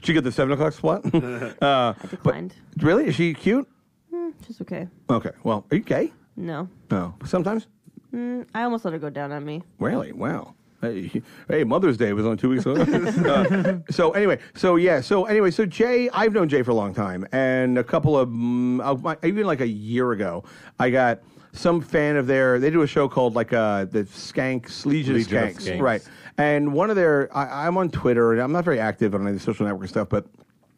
[0.07, 1.05] you get the seven o'clock spot?
[1.13, 2.55] uh, but Declined.
[2.79, 3.67] really, is she cute?
[4.47, 4.87] She's okay.
[5.09, 5.31] Okay.
[5.43, 6.11] Well, are you gay?
[6.37, 6.69] No.
[6.89, 7.13] No.
[7.25, 7.67] Sometimes.
[8.13, 9.63] Mm, I almost let her go down on me.
[9.79, 10.11] Really?
[10.11, 10.55] Wow.
[10.81, 12.73] Hey, hey, Mother's Day was on two weeks ago.
[13.31, 16.93] Uh, so anyway, so yeah, so anyway, so Jay, I've known Jay for a long
[16.93, 18.29] time, and a couple of
[18.81, 20.43] of my- even like a year ago,
[20.79, 21.19] I got
[21.53, 22.59] some fan of their.
[22.59, 25.81] They do a show called like uh, the Skanks Legion, of Legion of Skanks, Skanks.
[25.81, 26.09] right?
[26.39, 29.29] And one of their, I, I'm on Twitter, and I'm not very active on any
[29.31, 30.25] of the social network stuff, but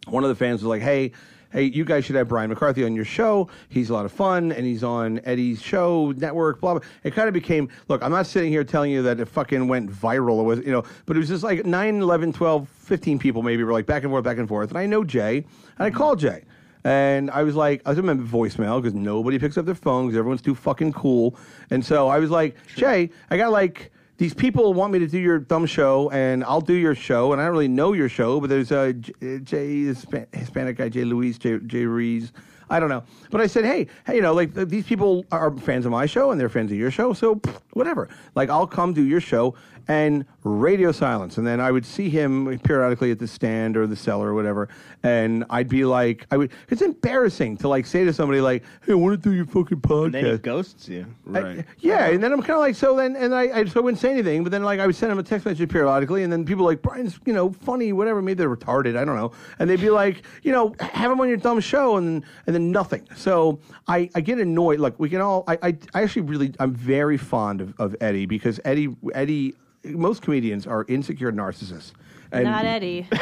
[0.07, 1.13] one of the fans was like, "Hey,
[1.53, 3.47] hey, you guys should have Brian McCarthy on your show.
[3.69, 6.59] He's a lot of fun, and he's on Eddie's show network.
[6.59, 7.69] Blah blah." It kind of became.
[7.87, 10.41] Look, I'm not sitting here telling you that it fucking went viral.
[10.41, 13.63] It was, you know, but it was just like 9, 11, 12, 15 people maybe
[13.63, 15.45] were like back and forth, back and forth, and I know Jay, and
[15.85, 16.43] I called Jay.
[16.85, 20.17] And I was like, I was remember voicemail because nobody picks up their phone because
[20.17, 21.37] everyone's too fucking cool.
[21.69, 25.19] And so I was like, Jay, I got like these people want me to do
[25.19, 28.39] your dumb show, and I'll do your show, and I don't really know your show,
[28.39, 32.21] but there's a Jay Hispanic guy, Jay Luis, Jay, Jay.
[32.69, 35.85] I don't know, but I said, hey, hey, you know, like these people are fans
[35.85, 38.07] of my show, and they're fans of your show, so pff, whatever.
[38.35, 39.55] Like I'll come do your show,
[39.87, 43.95] and radio silence, and then I would see him periodically at the stand or the
[43.95, 44.69] cellar or whatever,
[45.03, 46.51] and I'd be like, I would.
[46.69, 49.81] It's embarrassing to like say to somebody like, hey, I want to do your fucking
[49.81, 50.05] podcast.
[50.05, 51.05] And then he ghosts you.
[51.33, 51.65] I- Right.
[51.79, 53.99] yeah, and then I'm kind of like, so then, and I, I, so I wouldn't
[53.99, 56.45] say anything, but then like I would send him a text message periodically, and then
[56.45, 58.21] people like Brian's, you know, funny, whatever.
[58.21, 61.27] Maybe they're retarded, I don't know, and they'd be like, you know, have him on
[61.27, 63.07] your dumb show, and and then nothing.
[63.15, 64.79] So I, I get annoyed.
[64.79, 65.43] Look, we can all.
[65.47, 69.55] I, I, I actually really, I'm very fond of, of Eddie because Eddie, Eddie,
[69.85, 71.91] most comedians are insecure narcissists.
[72.31, 73.07] And, Not Eddie.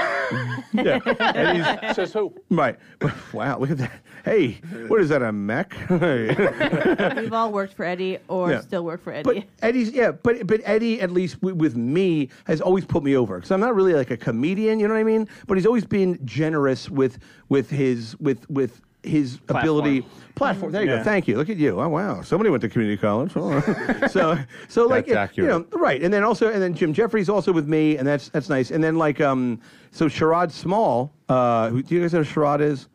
[0.74, 2.34] Yeah, Eddie's, Says who?
[2.50, 2.78] right.
[3.34, 3.92] Wow, look at that.
[4.24, 5.22] Hey, what is that?
[5.22, 5.76] A mech?
[5.90, 8.62] We've all worked for Eddie or Yeah.
[8.62, 9.24] still work for Eddie.
[9.42, 13.18] But Eddie's yeah, but but Eddie at least w- with me has always put me
[13.18, 15.28] over because I'm not really like a comedian, you know what I mean?
[15.48, 20.72] But he's always been generous with with his with with his ability platform.
[20.72, 21.04] There you go.
[21.04, 21.38] Thank you.
[21.38, 21.80] Look at you.
[21.80, 23.32] Oh wow, somebody went to community college.
[23.36, 23.60] Oh.
[24.12, 24.38] so
[24.68, 27.68] so like That's you know right, and then also and then Jim Jeffries also with
[27.68, 28.72] me, and that's that's nice.
[28.72, 29.60] And then like um
[29.92, 32.88] so Sherrod Small, uh, who, do you guys know who Sherrod is?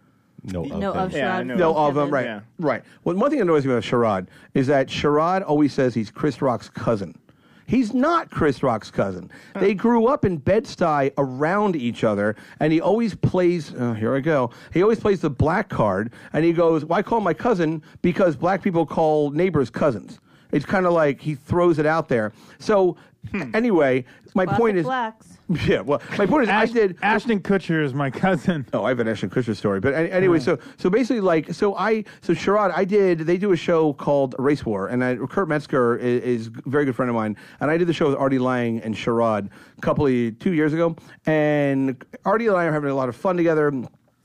[0.44, 0.98] No, no, okay.
[0.98, 1.54] of Yeah, I Sherrod know.
[1.56, 2.40] No, of them, right, Yeah.
[2.58, 2.82] right.
[3.04, 6.40] Well, one thing that annoys me about Sherrod is that Sherrod always says he's Chris
[6.40, 7.18] Rock's cousin.
[7.66, 9.30] He's not Chris Rock's cousin.
[9.58, 13.72] They grew up in Bed-Stuy around each other, and he always plays.
[13.76, 14.50] Oh, here I go.
[14.72, 18.62] He always plays the black card, and he goes, "Well, call my cousin because black
[18.62, 20.20] people call neighbors cousins."
[20.52, 22.32] It's kind of like he throws it out there.
[22.58, 22.96] So
[23.30, 23.54] hmm.
[23.54, 25.38] anyway, my Classic point is, blacks.
[25.66, 25.80] yeah.
[25.80, 26.98] Well, my point is, Ash- I did.
[27.02, 28.66] Ashton Kutcher is my cousin.
[28.72, 31.74] Oh, I have an Ashton Kutcher story, but any- anyway, so so basically, like, so
[31.76, 33.20] I, so Sherrod, I did.
[33.20, 36.84] They do a show called Race War, and I, Kurt Metzger is, is a very
[36.84, 39.80] good friend of mine, and I did the show with Artie Lange and Sherrod a
[39.80, 43.36] couple of two years ago, and Artie and I are having a lot of fun
[43.36, 43.72] together.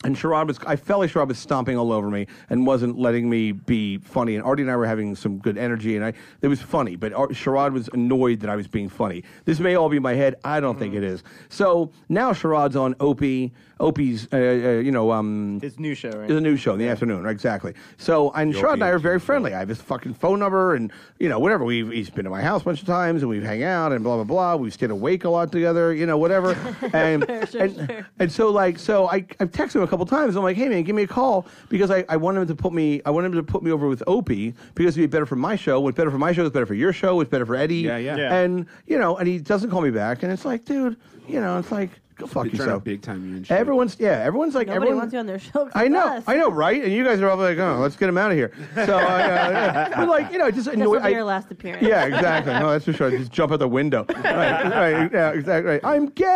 [0.04, 3.30] And Sherrod was, I felt like Sherrod was stomping all over me and wasn't letting
[3.30, 4.36] me be funny.
[4.36, 6.96] And Artie and I were having some good energy, and I, it was funny.
[6.96, 9.24] But Ar- Sherrod was annoyed that I was being funny.
[9.46, 10.36] This may all be in my head.
[10.44, 10.98] I don't think mm.
[10.98, 11.24] it is.
[11.50, 14.40] So now Sherrod's on Opie, Opie's, uh, uh,
[14.80, 16.30] you know, um, His new show, right?
[16.30, 17.32] it's a new show in the afternoon, right?
[17.32, 17.74] Exactly.
[17.98, 19.54] So, and Sherrod and I are very friendly.
[19.54, 21.66] I have his fucking phone number, and you know, whatever.
[21.66, 24.04] We've he's been to my house a bunch of times, and we've hang out, and
[24.04, 24.56] blah blah blah.
[24.56, 26.52] We've stayed awake a lot together, you know, whatever.
[26.94, 28.08] and Sure, and, sure.
[28.20, 30.36] and so like, so I I've texted him a couple times.
[30.36, 32.74] I'm like, hey man, give me a call because I, I want him to put
[32.74, 35.36] me I want him to put me over with Opie because it'd be better for
[35.36, 35.80] my show.
[35.82, 37.16] What's better for my show is better for your show.
[37.16, 37.76] What's better for Eddie.
[37.78, 38.16] Yeah, yeah.
[38.16, 38.36] Yeah.
[38.36, 41.58] And you know, and he doesn't call me back, and it's like, dude, you know,
[41.58, 41.90] it's like.
[42.22, 42.84] Go fuck They're trying to yourself.
[42.84, 43.58] big time you and shit.
[43.58, 44.22] Everyone's yeah.
[44.24, 45.70] Everyone's like Nobody everyone wants you on their show.
[45.74, 46.24] I know, us.
[46.28, 46.84] I know, right?
[46.84, 49.02] And you guys are all like, "Oh, let's get him out of here." So, uh,
[49.02, 50.88] yeah, but like, you know, just This annoy.
[50.88, 51.84] will be I- your last appearance.
[51.86, 52.54] yeah, exactly.
[52.54, 53.10] No, that's for sure.
[53.12, 54.06] Just jump out the window.
[54.08, 54.24] right,
[54.66, 55.72] right, yeah, exactly.
[55.72, 55.82] Right.
[55.84, 56.28] I'm gay.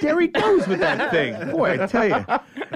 [0.00, 1.50] There he goes with that thing.
[1.50, 2.24] Boy, I tell you,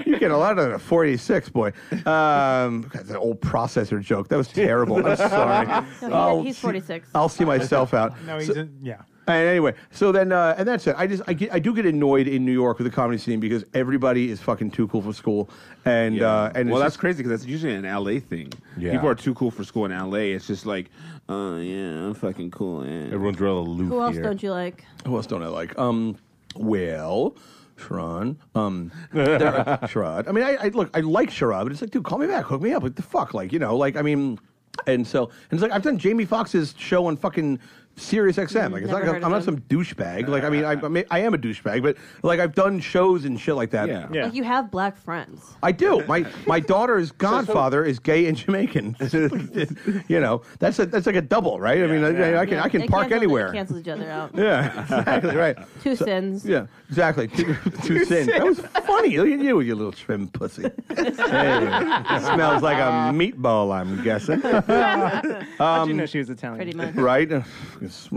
[0.05, 1.67] you get a lot of that at 486, boy.
[1.91, 4.27] Um, God, that old processor joke.
[4.27, 5.05] That was terrible.
[5.05, 5.65] I'm sorry.
[6.01, 7.07] No, he- I'll he's see- 46.
[7.15, 8.21] I'll see myself out.
[8.25, 9.01] No, he's So- in, yeah.
[9.27, 10.95] And anyway, so then, uh, and that's it.
[10.97, 13.39] I just, I, get, I do get annoyed in New York with the comedy scene
[13.39, 15.49] because everybody is fucking too cool for school,
[15.85, 18.51] and uh, and well, it's that's just- crazy because that's usually an LA thing.
[18.77, 18.91] Yeah.
[18.91, 20.17] People are too cool for school in LA.
[20.35, 20.89] It's just like,
[21.29, 22.85] oh yeah, I'm fucking cool.
[22.85, 23.13] Yeah.
[23.13, 24.23] Everyone's real aloof Who else here.
[24.23, 24.83] don't you like?
[25.05, 25.77] Who else don't I like?
[25.79, 26.17] Um,
[26.55, 27.35] well,
[27.77, 28.37] Sharon.
[28.53, 29.39] Um, there-
[29.83, 30.27] Sherrod.
[30.27, 32.45] I mean, I, I look, I like Sherrod, but it's like, dude, call me back,
[32.45, 32.83] hook me up.
[32.83, 34.39] What the fuck, like, you know, like, I mean,
[34.87, 37.59] and so, and it's like I've done Jamie Foxx's show on fucking
[37.97, 38.71] Sirius XM.
[38.71, 40.27] Like, it's never not, heard I'm of not some douchebag.
[40.27, 42.79] Like, I mean, uh, I, I, mean, I am a douchebag, but like, I've done
[42.79, 43.87] shows and shit like that.
[43.87, 44.07] Yeah.
[44.11, 44.25] Yeah.
[44.25, 45.55] Like you have black friends.
[45.63, 46.05] I do.
[46.05, 48.97] My my daughter's godfather is gay and Jamaican.
[50.07, 51.81] you know, that's a that's like a double, right?
[51.81, 53.51] I mean, I, I can I can They park cancel- anywhere.
[53.51, 54.35] They cancel each other out.
[54.35, 55.57] Yeah, exactly right.
[55.81, 56.45] Two sins.
[56.45, 57.27] Yeah, exactly.
[57.27, 58.27] Two, two sins.
[58.27, 59.17] That was funny.
[59.17, 60.69] Look at you, you little trim pussy.
[60.89, 61.05] Hey,
[62.19, 64.41] smells like a meatball, I'm guessing.
[64.41, 66.57] How'd you um, know she was Italian?
[66.57, 66.95] Pretty much.
[66.95, 67.31] Right?
[67.85, 68.09] It's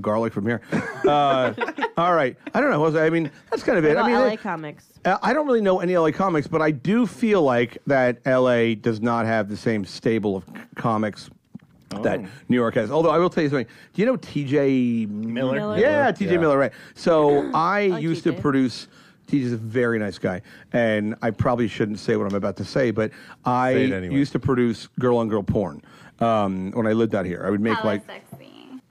[0.00, 0.60] garlic from here.
[1.06, 1.52] Uh,
[1.96, 2.36] all right.
[2.54, 2.80] I don't know.
[2.80, 3.06] Was I?
[3.06, 3.96] I mean, that's kind of it.
[3.96, 4.84] I mean, LA like, comics.
[5.04, 9.00] I don't really know any LA comics, but I do feel like that LA does
[9.00, 11.30] not have the same stable of c- comics
[12.02, 12.90] that New York has.
[12.90, 13.66] Although I will tell you something.
[13.92, 15.54] Do you know TJ Miller?
[15.56, 15.78] Miller.
[15.78, 16.38] Yeah, TJ Yeah.
[16.38, 16.72] Miller, right.
[16.94, 18.40] So I like used to TJ.
[18.40, 18.88] produce
[19.28, 22.90] TJ's a very nice guy, and I probably shouldn't say what I'm about to say,
[22.90, 23.10] but
[23.44, 24.14] I Say anyway.
[24.14, 25.82] used to produce girl on girl porn
[26.20, 27.42] um, when I lived out here.
[27.46, 28.33] I would make Hella like sexy.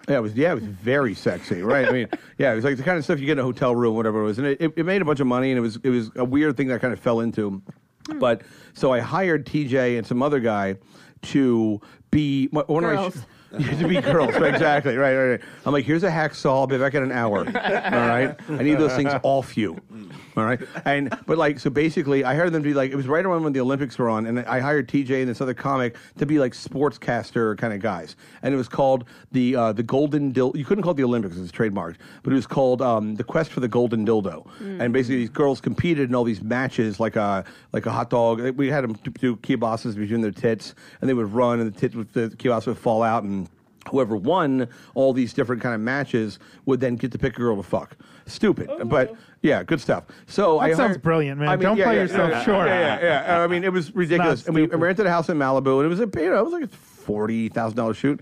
[0.08, 1.88] Yeah, it was yeah, it was very sexy, right?
[1.88, 3.76] I mean, yeah, it was like the kind of stuff you get in a hotel
[3.76, 5.78] room, whatever it was, and it, it, made a bunch of money, and it was
[5.84, 7.62] it was a weird thing that I kind of fell into.
[8.10, 8.20] Hmm.
[8.20, 8.42] But
[8.74, 10.76] so I hired TJ and some other guy
[11.24, 11.80] to
[12.12, 13.18] be one of my Girls.
[13.54, 15.42] To be girls, right, exactly, right, right, right.
[15.64, 16.50] I'm like, here's a hacksaw.
[16.50, 17.38] I'll be back in an hour.
[17.46, 19.74] All right, I need those things off you.
[19.74, 20.10] Hmm.
[20.36, 23.08] All right, and but like, so basically, I hired them to be like, it was
[23.08, 25.96] right around when the Olympics were on, and I hired TJ and this other comic
[26.18, 30.34] to be like sportscaster kind of guys, and it was called the uh, the Golden
[30.34, 30.56] Dildo.
[30.56, 33.52] You couldn't call it the Olympics; it's trademarked, but it was called um, the Quest
[33.52, 34.48] for the Golden Dildo,
[34.82, 38.42] and basically these girls competed in all these matches like a like a hot dog.
[38.58, 41.94] We had them do kielbasa's between their tits, and they would run, and the tits
[41.94, 43.48] would the kielbasa would fall out and
[43.90, 47.58] whoever won all these different kind of matches would then get to pick a girl
[47.58, 47.98] to fuck.
[48.26, 50.06] Stupid, oh, but yeah, good stuff.
[50.28, 51.60] So I That sounds hired- brilliant, man.
[51.60, 52.68] Don't play yourself yeah, short.
[52.68, 53.44] Yeah, yeah, yeah.
[53.44, 54.46] I mean, it was ridiculous.
[54.46, 54.78] And we stupid.
[54.80, 56.68] rented a house in Malibu, and it was a you know it was like a
[56.68, 58.22] forty thousand dollar shoot.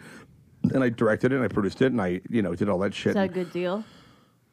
[0.73, 2.93] And I directed it, and I produced it, and I you know did all that
[2.93, 3.11] shit.
[3.11, 3.83] Is that a good deal?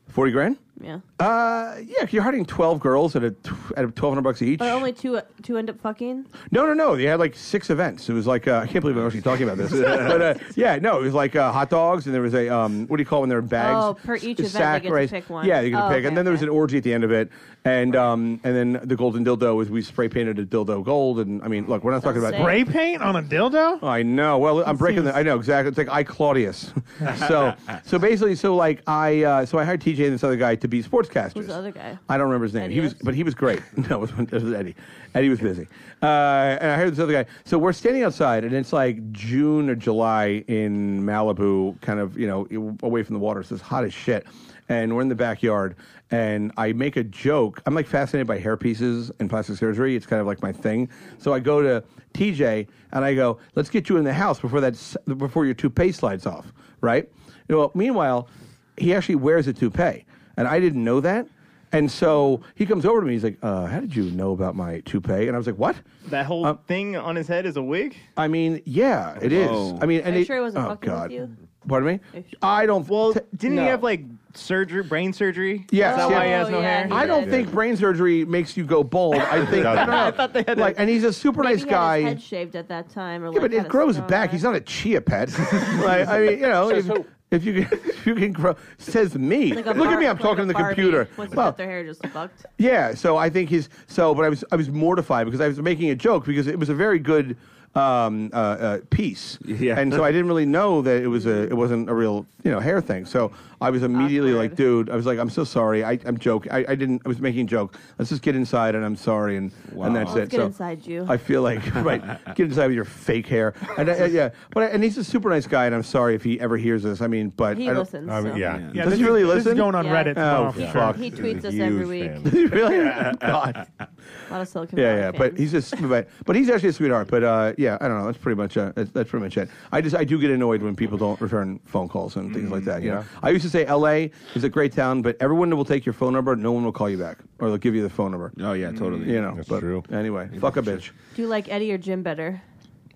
[0.09, 0.59] Forty grand.
[0.81, 1.01] Yeah.
[1.19, 4.61] Uh, yeah, 'cause you're hiring twelve girls at a tw- at twelve hundred bucks each.
[4.61, 6.27] But only two two end up fucking.
[6.53, 6.97] No, no, no.
[6.97, 8.09] They had like six events.
[8.09, 9.73] It was like uh, I can't believe I'm actually talking about this.
[9.73, 12.87] but uh, yeah, no, it was like uh, hot dogs, and there was a um,
[12.87, 13.77] what do you call when they're in bags?
[13.85, 15.47] Oh, per each event Sack they get to pick one.
[15.47, 16.49] Yeah, they get to Oh, pick, okay, and then there was okay.
[16.51, 17.29] an orgy at the end of it,
[17.65, 21.43] and um, and then the golden dildo was we spray painted a dildo gold, and
[21.43, 22.41] I mean, look, we're not talking about sick.
[22.41, 23.83] Spray paint on a dildo?
[23.83, 24.39] I know.
[24.39, 25.17] Well, I'm breaking the.
[25.17, 25.71] I know exactly.
[25.71, 26.73] It's like I Claudius.
[27.27, 27.55] so
[27.85, 30.68] so basically, so like I uh, so I hired TJ and this other guy to
[30.71, 31.35] to be sportscasters.
[31.35, 31.99] Who's the other guy?
[32.09, 32.65] I don't remember his name.
[32.65, 33.61] Eddie he was, but he was great.
[33.91, 34.75] no, it was, it was Eddie.
[35.15, 35.67] Eddie was busy.
[36.03, 37.27] Uh, and I heard this other guy.
[37.45, 42.27] So we're standing outside, and it's like June or July in Malibu, kind of you
[42.27, 43.43] know away from the water.
[43.43, 44.27] So it's hot as shit.
[44.71, 45.77] And we're in the backyard,
[46.11, 47.63] and I make a joke.
[47.65, 49.97] I'm like fascinated by hair pieces and plastic surgery.
[49.97, 50.91] It's kind of like my thing.
[51.17, 54.61] So I go to TJ and I go, "Let's get you in the house before
[54.61, 54.75] that
[55.17, 56.53] before your toupee slides off."
[56.83, 57.09] Right.
[57.49, 58.29] Well, meanwhile,
[58.77, 60.05] he actually wears a toupee,
[60.39, 61.27] and I didn't know that.
[61.71, 63.13] And so he comes over to me.
[63.13, 65.77] He's like, uh, "How did you know about my toupee?" And I was like, "What?"
[66.07, 67.95] That whole Um, thing on his head is a wig.
[68.17, 69.51] I mean, yeah, it is.
[69.51, 69.79] Whoa.
[69.83, 71.13] I mean, and Are you it- sure he wasn't oh fucking with God.
[71.13, 71.29] you?
[71.69, 72.23] Pardon me.
[72.41, 72.63] Are?
[72.63, 72.89] I don't.
[72.89, 73.63] Well, t- didn't no.
[73.65, 74.01] he have like
[74.33, 75.67] surgery, brain surgery?
[75.71, 76.17] Yes, Is that yeah.
[76.19, 76.87] why he has Oh, no yeah, hair?
[76.87, 77.31] he I don't did.
[77.33, 79.17] think brain surgery makes you go bald.
[79.17, 79.97] I think I, don't know.
[80.07, 81.97] I thought they had like, and he's a super Maybe nice he had guy.
[82.01, 84.09] his head shaved at that time, or Yeah, like but had it a grows scar.
[84.09, 84.31] back.
[84.31, 85.29] He's not a chia pet.
[85.85, 86.89] like, I mean, you know, if,
[87.31, 89.53] if you can, if you can grow, says me.
[89.55, 91.09] Like Look at me, I'm like talking to the Barbie computer.
[91.17, 92.47] They Well, their hair just fucked.
[92.59, 95.61] yeah, so I think he's so, but I was I was mortified because I was
[95.61, 97.37] making a joke because it was a very good
[97.75, 99.79] um, uh, uh, piece, Yeah.
[99.79, 102.51] and so I didn't really know that it was a it wasn't a real you
[102.51, 103.05] know hair thing.
[103.07, 105.85] So I was immediately like, dude, I was like, I'm so sorry.
[105.85, 106.51] I, I'm joking.
[106.53, 107.03] I, I didn't.
[107.05, 107.77] I was making a joke.
[107.99, 110.31] Let's just get inside, and I'm sorry, and and that's Let's it.
[110.31, 111.07] get so inside you.
[111.09, 112.03] I feel like right,
[112.35, 115.47] get inside with your fake hair, and uh, yeah, but and he's a super nice
[115.47, 117.01] guy, and I'm sorry if he ever hears this.
[117.01, 118.09] I mean, but He I don't, listens.
[118.11, 118.39] I mean, so.
[118.39, 118.71] yeah.
[118.73, 119.53] Yeah, Does this he really is, This listen?
[119.53, 120.05] is going on Yeah.
[120.05, 120.73] Reddit Oh, tomorrow.
[120.93, 120.97] fuck.
[120.97, 122.13] He tweets us every week.
[122.33, 122.49] fan.
[122.49, 122.79] really,
[123.21, 123.67] God.
[123.79, 123.89] A
[124.33, 125.39] lot of Silicon Yeah, Valley yeah, but fans.
[125.39, 127.09] he's just, but, but he's actually a sweetheart.
[127.09, 128.07] But uh, yeah, I don't know.
[128.07, 129.51] That's pretty much uh, that's, that's pretty much it.
[129.73, 132.65] I just I do get annoyed when people don't return phone calls and things like
[132.65, 132.83] that.
[132.83, 134.13] You know, I used to say L.A.
[134.35, 136.37] is a great town, but everyone will take your phone number.
[136.37, 138.33] No one will call you back, or they'll give you the phone number.
[138.41, 139.11] Oh yeah, totally.
[139.11, 139.83] You know, That's but true.
[139.91, 140.91] Anyway, fuck a bitch.
[141.17, 142.41] Do you like Eddie or Jim better?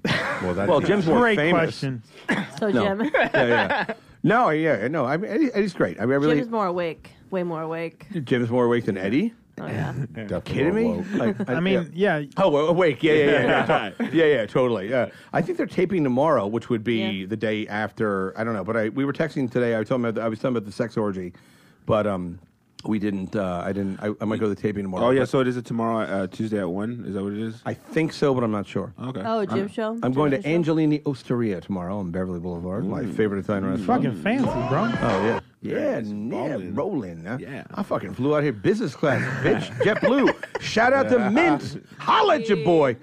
[0.43, 1.61] Well, that's Well, Jim's more Great famous.
[1.81, 2.03] question.
[2.59, 2.83] So No.
[2.83, 3.03] Jim.
[3.15, 3.95] Yeah, yeah.
[4.25, 5.05] No, yeah, no.
[5.05, 5.99] I mean, Eddie, Eddie's great.
[5.99, 6.37] I mean, I really.
[6.37, 7.11] Jim's more awake.
[7.31, 8.07] Way more awake.
[8.25, 9.33] Jim's more awake than Eddie.
[9.63, 9.93] Oh yeah.
[10.13, 10.85] definitely Kidding me?
[10.85, 11.07] woke.
[11.15, 12.23] Like, I mean, yeah.
[12.37, 13.03] Oh, well, awake.
[13.03, 13.91] Yeah, yeah, yeah.
[14.01, 14.89] Yeah, yeah, yeah, totally.
[14.91, 15.11] Yeah.
[15.33, 17.27] I think they're taping tomorrow, which would be Yeah.
[17.27, 18.37] the day after.
[18.39, 19.75] I don't know, but I we were texting today.
[19.75, 21.33] I was talking about I was talking about the sex orgy,
[21.87, 22.39] but um,
[22.85, 23.37] we didn't.
[23.37, 24.01] Uh, I didn't.
[24.03, 25.07] I, I might go to the taping tomorrow.
[25.07, 27.05] Oh yeah, but so it is it tomorrow, uh, Tuesday at one.
[27.07, 27.63] Is that what it is?
[27.65, 28.93] I think so, but I'm not sure.
[29.01, 29.23] Okay.
[29.25, 29.99] Oh, Jim show.
[30.03, 30.75] I'm going to Jim show?
[30.75, 34.03] Angelini Osteria tomorrow on Beverly Boulevard, my favorite Italian restaurant.
[34.03, 34.91] Fucking fancy, bro.
[35.01, 36.07] Oh yeah, yeah, Nice.
[36.11, 36.75] yeah, Rolling.
[36.75, 37.25] rolling.
[37.25, 37.39] huh?
[37.41, 37.65] Yeah.
[37.73, 39.63] I fucking flew out here business class, bitch.
[39.79, 40.61] JetBlue.
[40.61, 41.83] Shout out to Mint.
[41.99, 42.97] Holla at your boy.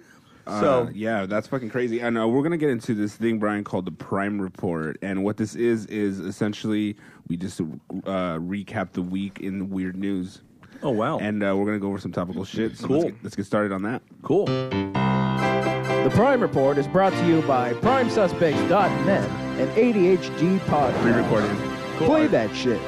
[0.45, 1.99] So Uh, yeah, that's fucking crazy.
[1.99, 4.97] And uh, we're gonna get into this thing, Brian, called the Prime Report.
[5.03, 6.95] And what this is is essentially
[7.28, 7.66] we just uh,
[8.39, 10.41] recap the week in weird news.
[10.82, 11.20] Oh wow.
[11.20, 12.78] And uh, we're gonna go over some topical shit.
[12.78, 12.97] So Cool.
[13.01, 14.01] Let's get, let's get started on that.
[14.24, 14.45] cool.
[14.45, 19.30] The Prime Report is brought to you by PrimeSuspects.net
[19.60, 20.95] and ADHD Pod.
[20.95, 21.68] Pre-recorded.
[22.06, 22.82] Play that shit.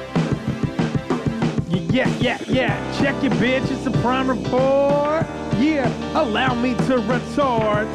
[1.92, 3.00] Yeah, yeah, yeah.
[3.00, 3.70] Check your bitch.
[3.70, 5.26] It's a prime report.
[5.58, 5.88] Yeah,
[6.18, 7.86] allow me to retort.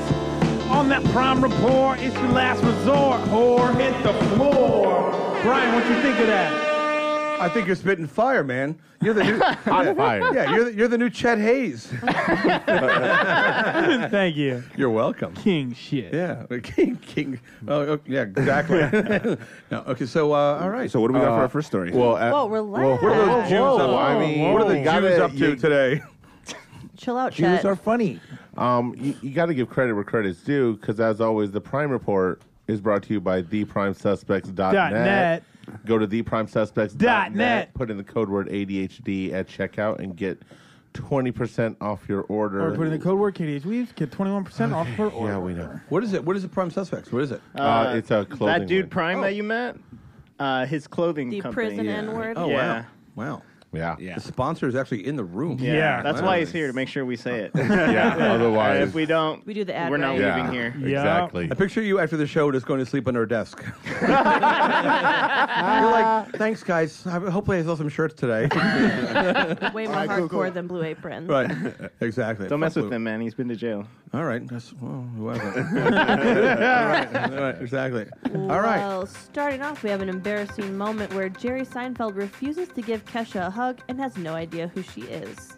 [0.70, 3.22] On that prime report, it's your last resort.
[3.30, 5.11] Whore, hit the floor.
[5.41, 6.66] Brian, what you think of that?
[7.39, 8.79] I think you're spitting fire, man.
[9.01, 10.33] You're the new Hot fire.
[10.33, 11.85] Yeah, you're the, you're the new Chet Haze.
[14.09, 14.63] Thank you.
[14.75, 15.33] You're welcome.
[15.35, 16.13] King shit.
[16.13, 17.39] Yeah, King King.
[17.67, 18.79] Oh, oh, yeah, exactly.
[19.69, 20.89] no, okay, so uh, all right.
[20.89, 21.91] So what do we got for Uh, our first story?
[21.91, 23.03] Well, at, Whoa, relax.
[23.03, 24.03] what are those Jews whoa, up?
[24.09, 26.01] I mean, what are the you gotta- Jews up to you- today?
[26.97, 27.65] Chill out, Jews Chet.
[27.65, 28.19] are funny.
[28.57, 31.91] Um, you, you got to give credit where credit's due, because as always, the Prime
[31.91, 34.55] Report is brought to you by theprimesuspects.net.
[34.55, 35.43] Dot net.
[35.86, 36.97] Go to theprimesuspects.net.
[36.97, 37.74] Dot net.
[37.74, 40.41] Put in the code word ADHD at checkout and get
[40.93, 42.68] twenty percent off your order.
[42.68, 45.34] Or put in the code word KDHD, get 21% off per order.
[45.34, 45.80] yeah, we know.
[45.89, 46.24] What is it?
[46.24, 47.11] What is the prime suspects?
[47.11, 47.41] What is it?
[47.55, 48.61] Uh, it's a clothing.
[48.61, 48.89] That dude line.
[48.89, 49.22] Prime Oh.
[49.24, 49.76] that you met,
[50.39, 51.68] uh, his clothing the company.
[51.68, 52.38] prison N word.
[52.38, 52.86] Oh Yeah.
[53.15, 53.41] wow, wow.
[53.74, 54.15] Yeah, Yeah.
[54.15, 55.57] The sponsor is actually in the room.
[55.59, 56.01] Yeah, Yeah.
[56.01, 56.28] that's Wow.
[56.28, 57.51] why he's here to make sure we say it.
[57.55, 58.13] yeah.
[58.18, 60.20] And Otherwise, if we don't, We do the ad we're not right.
[60.22, 60.74] yeah, leaving here.
[60.80, 60.99] Yeah.
[60.99, 61.49] Exactly.
[61.51, 63.63] I picture you after the show just going to sleep under a desk.
[64.01, 64.09] You're
[65.91, 67.05] like, thanks, guys.
[67.05, 68.43] I- Hopefully, I sell some shirts today.
[69.74, 71.28] Way more hardcore than Blue Apron.
[71.28, 71.51] right.
[72.01, 72.47] Exactly.
[72.47, 73.22] Don't mess Fuck with him, man.
[73.22, 73.86] He's been to jail.
[74.13, 74.47] All right.
[74.47, 75.78] That's, well, who hasn't?
[75.78, 77.15] all, right.
[77.34, 77.61] all right.
[77.61, 78.05] Exactly.
[78.34, 78.78] All right.
[78.78, 83.47] Well, starting off, we have an embarrassing moment where Jerry Seinfeld refuses to give Kesha
[83.47, 85.58] a hug and has no idea who she is.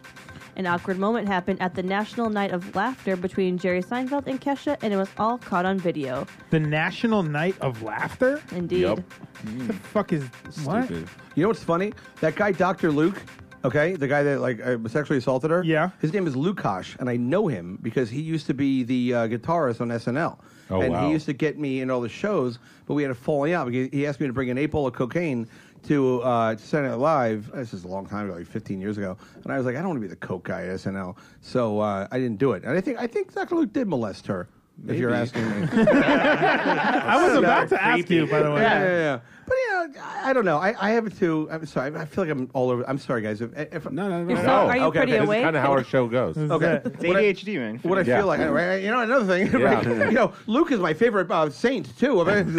[0.55, 4.77] An awkward moment happened at the National Night of Laughter between Jerry Seinfeld and Kesha,
[4.81, 6.25] and it was all caught on video.
[6.49, 8.41] The National Night of Laughter?
[8.53, 8.81] Indeed.
[8.81, 8.97] Yep.
[8.99, 10.23] What the fuck is
[10.63, 10.85] what?
[10.85, 11.09] Stupid.
[11.35, 11.91] You know what's funny?
[12.21, 12.89] That guy, Dr.
[12.89, 13.21] Luke,
[13.65, 15.61] okay, the guy that like uh, sexually assaulted her.
[15.63, 15.89] Yeah.
[15.99, 19.27] His name is Lukasz, and I know him because he used to be the uh,
[19.27, 20.39] guitarist on SNL.
[20.71, 21.05] Oh, and wow.
[21.05, 23.67] he used to get me in all the shows, but we had a falling out
[23.67, 25.47] because he asked me to bring an eight ball of cocaine
[25.83, 27.51] to uh, Saturday Live.
[27.53, 29.79] This is a long time ago, like 15 years ago, and I was like, I
[29.79, 32.63] don't want to be the coke guy at SNL, so uh, I didn't do it.
[32.63, 33.55] And I think I think Dr.
[33.55, 34.47] Luke did molest her.
[34.87, 35.67] If you're asking me.
[35.73, 38.61] I was about to ask you, by the way.
[38.61, 39.19] Yeah, yeah, yeah.
[39.45, 40.57] But you know, I, I don't know.
[40.59, 41.47] I, I have it too.
[41.51, 41.95] I'm sorry.
[41.95, 42.87] I feel like I'm all over.
[42.87, 43.41] I'm sorry, guys.
[43.41, 45.23] If, if, no, no, You're so- are you okay, pretty okay.
[45.23, 45.43] awake?
[45.43, 46.37] Kind of how our show goes.
[46.37, 46.81] Okay.
[46.85, 47.79] It's What I- ADHD, man.
[47.79, 48.17] What I Yeah.
[48.17, 48.75] feel like, right?
[48.83, 49.83] You know, another thing, right?
[49.83, 50.05] Yeah.
[50.05, 52.55] You know, Luke is my favorite uh, Saint too, and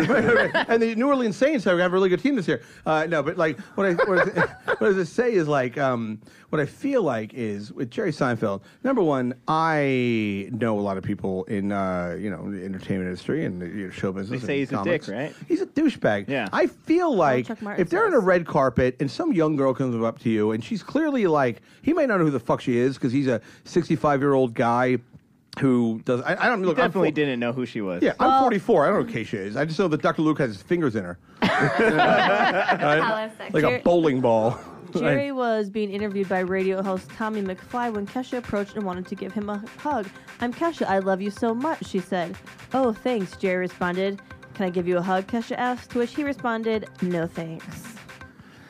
[0.82, 2.60] the New Orleans Saints have a really good team this year.
[2.84, 5.78] Uh, no, but like what I what I, what I was gonna say is like
[5.78, 6.18] um,
[6.50, 8.60] what I feel like is with Jerry Seinfeld.
[8.84, 13.44] Number one, I know a lot of people in uh, you know the entertainment industry
[13.44, 14.42] and the you know, show business.
[14.42, 15.06] They say and he's a comics.
[15.06, 15.34] dick, right?
[15.48, 16.28] He's a douchebag.
[16.28, 16.48] Yeah.
[16.52, 17.48] I feel like
[17.78, 20.62] if they're on a red carpet and some young girl comes up to you and
[20.62, 23.40] she's clearly like, he might not know who the fuck she is because he's a
[23.64, 24.98] 65 year old guy
[25.60, 26.20] who does.
[26.22, 26.78] I, I don't He look.
[26.78, 28.02] I'm definitely didn't know who she was.
[28.02, 28.84] Yeah, I'm 44.
[28.84, 29.56] I don't know who Kesha is.
[29.56, 30.22] I just know that Dr.
[30.22, 33.30] Luke has his fingers in her, Right?
[33.52, 34.58] like a bowling ball.
[34.98, 39.14] Jerry was being interviewed by radio host Tommy McFly when Kesha approached and wanted to
[39.14, 40.08] give him a hug.
[40.40, 40.86] I'm Kesha.
[40.86, 42.36] I love you so much, she said.
[42.72, 44.20] Oh, thanks, Jerry responded.
[44.54, 45.26] Can I give you a hug?
[45.26, 47.99] Kesha asked, to which he responded, No thanks.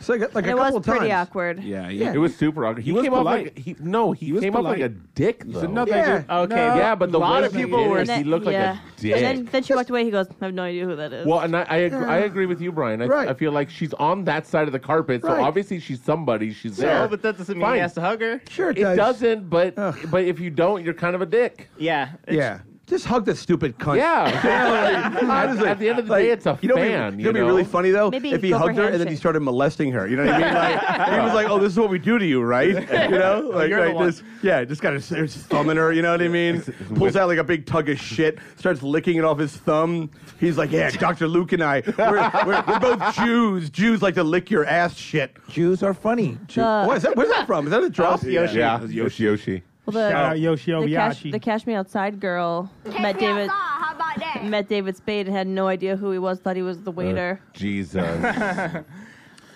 [0.00, 1.28] So like, like a it couple was of pretty times.
[1.28, 1.62] awkward.
[1.62, 2.12] Yeah, yeah.
[2.12, 2.82] It was super awkward.
[2.84, 3.44] He, was came off polite.
[3.44, 4.90] like he no, he, He was came up like polite.
[4.90, 5.60] a dick though.
[5.60, 6.04] said, "No, Yeah.
[6.22, 6.56] thank you." Okay.
[6.56, 7.98] yeah, but the a lot way of he people did were.
[8.00, 8.70] it, he looked yeah.
[8.70, 9.12] like a dick.
[9.16, 10.04] And then, then she walked away.
[10.04, 11.26] He goes, I have no idea who that is.
[11.26, 13.02] well, and I I, agree, I agree with you, Brian.
[13.02, 13.28] I, Right.
[13.28, 15.40] I feel like she's on that side of the carpet, so Right.
[15.40, 16.52] obviously she's somebody.
[16.52, 17.06] She's So, there.
[17.08, 17.74] but that doesn't mean Fine.
[17.74, 18.40] he has to hug her.
[18.48, 18.96] Sure, it, It does.
[18.96, 19.98] doesn't, but Ugh.
[20.10, 21.68] but if you don't, you're kind of a dick.
[21.78, 22.10] Yeah.
[22.30, 22.60] Yeah.
[22.90, 23.96] Just hug that stupid cunt.
[23.96, 24.24] Yeah.
[25.20, 27.16] Like, at, honestly, at the end of the like, day, it's a you know, fan.
[27.16, 28.10] Be, you you know, what'd be really funny though.
[28.10, 30.08] Maybe if he hugged her and then he started molesting her.
[30.08, 30.54] You know what I mean?
[30.54, 32.68] Like, he was like, "Oh, this is what we do to you, right?"
[33.10, 34.06] You know, like, you're right, one.
[34.06, 35.92] this, yeah, just got his, his thumb in her.
[35.92, 36.62] You know what I mean?
[36.96, 40.10] Pulls out like a big tug of shit, starts licking it off his thumb.
[40.40, 43.70] He's like, "Yeah, Doctor Luke and I, we're, we're, we're both Jews.
[43.70, 46.38] Jews like to lick your ass shit." Jews are funny.
[46.54, 47.16] The- What is that?
[47.16, 47.66] Where's that from?
[47.66, 48.22] Is that a drop?
[48.24, 48.58] Yoshi.
[48.58, 49.62] Yeah, Yoshi Yoshi.
[49.94, 51.32] Well, the, Shout out Yoshi the, cash, Obiachi.
[51.32, 52.70] the Cash Me Outside girl
[53.00, 54.44] met David How about that?
[54.44, 56.38] met David Spade and had no idea who he was.
[56.40, 57.40] Thought he was the waiter.
[57.52, 58.04] Jesus.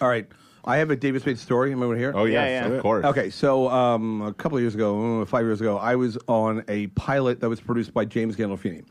[0.01, 0.27] All right,
[0.65, 1.73] I have a David Spade story.
[1.73, 2.11] Am I going to hear?
[2.11, 2.15] it?
[2.17, 2.75] Oh yes, Yeah, yeah.
[2.75, 3.05] of course.
[3.05, 6.65] Okay, so um, a couple of years ago, uh, five years ago, I was on
[6.69, 8.85] a pilot that was produced by James Gandolfini.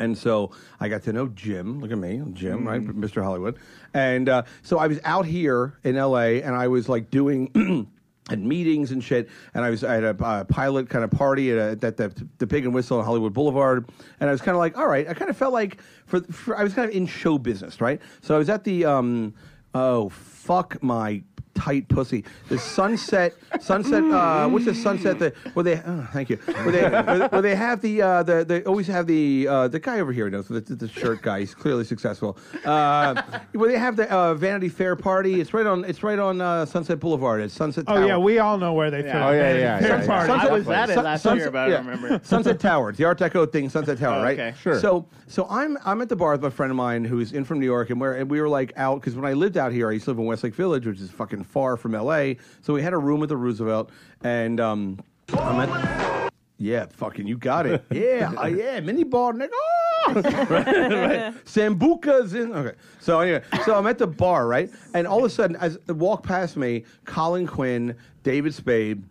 [0.00, 1.80] And so I got to know Jim.
[1.80, 3.22] Look at me, Jim, right, Mr.
[3.22, 3.56] Hollywood.
[3.94, 6.42] And uh, so I was out here in L.A.
[6.42, 7.86] and I was like doing
[8.28, 9.28] had meetings and shit.
[9.52, 12.46] And I was I had a pilot kind of party at, a, at the the
[12.46, 13.88] Pig and Whistle on Hollywood Boulevard.
[14.20, 15.08] And I was kind of like, all right.
[15.08, 18.00] I kind of felt like for, for I was kind of in show business, right?
[18.22, 19.34] So I was at the um,
[19.74, 21.22] oh fuck my
[21.54, 22.24] tight pussy.
[22.48, 24.02] The sunset, sunset.
[24.04, 25.18] Uh, what's the sunset?
[25.18, 25.80] The where they?
[25.84, 26.36] Oh, thank you.
[26.36, 26.82] Where they?
[26.82, 28.02] Where, where they have the?
[28.02, 30.88] Uh, the they always have the uh, the guy over here knows the, the, the
[30.88, 31.40] shirt guy.
[31.40, 32.36] He's clearly successful.
[32.64, 35.40] Uh, where they have the uh, Vanity Fair party.
[35.40, 35.84] It's right on.
[35.84, 37.40] It's right on uh, Sunset Boulevard.
[37.40, 37.84] It's Sunset.
[37.86, 39.14] Oh yeah, we all know where they fit.
[39.14, 40.06] Oh, yeah, yeah, Fair yeah, yeah.
[40.06, 40.32] party.
[40.32, 42.20] I was at it last Sunset- year, but I don't remember.
[42.24, 44.38] Sunset Tower, it's the Art Deco thing, Sunset Tower, Oh, right?
[44.38, 44.54] okay.
[44.60, 44.78] Sure.
[44.80, 47.58] So, so I'm I'm at the bar with my friend of mine who's in from
[47.60, 49.88] New York, and we're and we were like out because when I lived out here,
[49.88, 52.38] I used to live in Westlake Village, which is fucking far from L.A.
[52.62, 53.90] So we had a room at the Roosevelt,
[54.22, 54.98] and um,
[55.32, 56.32] I'm at.
[56.56, 57.84] Yeah, fucking, you got it.
[57.90, 59.48] Yeah, uh, yeah, mini bar, nigga.
[59.52, 60.12] Oh!
[60.14, 61.44] right, right.
[61.44, 62.52] Sambuca's in.
[62.52, 65.78] Okay, so anyway, so I'm at the bar, right, and all of a sudden, as
[65.88, 69.02] walk past me, Colin Quinn, David Spade,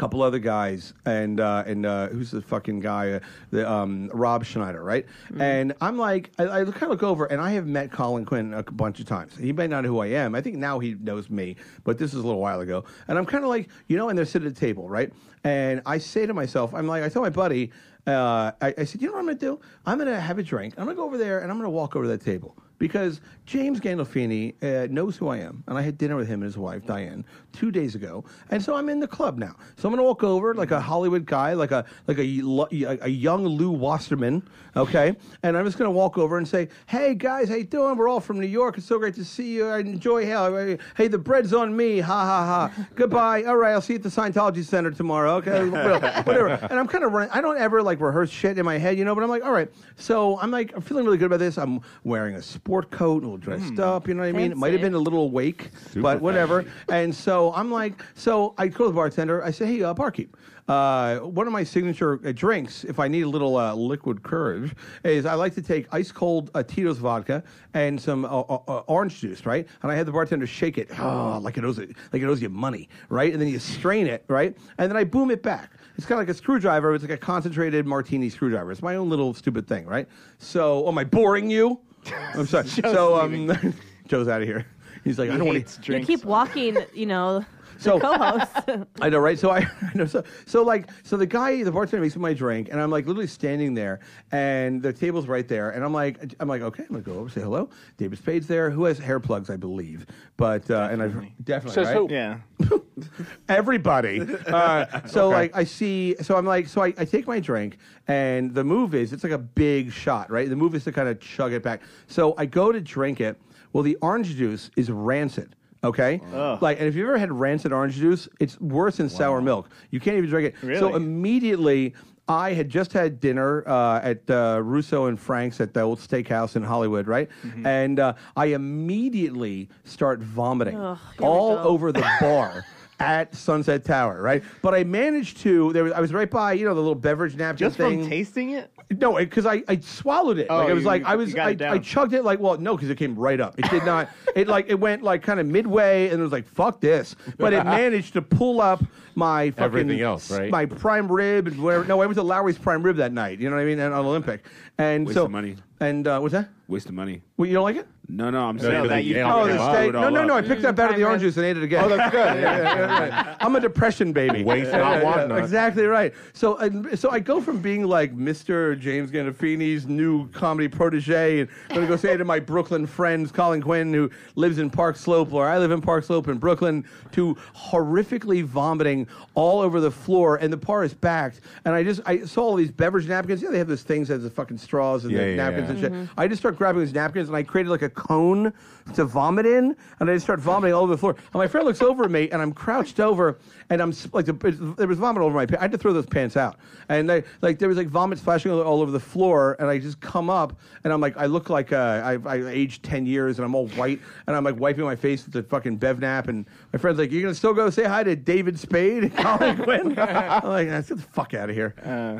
[0.00, 3.20] couple other guys, and uh, and uh, who's the fucking guy, uh,
[3.50, 5.04] the um, Rob Schneider, right?
[5.38, 8.54] And I'm like, I, I kind of look over, and I have met Colin Quinn
[8.54, 9.36] a bunch of times.
[9.36, 10.34] He may not know who I am.
[10.34, 12.82] I think now he knows me, but this is a little while ago.
[13.08, 15.12] And I'm kind of like, you know, and they're sitting at the table, right?
[15.44, 17.70] And I say to myself, I'm like, I tell my buddy,
[18.06, 19.60] uh, I, I said, you know what I'm gonna do?
[19.84, 20.74] I'm gonna have a drink.
[20.78, 23.78] I'm gonna go over there, and I'm gonna walk over to that table because James
[23.78, 26.84] Gandolfini uh, knows who I am, and I had dinner with him and his wife
[26.86, 29.54] Diane two days ago, and so I'm in the club now.
[29.76, 33.08] So I'm gonna walk over like a Hollywood guy, like a like a a, a
[33.08, 34.42] young Lew Wasserman,
[34.76, 37.96] okay, and I'm just gonna walk over and say, "Hey guys, how you doing?
[37.96, 38.78] We're all from New York.
[38.78, 39.68] It's so great to see you.
[39.68, 40.50] I enjoy hell.
[40.96, 42.00] Hey, the bread's on me.
[42.00, 42.86] Ha ha ha.
[42.94, 43.44] Goodbye.
[43.44, 45.34] All right, I'll see you at the Scientology Center tomorrow.
[45.34, 45.68] Okay,
[46.24, 46.48] whatever.
[46.48, 47.30] And I'm kind of running.
[47.30, 49.14] I don't ever like rehearse shit in my head, you know.
[49.14, 49.70] But I'm like, all right.
[49.96, 51.58] So I'm like, I'm feeling really good about this.
[51.58, 54.06] I'm wearing a sport coat, a little dressed up.
[54.06, 54.52] You know what I mean?
[54.52, 56.64] It might have been a little awake, but whatever.
[56.88, 59.42] And so I'm like, so I go to the bartender.
[59.44, 60.36] I say, hey, uh, barkeep.
[60.68, 64.72] Uh, one of my signature uh, drinks, if I need a little uh, liquid courage,
[65.02, 67.42] is I like to take ice cold uh, Tito's vodka
[67.74, 69.66] and some uh, uh, uh, orange juice, right?
[69.82, 72.40] And I have the bartender shake it, oh, like it owes it, like it owes
[72.40, 73.32] you money, right?
[73.32, 74.56] And then you strain it, right?
[74.78, 75.72] And then I boom it back.
[75.96, 76.94] It's kind of like a screwdriver.
[76.94, 78.70] It's like a concentrated martini screwdriver.
[78.70, 80.08] It's my own little stupid thing, right?
[80.38, 81.80] So, am I boring you?
[82.34, 82.68] I'm sorry.
[82.68, 83.74] so, um,
[84.08, 84.66] Joe's out of here.
[85.04, 85.80] He's like, I don't want hates to.
[85.80, 86.06] You drinks.
[86.06, 87.46] keep walking, you know, the
[87.80, 88.52] So- co-host.
[89.00, 89.38] I know, right?
[89.38, 92.34] So I, I know, so, so like, so the guy, the bartender makes me my
[92.34, 94.00] drink, and I'm like literally standing there,
[94.32, 97.28] and the table's right there, and I'm like, I'm like, okay, I'm gonna go over,
[97.30, 97.70] say hello.
[97.96, 100.06] David Spade's there, who has hair plugs, I believe,
[100.36, 101.14] but uh, and I've
[101.44, 101.96] definitely Says right?
[101.96, 102.08] who?
[102.10, 102.38] Yeah.
[103.48, 104.20] everybody.
[104.46, 107.78] Uh, so like I see, so I'm like, so I, I take my drink,
[108.08, 110.48] and the move is it's like a big shot, right?
[110.48, 111.82] The move is to kind of chug it back.
[112.06, 113.40] So I go to drink it.
[113.72, 115.54] Well, the orange juice is rancid.
[115.82, 116.60] Okay, Ugh.
[116.60, 119.70] like, and if you've ever had rancid orange juice, it's worse than sour milk.
[119.90, 120.78] You can't even drink it.
[120.78, 121.94] So immediately,
[122.28, 126.54] I had just had dinner uh, at uh, Musso and Frank's at the old steakhouse
[126.54, 127.28] in Hollywood, right?
[127.42, 127.66] Mm-hmm.
[127.66, 131.62] And uh, I immediately start vomiting Ugh, here we all go.
[131.62, 132.64] over the bar.
[133.00, 134.42] At Sunset Tower, right?
[134.60, 135.72] But I managed to.
[135.72, 138.02] There was, I was right by, you know, the little beverage napkin Just thing.
[138.02, 138.70] from tasting it?
[138.90, 140.48] No, because I, I swallowed it.
[140.50, 141.56] Oh, like I was you- like I was I.
[141.60, 143.58] I chugged it like well no because it came right up.
[143.58, 144.10] It did not.
[144.36, 147.16] it like it went like kind of midway and it was like fuck this.
[147.38, 148.82] But it managed to pull up
[149.14, 150.50] my fucking Everything else, right?
[150.50, 151.84] My prime rib and whatever.
[151.84, 153.38] No, I went to Lawry's prime rib that night.
[153.38, 153.78] You know what I mean?
[153.78, 154.44] And on Olympic.
[154.76, 155.56] And Waste so of money.
[155.80, 156.48] And uh, what's that?
[156.68, 157.22] Waste of money.
[157.36, 157.86] Well, you don't like it?
[158.08, 159.72] No, no, I'm saying that you you- Oh, Yeah, the yeah.
[159.72, 159.88] steak.
[159.88, 160.34] it No, no, no.
[160.36, 161.84] I picked that out of the orange juice and ate it again.
[161.84, 162.20] Oh, that's good.
[162.40, 163.36] Yeah, yeah, yeah, right.
[163.40, 164.44] I'm a depression baby.
[164.44, 165.38] Waste not, want not.
[165.38, 166.12] Exactly right.
[166.32, 168.78] So, and, so I go from being like Mr.
[168.78, 173.62] James Gandolfini's new comedy protege, and I'm gonna go say to my Brooklyn friends, Colin
[173.62, 177.36] Quinn, who lives in Park Slope, or I live in Park Slope in Brooklyn, to
[177.56, 181.40] horrifically vomiting all over the floor, and the bar is packed.
[181.64, 183.40] And I just I saw all these beverage napkins.
[183.42, 185.68] Yeah, they have those things that have the fucking straws and Yeah, the yeah, napkins
[185.68, 185.69] yeah.
[185.70, 185.92] And shit.
[186.16, 188.52] I just start grabbing these napkins, and I created like a cone
[188.94, 191.14] to vomit in, and I just start vomiting all over the floor.
[191.16, 193.38] And my friend looks over at me, and I'm crouched over,
[193.70, 195.60] and I'm like, the, there was vomit all over my pants.
[195.60, 196.56] I had to throw those pants out,
[196.88, 199.78] and they, like there was like vomit splashing all, all over the floor, and I
[199.78, 203.38] just come up, and I'm like, I look like uh, I, I aged ten years,
[203.38, 206.28] and I'm all white, and I'm like wiping my face with the fucking bev nap,
[206.28, 209.56] and my friend's like, "You're gonna still go say hi to David Spade and Colin
[209.62, 209.98] Quinn?
[209.98, 211.74] I'm like, let's get the fuck out of here.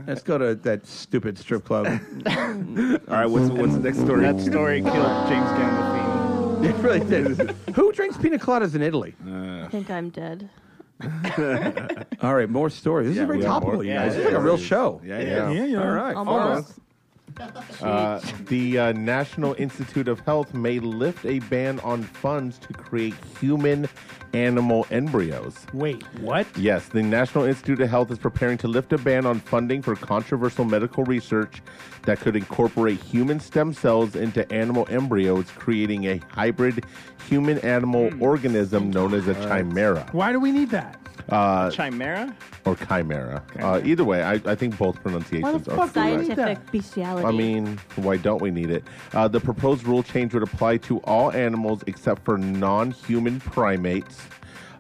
[0.06, 1.86] let's go to that stupid strip club.
[2.26, 4.20] All right, what's, what's the next story?
[4.22, 6.64] That story killed James Gandolfini.
[6.70, 7.50] it really did.
[7.74, 9.14] Who drinks pina coladas in Italy?
[9.26, 10.48] I think I'm dead.
[12.22, 13.08] All right, more stories.
[13.08, 14.14] This Yeah, is very we have topical, more- you yeah, guys.
[14.16, 15.00] it It's like a real show.
[15.04, 15.50] yeah, yeah.
[15.64, 15.80] Yeah.
[15.82, 16.14] All right.
[16.16, 16.74] Almost.
[17.80, 23.14] Uh, the uh, National Institute of Health may lift a ban on funds to create
[23.40, 23.88] human
[24.32, 25.66] animal embryos.
[25.72, 26.46] Wait, what?
[26.56, 29.96] Yes, the National Institute of Health is preparing to lift a ban on funding for
[29.96, 31.62] controversial medical research
[32.02, 36.84] that could incorporate human stem cells into animal embryos, creating a hybrid
[37.28, 38.22] human animal hmm.
[38.22, 40.98] organism known as a chimera Why do we need that?
[41.28, 42.34] Uh, Chimera?
[42.64, 43.42] or chimera.
[43.58, 46.26] Uh, either way, I, I think both pronunciations are fuck do we correct.
[46.26, 47.26] Scientific bestiality.
[47.26, 48.84] I mean, why don't we need it?
[49.12, 54.22] Uh, the proposed rule change would apply to all animals except for non human primates,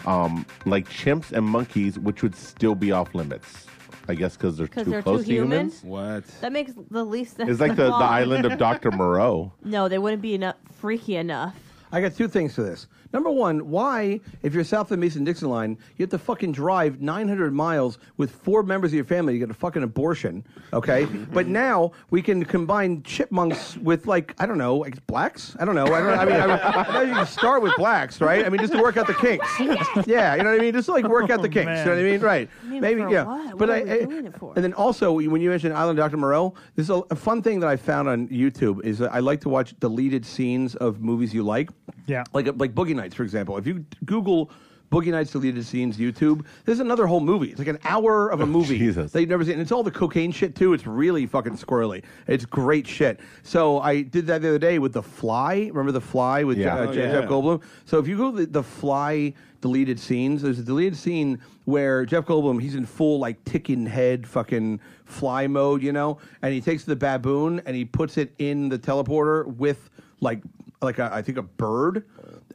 [0.06, 3.66] um, like chimps and monkeys, which would still be off limits.
[4.08, 5.58] I guess because they're 'Cause too they're close too to human?
[5.58, 5.84] humans.
[5.84, 6.26] What?
[6.40, 7.48] that makes the least sense.
[7.50, 8.90] It's like the, the island of Dr.
[8.90, 9.52] Moreau.
[9.64, 11.54] No, they wouldn't be enough freaky enough.
[11.92, 12.86] I got two things for this.
[13.12, 16.52] Number one, why, if you're south of the Mason Dixon line, you have to fucking
[16.52, 21.04] drive 900 miles with four members of your family to get a fucking abortion, okay?
[21.32, 25.56] but now we can combine chipmunks with, like, I don't know, like blacks?
[25.58, 25.86] I don't know.
[25.86, 28.46] I, don't, I mean, I, I you can start with blacks, right?
[28.46, 29.48] I mean, just to work out the kinks.
[30.06, 30.72] yeah, you know what I mean?
[30.72, 31.78] Just to, like work out the oh, kinks.
[31.80, 32.20] You know what I mean?
[32.20, 32.48] Right.
[32.62, 33.24] I mean, Maybe, yeah.
[33.24, 33.58] what?
[33.58, 34.52] But What I, are we I- it for?
[34.54, 36.16] and then also, when you mentioned Island Dr.
[36.16, 39.18] Moreau, this is a, a fun thing that I found on YouTube is that I
[39.18, 41.70] like to watch deleted scenes of movies you like.
[42.06, 42.24] Yeah.
[42.32, 43.56] Like like Boogie Nights, for example.
[43.56, 44.50] If you Google
[44.92, 47.48] Boogie Nights deleted scenes YouTube, there's another whole movie.
[47.50, 49.12] It's like an hour of a movie Jesus.
[49.12, 49.52] that you've never seen.
[49.54, 50.72] And it's all the cocaine shit too.
[50.74, 52.02] It's really fucking squirrely.
[52.26, 53.20] It's great shit.
[53.44, 55.68] So I did that the other day with The Fly.
[55.72, 56.74] Remember The Fly with Yeah.
[56.74, 57.28] uh, Oh, Jeff yeah.
[57.28, 57.62] Goldblum?
[57.84, 62.26] So if you go the, the Fly deleted scenes, there's a deleted scene where Jeff
[62.26, 66.82] Goldblum, he's in full like ticking head fucking fly mode, you know, and he takes
[66.84, 69.88] the baboon and he puts it in the teleporter with
[70.20, 70.40] like
[70.82, 72.06] like a, I think a bird,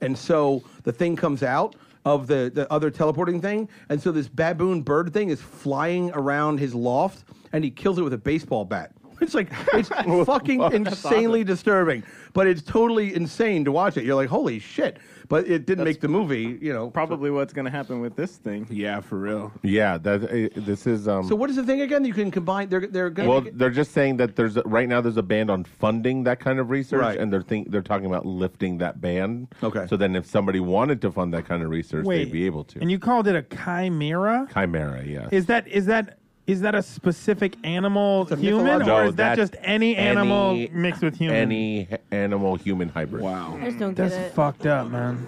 [0.01, 1.75] and so the thing comes out
[2.05, 6.59] of the, the other teleporting thing, and so this baboon bird thing is flying around
[6.59, 8.94] his loft, and he kills it with a baseball bat.
[9.21, 9.89] It's like it's
[10.25, 12.03] fucking insanely disturbing,
[12.33, 14.03] but it's totally insane to watch it.
[14.03, 14.97] You're like, holy shit!
[15.27, 16.89] But it didn't make the movie, you know.
[16.89, 18.67] Probably what's going to happen with this thing.
[18.69, 19.51] Yeah, for real.
[19.63, 21.07] Yeah, that uh, this is.
[21.07, 22.03] Um, So what is the thing again?
[22.05, 22.69] You can combine.
[22.69, 23.29] They're they're going.
[23.29, 26.39] well, they're just saying that there's a, right now there's a ban on funding that
[26.39, 27.17] kind of research, Right.
[27.17, 29.47] and they're think they're talking about lifting that ban.
[29.63, 29.87] Okay.
[29.87, 32.25] So then, if somebody wanted to fund that kind of research, Wait.
[32.25, 32.79] they'd be able to.
[32.81, 34.47] And you called it a chimera?
[34.53, 35.29] Chimera, yes.
[35.31, 39.15] Is that is that is that a specific animal a human, mythological- or No, is
[39.15, 41.35] that that's just any animal any- mixed with human?
[41.37, 43.23] Any h- animal human hybrid.
[43.23, 43.57] Wow.
[43.61, 44.33] I just don't get That's it.
[44.33, 45.27] fucked up, man.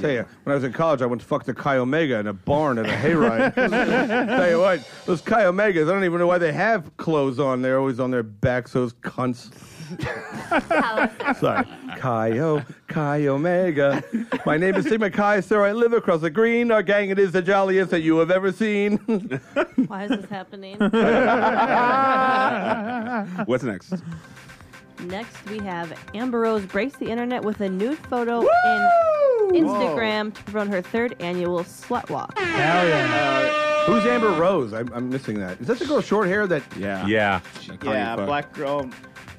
[0.00, 2.26] Tell you, when I was in college, I went to fuck the Chi Omega in
[2.26, 3.54] a barn at a hayride.
[4.36, 7.62] Tell you what, those Chi Omegas, I don't even know why they have clothes on.
[7.62, 9.50] They're always on their backs, those cunts.
[11.38, 11.64] Sorry.
[11.98, 14.02] Chi O, Chi Omega.
[14.44, 15.64] My name is Sigma Chi, sir.
[15.64, 16.70] I live across the green.
[16.70, 18.96] Our gang, it is the jolliest that you have ever seen.
[19.86, 20.76] Why is this happening?
[23.46, 23.94] What's next?
[25.04, 28.88] Next, we have Amber Rose breaks the internet with a nude photo in
[29.52, 32.36] Instagram to promote her third annual slut walk.
[32.38, 33.84] Hell yeah.
[33.84, 34.72] Who's Amber Rose?
[34.72, 35.60] I'm, I'm missing that.
[35.60, 37.06] Is that the girl with short hair that Yeah.
[37.06, 37.40] Yeah.
[37.84, 38.90] Yeah, black girl,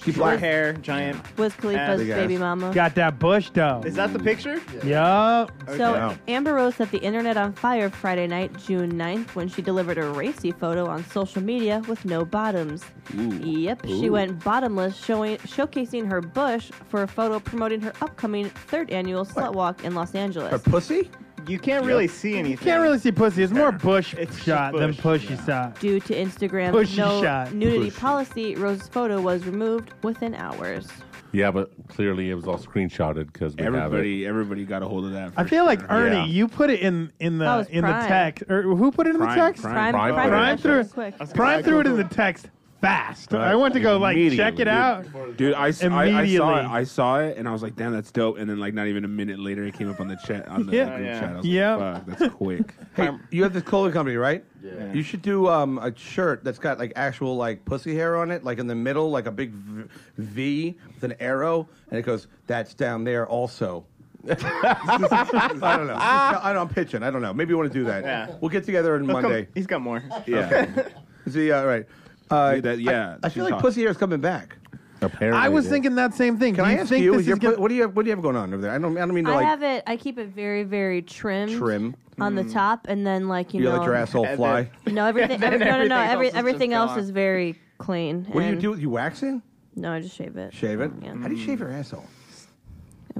[0.03, 0.39] she short black?
[0.39, 1.17] hair, giant.
[1.37, 2.17] Wiz Khalifa's Big ass.
[2.17, 2.73] baby mama.
[2.73, 3.81] Got that bush though.
[3.85, 4.61] Is that the picture?
[4.83, 5.51] Yup.
[5.75, 6.15] So Wow.
[6.27, 10.09] Amber Rose set the internet on fire Friday night, June 9th, when she delivered a
[10.11, 12.83] racy photo on social media with no bottoms.
[13.13, 18.89] Yep, she went bottomless, showing showcasing her bush for a photo promoting her upcoming third
[18.91, 20.61] annual slut walk in Los Her Angeles.
[20.63, 21.09] pussy?
[21.47, 22.51] You can't really see anything.
[22.51, 23.43] You can't really see pussy.
[23.43, 25.45] It's more bush It's just shot than bush, pushy yeah.
[25.45, 25.79] shot.
[25.79, 27.53] Due to Instagram's Pushy no shot.
[27.53, 27.99] nudity Push.
[27.99, 30.87] policy, Rose's photo was removed within hours.
[31.33, 33.77] Yeah, but clearly it was all screenshotted because we have it.
[33.77, 35.33] Everybody, everybody got a hold of that.
[35.35, 35.81] I for feel like.
[35.91, 36.25] Ernie, Yeah.
[36.25, 38.07] you put it in in That the was in the Prime.
[38.07, 38.43] text.
[38.49, 39.61] Or who put it in the Prime, text?
[39.63, 39.93] Prime.
[39.93, 40.69] Prime, Prime Prime, photo.
[40.73, 41.33] Prime threw, quick.
[41.35, 42.47] Prime threw it in the text
[42.87, 43.33] fast.
[43.33, 45.05] I went to go like check it out.
[45.37, 46.53] Dude, I, s- I- I saw Immediately.
[46.53, 46.65] it.
[46.65, 49.03] I saw it, and I was like, "Damn, that's dope." And then, like, not even
[49.05, 50.85] a minute later, it came up on the chat on the Yeah.
[50.95, 51.19] group Yeah.
[51.19, 51.29] chat.
[51.29, 51.75] I was Yeah.
[51.75, 54.43] like, "Fuck, that's quick." Hey, you have this clothing company, right?
[54.63, 54.91] Yeah.
[54.91, 58.43] You should do um, a shirt that's got like actual like pussy hair on it,
[58.43, 59.83] like in the middle, like a big v,
[60.17, 63.85] v with an arrow, and it goes, "That's down there also."
[64.27, 64.33] I
[65.77, 65.95] don't know.
[65.95, 67.03] I don't, I'm pitching.
[67.03, 67.33] I don't know.
[67.33, 68.03] Maybe you want to do that.
[68.03, 68.35] Yeah.
[68.41, 69.47] We'll get together on He'll come- Monday.
[69.53, 70.03] he's got more.
[70.25, 70.65] Yeah,
[71.29, 71.85] See, uh, right.
[72.29, 73.61] Uh, See, that- yeah, I, I feel like hot.
[73.61, 74.57] pussy hair is coming back.
[74.99, 75.71] Apparently, I was it is.
[75.73, 76.55] thinking that same thing.
[76.55, 77.11] Can do I you ask think you?
[77.11, 78.51] this is your pu- gonna- what do you have, what do you have going on
[78.51, 78.71] over there?
[78.71, 78.97] I don't.
[78.97, 79.83] I don't mean to I like have it.
[79.85, 81.55] I keep it very, very trimmed.
[81.55, 81.95] trim.
[82.19, 84.71] on the top, and then like you You, know, let your asshole And fly.
[84.87, 85.39] no everything.
[85.39, 85.95] Then every, no, no, no.
[85.99, 86.99] everything Every, else is everything else gone.
[86.99, 88.25] is very clean.
[88.31, 88.75] What do you and- do?
[88.75, 89.43] You waxing?
[89.75, 90.51] No, I just shave it.
[90.55, 90.91] Shave it?
[91.03, 91.13] Yeah.
[91.15, 92.03] How do you shave your asshole?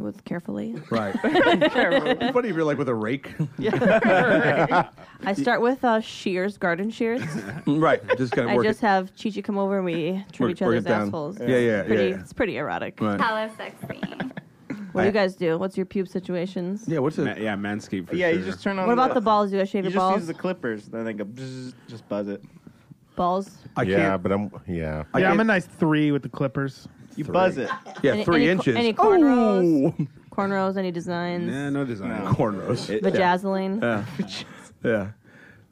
[0.04, 0.76] With carefully.
[0.90, 1.16] Right.
[1.24, 3.34] It's funny if you're like with a rake.
[3.58, 4.90] Yeah.
[5.26, 7.22] I start with uh, shears, garden shears.
[7.68, 8.02] right.
[8.18, 8.86] Just kind of I just it.
[8.88, 11.40] have Chi come over and we trim Work- each other's assholes.
[11.40, 12.20] Yeah, yeah, It's pretty, yeah.
[12.20, 13.00] It's pretty erotic.
[13.02, 13.20] Right.
[13.20, 14.02] Hella sexy.
[14.94, 15.58] What do you guys do?
[15.58, 16.86] What's your pube situations?
[16.88, 18.10] Yeah, what's Ma- yeah, Manscaped.
[18.10, 18.40] For Yeah, sure.
[18.40, 18.88] you just turn on.
[18.88, 19.50] What about the balls?
[19.52, 20.18] Do you guys shave You your just balls?
[20.22, 20.86] use the clippers.
[20.88, 22.44] Then they go bzz, just buzz it.
[23.16, 23.52] balls.
[23.76, 24.24] I yeah, can't.
[24.24, 25.04] but I'm yeah.
[25.14, 26.88] I yeah, I'm a nice three with the clippers.
[27.18, 27.70] You buzz it.
[28.04, 28.76] Yeah, Any- three any co- inches.
[28.76, 30.08] any oh, cornrows?
[30.32, 30.78] Cornrows?
[30.78, 31.52] Any designs?
[31.52, 32.26] Nah, no design.
[32.28, 32.90] cornrows.
[32.90, 33.82] It- Vajazzling?
[33.82, 34.06] Yeah.
[34.84, 35.08] yeah.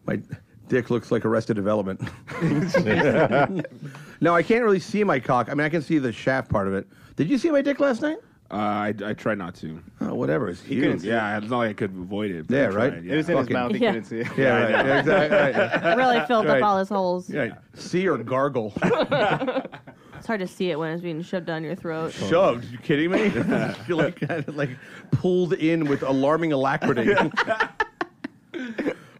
[0.07, 0.19] My
[0.67, 2.01] dick looks like Arrested Development.
[4.21, 5.49] no, I can't really see my cock.
[5.49, 6.87] I mean, I can see the shaft part of it.
[7.15, 8.17] Did you see my dick last night?
[8.51, 9.81] Uh, I, I tried not to.
[10.01, 10.49] Oh, whatever.
[10.49, 11.01] It's couldn't huge.
[11.01, 12.47] see Yeah, it's not like I could avoid it.
[12.47, 12.91] but I Yeah, right?
[12.91, 13.71] tried, It was in his Fucking- mouth.
[13.71, 13.89] He Yeah.
[13.91, 14.27] couldn't see it.
[14.37, 14.69] Yeah, right.
[14.85, 15.37] Yeah, exactly.
[15.81, 15.95] Right.
[15.97, 16.61] really filled Right.
[16.61, 17.29] up all his holes.
[17.29, 17.55] Yeah.
[17.73, 18.73] See or gargle.
[20.25, 22.11] It's hard to see it when it's being shoved down your throat.
[22.11, 22.65] Shoved.
[22.71, 23.25] You kidding me?
[23.87, 24.71] You're like, like
[25.11, 27.13] pulled in with alarming alacrity.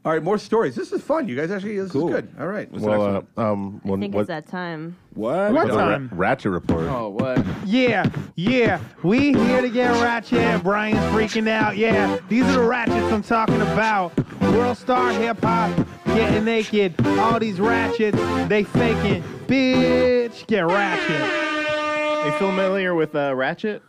[0.04, 0.74] All right, more stories.
[0.74, 1.28] This is fun.
[1.28, 2.08] You guys actually, this Cool.
[2.08, 2.34] is good.
[2.40, 2.72] All right.
[2.72, 4.98] Well, uh, um, I when, think what, it's that time.
[5.14, 5.54] What?
[5.54, 6.10] What the Ra- time?
[6.12, 6.86] Ratchet report.
[6.86, 7.46] Oh, what?
[7.68, 10.64] Yeah, yeah, we here to get ratchet.
[10.64, 11.78] Brian's freaking out.
[11.78, 14.12] Yeah, these are the ratchets I'm talking about.
[14.42, 16.96] World star hip hop, getting naked.
[17.20, 18.18] All these ratchets,
[18.50, 19.24] they faking.
[19.48, 21.22] Bitch, get ratchet.
[21.22, 23.84] Are you familiar with uh, Ratchet?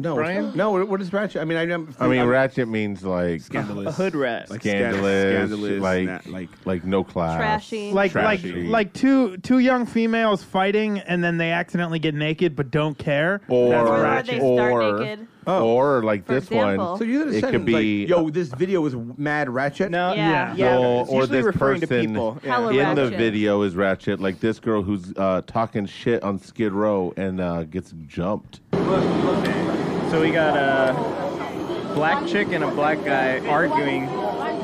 [0.00, 0.54] No, Brian?
[0.56, 0.70] no.
[0.70, 1.40] what- What is ratchet?
[1.40, 3.88] I mean, I, I'm, I mean, I'm- ratchet means like Scandalous.
[3.88, 4.48] A hood rat.
[4.50, 7.90] Like scandalous, scandalous, like na- like like no class, Trashy.
[7.92, 8.52] Like Trashy.
[8.64, 12.96] like like two two young females fighting and then they accidentally get naked but don't
[12.96, 13.40] care.
[13.48, 15.26] or That's Or they start or naked.
[15.48, 16.86] Or like For this example.
[16.90, 16.98] one.
[16.98, 19.90] So you it could be like, yo, this video was mad ratchet.
[19.90, 20.54] No, Yeah.
[20.54, 20.74] yeah.
[20.78, 22.38] No, it's or usually this referring person to people.
[22.42, 22.50] Yeah.
[22.52, 23.18] Hella in the ratchet.
[23.18, 27.64] video is ratchet, like this girl who's uh, talking shit on Skid Row and uh,
[27.64, 28.60] gets jumped.
[28.72, 34.06] So we got a black chick and a black guy arguing.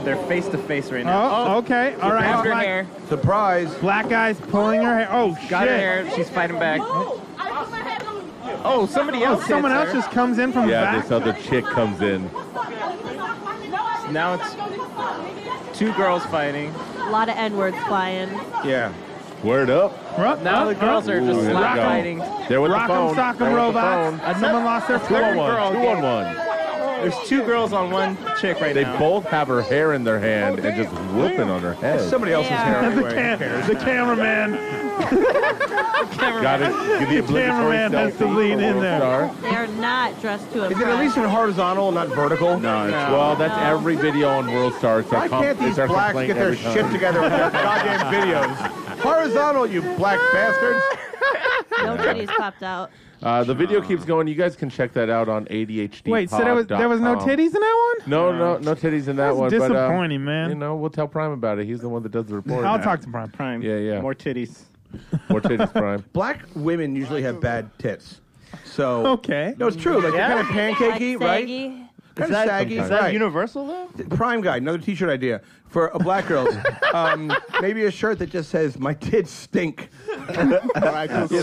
[0.05, 1.55] They're face to face right now.
[1.55, 1.95] Oh, okay.
[2.03, 2.21] All right.
[2.43, 2.87] Grabbed her Black, hair.
[3.09, 3.75] Surprise.
[3.77, 5.09] black guy's pulling her hair.
[5.11, 5.49] Oh shit.
[5.51, 6.11] Got her hair.
[6.15, 6.81] She's fighting back.
[8.65, 9.41] Oh, somebody else.
[9.41, 9.95] hits Someone else her.
[9.95, 10.83] just comes in from the room.
[10.83, 12.31] Yeah, the this other chick comes in.
[14.13, 16.73] Now it's two girls fighting.
[17.07, 18.29] A lot of N words flying.
[18.65, 18.93] Yeah.
[19.43, 19.93] Word up.
[20.19, 21.15] Ruh, Now ruh, the girls ruh.
[21.17, 21.89] are just Ooh, slap here we go.
[21.89, 22.19] fighting.
[22.49, 23.15] There with the phone.
[23.15, 24.23] sock'em There with the robots.
[24.25, 24.41] phone.
[24.41, 25.73] Someone lost their Two on one.
[25.73, 26.35] Two on one.
[27.03, 28.93] There's two girls on one chick right They now.
[28.93, 32.01] They both have her hair in their hand and just whooping on her head.
[32.09, 33.15] Somebody else's hair The, anyway.
[33.15, 34.53] cam- the cameraman.
[34.95, 36.73] Got it.
[37.09, 37.43] The obligatory
[37.77, 38.99] cameraman has to selfie lean for in World there.
[38.99, 39.35] Star.
[39.43, 40.89] They are not dressed to Is impress.
[40.89, 42.59] it at least in horizontal, not vertical?
[42.59, 45.01] No, it's, Well, that's every video on World Star.
[45.01, 46.75] It's our Why com- can't it's these our blacks complaint get their every time.
[46.75, 48.57] shit together with their goddamn videos?
[49.01, 50.83] Horizontal, you black bastards.
[51.83, 52.91] No titties popped out.
[53.23, 54.27] Uh, the video keeps going.
[54.29, 56.09] You guys can check that out on ADHD.
[56.11, 58.11] Wait, so there was there was no titties in that one?
[58.11, 59.51] No, no, no titties in that That's one.
[59.51, 60.51] but, um, disappointing, man.
[60.51, 61.67] You know, we'll tell Prime about it.
[61.67, 62.65] He's the one that does the report.
[62.65, 63.29] I'll talk to Prime.
[63.31, 63.61] Prime.
[63.63, 64.01] Yeah, yeah.
[64.01, 64.63] More titties.
[65.29, 66.05] More titties, Prime.
[66.13, 68.21] Black women usually have bad tits.
[68.65, 69.55] So Okay.
[69.59, 70.01] no, it's true.
[70.01, 70.29] Like Yeah.
[70.37, 71.49] they're kind of pancakey, like right?
[71.49, 71.81] saggy.
[72.17, 72.79] Kind of saggy.
[72.79, 73.13] is that right.
[73.13, 73.87] universal though?
[74.17, 76.55] Prime guy, another T-shirt idea for a black girls.
[76.95, 79.89] um, maybe a shirt that just says "My tits stink."
[80.39, 80.87] you know what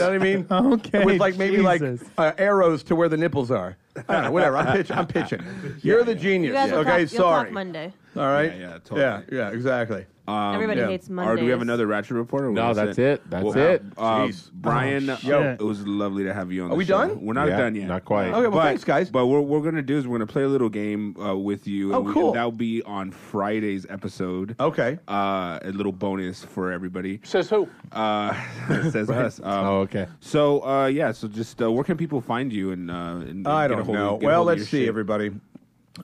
[0.02, 0.48] I mean?
[0.50, 1.04] Okay.
[1.04, 2.02] With like maybe Jesus.
[2.02, 3.76] like uh, arrows to where the nipples are.
[4.08, 4.56] I don't know, whatever.
[4.56, 5.42] I'm, pitch, I'm pitching.
[5.82, 6.54] You're the You genius.
[6.54, 7.44] guys will okay, talk, you'll sorry.
[7.48, 7.94] talk Monday.
[8.16, 8.52] All right.
[8.54, 9.02] Yeah, yeah, totally.
[9.02, 10.06] yeah, yeah, exactly.
[10.28, 10.88] um, Everybody yeah.
[10.88, 11.34] hates Mondays.
[11.34, 12.44] Or do we have another ratchet report?
[12.44, 13.22] Or No, that's it.
[13.30, 13.82] That's Well, it.
[13.98, 14.52] Uh, Jeez.
[14.54, 16.68] Brian, Oh, uh, it was lovely to have you on.
[16.68, 16.98] Are the we show.
[17.08, 17.22] done?
[17.26, 17.88] We're not Yeah, done yet.
[17.88, 18.28] not quite.
[18.28, 19.10] Okay, well, but, thanks, guys.
[19.10, 21.94] But what we're gonna do is we're gonna play a little game uh, with you.
[21.94, 22.28] Oh, and we- cool.
[22.28, 24.56] And that'll be on Friday's episode.
[24.60, 25.00] Okay.
[25.08, 27.20] Uh, a little bonus for everybody.
[27.24, 27.68] Says who?
[27.94, 28.34] Uh,
[28.70, 29.40] it says us.
[29.40, 30.08] Um, Oh, okay.
[30.20, 33.68] So uh, yeah, so just uh, where can people find you and, uh, and I
[33.68, 34.18] get don't hold of- know.
[34.18, 34.88] get Well, let's see, shit?
[34.90, 35.32] everybody.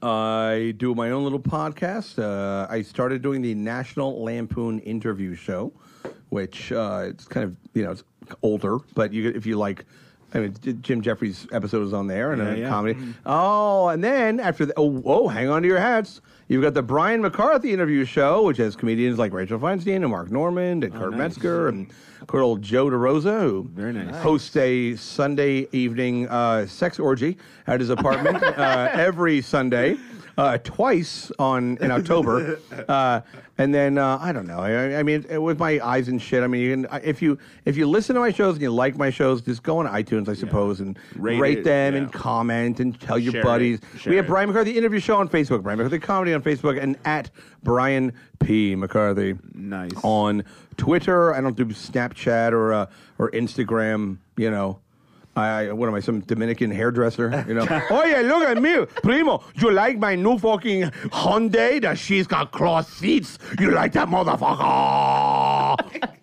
[0.01, 2.19] I do my own little podcast.
[2.19, 5.72] Uh, I started doing the National Lampoon Interview Show,
[6.30, 8.03] which uh, it's kind of you know it's
[8.41, 9.85] older, but you if you like.
[10.34, 12.69] I mean, Jim Jeffries episode is on there and Yeah, a yeah.
[12.69, 12.97] comedy.
[13.26, 16.19] Oh, and then after oh, oh, hang on to your hats.
[16.49, 20.31] You've got the Brian McCarthy interview show, which has comedians like Rachel Feinstein and Mark
[20.31, 21.17] Normand and Kurt Oh, nice.
[21.35, 21.91] Metzger and
[22.25, 24.15] good old Joe DeRosa, who Very nice.
[24.23, 27.37] hosts a Sunday evening uh, sex orgy
[27.67, 29.97] at his apartment uh, every Sunday,
[30.38, 33.22] uh, twice on in October, uh,
[33.57, 34.59] and then uh, I don't know.
[34.59, 36.43] I, I mean, with my eyes and shit.
[36.43, 38.97] I mean, you can, if you if you listen to my shows and you like
[38.97, 42.01] my shows, just go on iTunes, I suppose, and Rate rate, it, them yeah.
[42.01, 43.80] and comment and tell your Share buddies.
[43.80, 44.30] it, share we have it.
[44.30, 47.31] Brian McCarthy interview show on Facebook, Brian McCarthy comedy on Facebook, and at
[47.64, 49.91] Brian P McCarthy Nice.
[50.03, 50.43] on
[50.77, 51.34] Twitter.
[51.34, 52.85] I don't do Snapchat or uh,
[53.18, 54.18] or Instagram.
[54.35, 54.80] You know,
[55.38, 55.99] I, I what am I?
[55.99, 57.45] Some Dominican hairdresser?
[57.47, 57.65] You know?
[57.89, 59.43] oh yeah, look at me, primo.
[59.55, 63.38] You like my new fucking Hyundai that she's got cloth seats?
[63.59, 65.77] You like that motherfucker?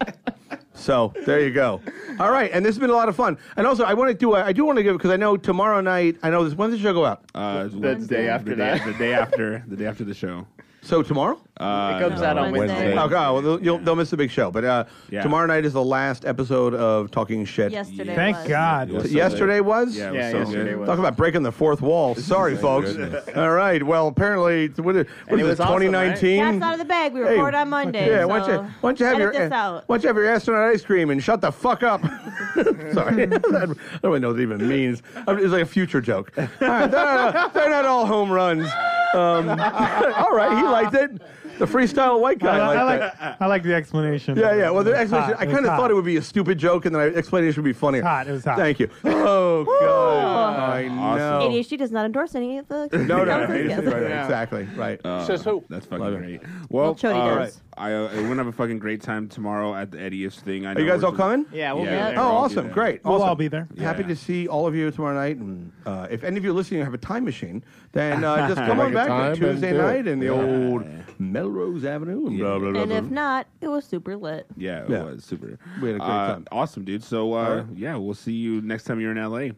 [0.76, 1.80] So there you go.
[2.20, 3.38] All right, and this has been a lot of fun.
[3.56, 4.34] And also, I want to do.
[4.34, 6.18] I do want to give because I know tomorrow night.
[6.22, 6.52] I know this.
[6.52, 7.22] When does the show go out?
[7.34, 8.84] Uh, The day after the day, that.
[8.84, 10.46] the day after the day after the show.
[10.84, 11.40] So tomorrow?
[11.56, 12.74] Uh, it comes no, out on Wednesday.
[12.74, 12.98] Wednesday.
[13.00, 14.50] Oh God, well, they'll, you'll, they'll miss the big show.
[14.50, 15.22] But uh, Yeah.
[15.22, 17.72] tomorrow night is the last episode of Talking Shit.
[17.72, 18.48] Yesterday Thank was.
[18.48, 18.90] God.
[18.90, 19.96] It was Yesterday was.
[19.96, 20.78] Yeah, it was Yeah, so yesterday good.
[20.80, 20.88] was.
[20.88, 22.14] Talk about breaking the fourth wall.
[22.16, 22.94] Sorry, folks.
[23.34, 23.82] All right.
[23.82, 26.38] Well, apparently, what is, what And it is was it, awesome, 2019?
[26.40, 27.14] Cat's out of the bag.
[27.14, 28.10] We Hey, record on Monday.
[28.10, 29.84] Yeah, so why don't you, why don't you have edit your this out.
[29.86, 32.02] why don't you have your astronaut ice cream and shut the fuck up?
[32.92, 35.02] Sorry, I don't really know what it even means.
[35.28, 36.32] It's like a future joke.
[36.36, 38.68] All right, they're, not, they're not all home runs.
[39.14, 39.48] Um,
[40.16, 41.22] all right, he liked it.
[41.58, 43.36] The freestyle white guy I liked like it.
[43.40, 44.36] I like the explanation.
[44.36, 44.70] Yeah, yeah.
[44.70, 45.36] Well, the explanation.
[45.38, 47.68] I kind of thought it would be a stupid joke, and then the explanation would
[47.68, 48.00] be funnier.
[48.00, 48.28] It was hot.
[48.28, 48.58] It was hot.
[48.58, 48.88] Thank you.
[49.26, 50.58] Oh, God.
[50.58, 51.48] I know.
[51.48, 52.88] ADHD does not endorse any of the.
[52.92, 53.38] No, no, no.
[53.38, 53.84] conferences.
[53.84, 54.64] Right, right, Exactly.
[54.76, 55.00] Right.
[55.04, 55.64] Uh, Says who?
[55.70, 56.42] That's fucking great.
[56.68, 57.60] Well, Chody uh, does.
[57.76, 60.64] I, uh, we're gonna have a fucking great time tomorrow at the Eddie-ish thing.
[60.64, 61.46] I Are know you guys we're all just- coming?
[61.52, 61.90] Yeah, we'll Yeah.
[61.90, 62.10] be Yeah.
[62.10, 62.18] there.
[62.20, 62.64] Oh, We'll be awesome.
[62.66, 62.74] there.
[62.74, 63.04] Great.
[63.04, 63.28] We'll awesome.
[63.30, 63.68] all be there.
[63.78, 64.08] Happy Yeah.
[64.08, 65.36] to see all of you tomorrow night.
[65.38, 68.76] And uh, if any of you listening have a time machine, then uh, just come
[68.78, 69.82] Make on a back time on and Tuesday do it.
[69.82, 70.32] night in the Yeah.
[70.32, 70.84] old
[71.18, 72.26] Melrose Avenue.
[72.26, 72.98] And, blah, blah, blah, And blah.
[72.98, 74.46] if not, it was super lit.
[74.56, 75.02] Yeah, it Yeah.
[75.04, 75.58] was super.
[75.82, 76.44] We had a great Uh, time.
[76.52, 77.02] Awesome, dude.
[77.02, 77.64] So, uh, All right.
[77.74, 79.50] yeah, we'll see you next time you're in LA.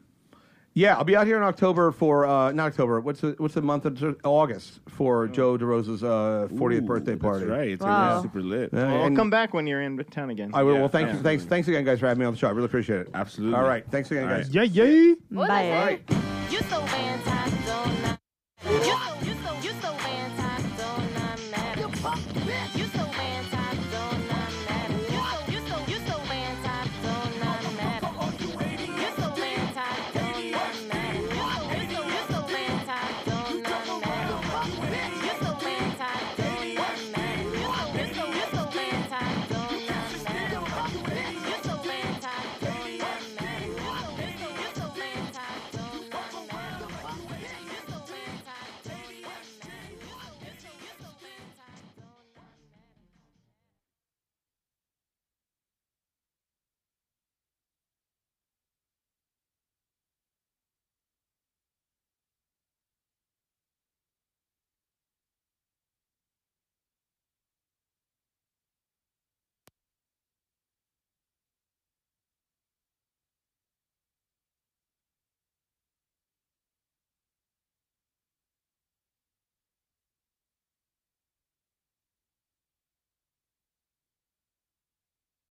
[0.77, 3.01] Yeah, I'll be out here in October for uh, not October.
[3.01, 7.47] What's the what's the month of August for Joe DeRosa's uh, 40th Ooh, birthday party?
[7.47, 7.69] That's right.
[7.71, 8.09] It's Wow.
[8.09, 8.71] gonna be super lit.
[8.75, 10.51] Yeah, Well, and come back when you're in town again.
[10.53, 10.75] I will.
[10.75, 11.19] Yeah, well, thank you.
[11.21, 11.45] Thanks.
[11.45, 12.49] Thanks again, guys, for having me on the show.
[12.49, 13.09] I really appreciate it.
[13.15, 13.57] Absolutely.
[13.59, 13.87] All right.
[13.91, 14.55] Thanks again, All guys.
[14.55, 14.71] right.
[14.71, 15.15] Yeah, yeah.
[15.31, 16.01] Bye.
[16.11, 16.17] All